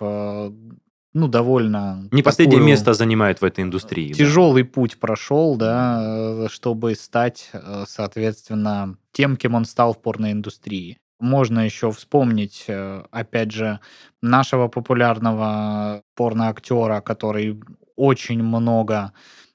ну, 1.14 1.28
довольно... 1.28 2.08
Не 2.10 2.22
последнее 2.22 2.60
место 2.60 2.94
занимает 2.94 3.40
в 3.40 3.44
этой 3.44 3.64
индустрии. 3.64 4.12
Тяжелый 4.12 4.62
да. 4.62 4.70
путь 4.70 4.98
прошел, 4.98 5.56
да, 5.56 6.46
чтобы 6.48 6.94
стать, 6.94 7.50
э, 7.52 7.84
соответственно, 7.86 8.96
тем, 9.12 9.36
кем 9.36 9.54
он 9.54 9.66
стал 9.66 9.92
в 9.92 10.00
порноиндустрии. 10.00 10.98
Можно 11.20 11.60
еще 11.60 11.92
вспомнить, 11.92 12.64
э, 12.66 13.04
опять 13.10 13.52
же, 13.52 13.80
нашего 14.22 14.68
популярного 14.68 16.02
порноактера, 16.16 17.00
который 17.00 17.60
очень 17.94 18.42
много 18.42 19.12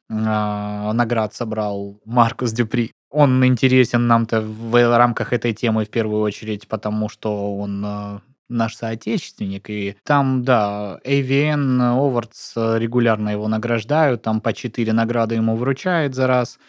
э, 0.09 0.13
наград 0.13 1.33
собрал, 1.33 1.99
Маркус 2.05 2.51
Дюпри. 2.51 2.91
Он 3.09 3.43
интересен 3.45 4.05
нам-то 4.05 4.41
в 4.41 4.97
рамках 4.97 5.33
этой 5.33 5.53
темы 5.53 5.85
в 5.85 5.89
первую 5.89 6.21
очередь, 6.21 6.67
потому 6.67 7.09
что 7.09 7.57
он 7.57 7.83
э, 7.83 8.19
наш 8.49 8.75
соотечественник, 8.75 9.69
и 9.69 9.97
там, 10.03 10.43
да, 10.43 10.99
AVN 11.03 11.79
Awards 11.79 12.77
регулярно 12.77 13.29
его 13.29 13.47
награждают, 13.47 14.21
там 14.21 14.41
по 14.41 14.53
4 14.53 14.93
награды 14.93 15.35
ему 15.35 15.55
вручают 15.55 16.15
за 16.15 16.27
раз. 16.27 16.59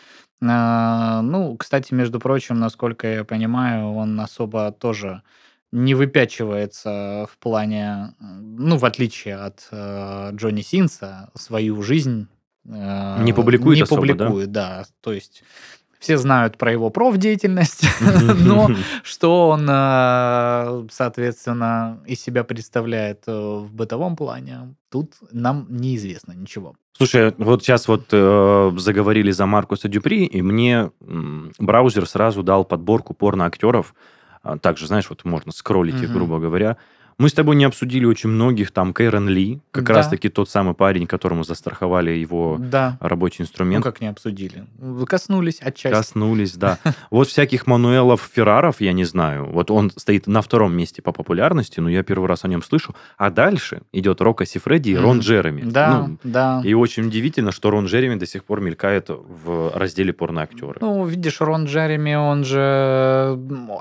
А, 0.40 1.22
ну, 1.22 1.56
кстати, 1.56 1.94
между 1.94 2.20
прочим, 2.20 2.58
насколько 2.58 3.06
я 3.06 3.24
понимаю, 3.24 3.92
он 3.92 4.18
особо 4.20 4.72
тоже 4.72 5.22
не 5.72 5.94
выпячивается 5.94 7.26
в 7.30 7.36
плане, 7.38 8.14
ну, 8.20 8.78
в 8.78 8.84
отличие 8.84 9.36
от 9.36 9.68
э, 9.70 10.30
Джонни 10.32 10.62
Синса, 10.62 11.30
свою 11.34 11.82
жизнь 11.82 12.28
э, 12.64 13.22
не 13.22 13.32
публикует 13.32 13.76
не 13.76 13.82
особо, 13.82 14.00
публикует, 14.00 14.50
да? 14.50 14.78
да. 14.78 14.84
То 15.02 15.12
есть 15.12 15.42
все 15.98 16.16
знают 16.16 16.56
про 16.56 16.72
его 16.72 16.90
профдеятельность, 16.90 17.84
но 18.44 18.70
что 19.02 19.48
он, 19.50 19.66
э, 19.68 20.86
соответственно, 20.90 22.00
из 22.06 22.20
себя 22.20 22.44
представляет 22.44 23.24
э, 23.26 23.32
в 23.32 23.72
бытовом 23.72 24.16
плане, 24.16 24.74
тут 24.90 25.14
нам 25.32 25.66
неизвестно 25.68 26.32
ничего. 26.32 26.74
Слушай, 26.96 27.32
вот 27.38 27.62
сейчас 27.62 27.86
вот 27.86 28.06
э, 28.10 28.72
заговорили 28.76 29.30
за 29.30 29.46
Маркуса 29.46 29.88
Дюпри, 29.88 30.24
и 30.24 30.42
мне 30.42 30.90
м, 31.00 31.52
браузер 31.58 32.06
сразу 32.08 32.42
дал 32.42 32.64
подборку 32.64 33.14
порно-актеров. 33.14 33.94
А, 34.42 34.58
также, 34.58 34.86
знаешь, 34.86 35.08
вот 35.08 35.24
можно 35.24 35.52
скроллить 35.52 36.02
их, 36.02 36.12
грубо 36.12 36.38
говоря. 36.38 36.76
Мы 37.18 37.28
с 37.28 37.32
тобой 37.32 37.56
не 37.56 37.64
обсудили 37.64 38.04
очень 38.04 38.30
многих, 38.30 38.70
там 38.70 38.94
Кейрон 38.94 39.28
Ли, 39.28 39.58
как 39.72 39.82
да. 39.82 39.94
раз-таки 39.94 40.28
тот 40.28 40.48
самый 40.48 40.74
парень, 40.74 41.08
которому 41.08 41.42
застраховали 41.42 42.12
его 42.12 42.58
да. 42.60 42.96
рабочий 43.00 43.42
инструмент. 43.42 43.84
Ну, 43.84 43.90
как 43.90 44.00
не 44.00 44.06
обсудили? 44.06 44.66
Коснулись 45.04 45.58
отчасти. 45.60 45.96
Коснулись, 45.96 46.54
да. 46.54 46.78
Вот 47.10 47.26
всяких 47.26 47.66
Мануэлов 47.66 48.30
Ферраров, 48.32 48.80
я 48.80 48.92
не 48.92 49.04
знаю, 49.04 49.46
вот 49.46 49.72
он 49.72 49.90
стоит 49.96 50.28
на 50.28 50.42
втором 50.42 50.76
месте 50.76 51.02
по 51.02 51.10
популярности, 51.10 51.80
но 51.80 51.88
я 51.88 52.04
первый 52.04 52.28
раз 52.28 52.44
о 52.44 52.48
нем 52.48 52.62
слышу. 52.62 52.94
А 53.16 53.30
дальше 53.30 53.82
идет 53.92 54.20
Рока 54.20 54.46
Сифреди 54.46 54.90
и 54.90 54.96
Рон 54.96 55.18
Джереми. 55.18 55.62
Да, 55.62 56.06
ну, 56.06 56.18
да. 56.22 56.62
И 56.64 56.72
очень 56.72 57.06
удивительно, 57.06 57.50
что 57.50 57.70
Рон 57.70 57.86
Джереми 57.86 58.14
до 58.14 58.26
сих 58.26 58.44
пор 58.44 58.60
мелькает 58.60 59.08
в 59.08 59.72
разделе 59.74 60.12
порноактеры. 60.12 60.76
Ну, 60.80 61.04
видишь, 61.04 61.40
Рон 61.40 61.64
Джереми, 61.64 62.14
он 62.14 62.44
же 62.44 63.40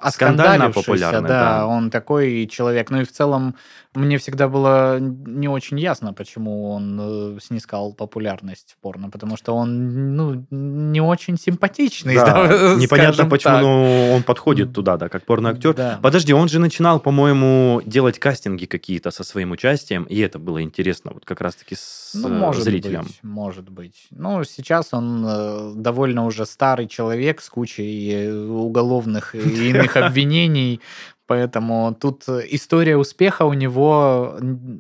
скандально 0.10 0.72
популярный, 0.72 1.30
да. 1.30 1.68
Он 1.68 1.92
такой 1.92 2.48
человек. 2.48 2.90
Ну 2.90 3.02
и 3.02 3.04
в 3.04 3.12
целом 3.12 3.27
целом 3.28 3.56
мне 3.94 4.18
всегда 4.18 4.48
было 4.48 5.00
не 5.00 5.48
очень 5.48 5.80
ясно, 5.80 6.14
почему 6.14 6.70
он 6.70 7.00
э, 7.02 7.40
снискал 7.42 7.94
популярность 7.94 8.76
в 8.78 8.82
порно, 8.82 9.10
потому 9.10 9.38
что 9.38 9.56
он 9.56 10.16
ну, 10.16 10.46
не 10.52 11.02
очень 11.02 11.38
симпатичный. 11.38 12.16
Да, 12.16 12.48
да, 12.48 12.76
непонятно, 12.80 13.26
почему 13.26 13.58
ну, 13.58 14.14
он 14.16 14.24
подходит 14.24 14.74
туда, 14.74 14.98
да, 14.98 15.10
как 15.10 15.26
порноактер. 15.26 15.74
Да. 15.74 16.00
Подожди, 16.02 16.34
он 16.34 16.48
же 16.48 16.60
начинал, 16.60 17.00
по-моему, 17.00 17.82
делать 17.86 18.20
кастинги 18.20 18.66
какие-то 18.66 19.12
со 19.12 19.24
своим 19.24 19.52
участием, 19.52 20.04
и 20.04 20.20
это 20.20 20.38
было 20.38 20.62
интересно 20.62 21.12
вот 21.14 21.26
как 21.26 21.42
раз-таки 21.42 21.76
с 21.76 22.12
ну, 22.14 22.30
может 22.30 22.64
зрителям. 22.64 23.06
Быть, 23.06 23.20
может 23.24 23.70
быть. 23.70 24.08
Ну, 24.12 24.44
сейчас 24.44 24.94
он 24.94 25.26
э, 25.28 25.74
довольно 25.76 26.26
уже 26.26 26.46
старый 26.46 26.88
человек 26.88 27.42
с 27.42 27.50
кучей 27.50 28.12
э, 28.12 28.48
уголовных 28.48 29.34
и 29.34 29.70
иных 29.70 29.98
обвинений, 29.98 30.82
Поэтому 31.28 31.94
тут 31.94 32.24
э, 32.30 32.46
история 32.52 32.96
успеха 32.96 33.44
у 33.44 33.54
него 33.54 34.38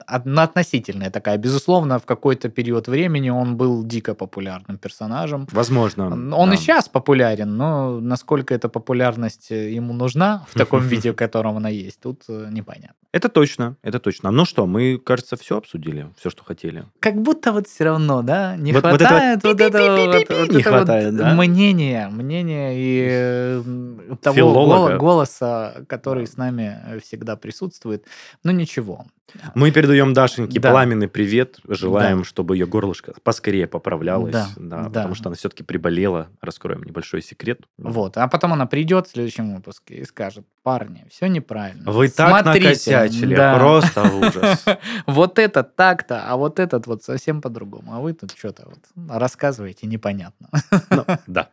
относительная 0.07 1.09
такая. 1.09 1.37
Безусловно, 1.37 1.99
в 1.99 2.05
какой-то 2.05 2.49
период 2.49 2.87
времени 2.87 3.29
он 3.29 3.57
был 3.57 3.83
дико 3.83 4.15
популярным 4.15 4.77
персонажем. 4.77 5.47
Возможно. 5.51 6.07
Он 6.07 6.49
да. 6.49 6.55
и 6.55 6.57
сейчас 6.57 6.87
популярен, 6.87 7.57
но 7.57 7.99
насколько 7.99 8.53
эта 8.53 8.69
популярность 8.69 9.51
э, 9.51 9.71
ему 9.71 9.93
нужна 9.93 10.45
в 10.49 10.57
таком 10.57 10.81
виде, 10.87 11.11
в 11.11 11.15
котором 11.15 11.57
она 11.57 11.69
есть, 11.69 11.99
тут 11.99 12.23
э, 12.29 12.47
непонятно. 12.51 12.95
Это 13.11 13.29
точно, 13.29 13.75
это 13.81 13.99
точно. 13.99 14.31
Ну 14.31 14.45
что, 14.45 14.67
мы, 14.67 14.97
кажется, 14.97 15.37
все 15.37 15.57
обсудили, 15.57 16.07
все, 16.17 16.29
что 16.29 16.43
хотели. 16.43 16.85
Как 16.99 17.15
будто 17.21 17.51
вот 17.51 17.67
все 17.67 17.85
равно, 17.85 18.21
да, 18.21 18.55
не 18.57 18.73
вот, 18.73 18.81
хватает 18.81 19.43
вот 19.43 19.59
этого, 19.59 20.53
не 20.53 20.61
хватает, 20.61 21.15
да? 21.15 21.33
мнения, 21.33 22.09
мнения 22.11 22.73
и 22.75 24.17
того 24.21 24.97
голоса, 24.97 25.83
который 25.87 26.27
с 26.37 26.39
нами 26.39 26.99
всегда 27.03 27.35
присутствует. 27.35 28.05
Ну 28.43 28.51
ничего. 28.51 29.07
Мы 29.55 29.71
передаем 29.71 30.13
Дашеньке 30.13 30.59
да. 30.59 30.71
пламенный 30.71 31.07
привет, 31.07 31.57
желаем, 31.67 32.19
да. 32.19 32.23
чтобы 32.23 32.55
ее 32.55 32.65
горлышко 32.65 33.13
поскорее 33.23 33.67
поправлялось, 33.67 34.31
да, 34.31 34.47
да, 34.55 34.83
да. 34.83 34.83
потому 34.85 35.15
что 35.15 35.29
она 35.29 35.35
все-таки 35.35 35.63
приболела. 35.63 36.29
Раскроем 36.39 36.83
небольшой 36.83 37.21
секрет. 37.21 37.61
Вот, 37.77 38.17
а 38.17 38.27
потом 38.27 38.53
она 38.53 38.67
придет 38.67 39.07
в 39.07 39.11
следующем 39.11 39.55
выпуске 39.55 39.95
и 39.95 40.05
скажет: 40.05 40.45
парни, 40.63 41.05
все 41.09 41.27
неправильно. 41.27 41.91
Вы 41.91 42.07
так 42.07 42.45
накосячили, 42.45 43.35
да. 43.35 43.57
просто 43.57 44.03
ужас. 44.03 44.65
Вот 45.07 45.39
это 45.39 45.63
так-то, 45.63 46.25
а 46.27 46.37
вот 46.37 46.59
этот 46.59 46.87
вот 46.87 47.03
совсем 47.03 47.41
по-другому. 47.41 47.93
А 47.93 47.99
вы 47.99 48.13
тут 48.13 48.31
что-то 48.37 48.67
вот 48.67 49.09
рассказываете 49.09 49.87
непонятно. 49.87 50.49
Ну, 50.89 51.05
да. 51.27 51.49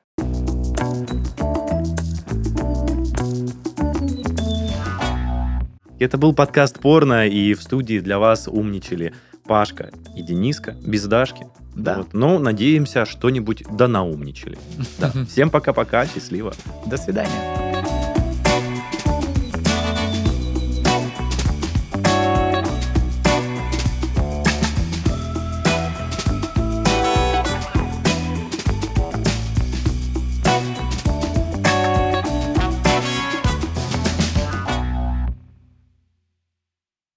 Это 5.98 6.18
был 6.18 6.34
подкаст 6.34 6.80
«Порно», 6.80 7.26
и 7.26 7.54
в 7.54 7.62
студии 7.62 8.00
для 8.00 8.18
вас 8.18 8.48
умничали 8.48 9.14
Пашка 9.44 9.90
и 10.16 10.22
Дениска, 10.22 10.74
без 10.84 11.04
Дашки. 11.04 11.46
Да. 11.74 11.98
Вот. 11.98 12.12
Ну, 12.12 12.38
надеемся, 12.38 13.04
что-нибудь 13.04 13.64
донаумничали. 13.70 14.58
Да. 14.98 15.12
Всем 15.28 15.50
пока-пока, 15.50 16.06
счастливо. 16.06 16.54
До 16.86 16.96
свидания. 16.96 18.03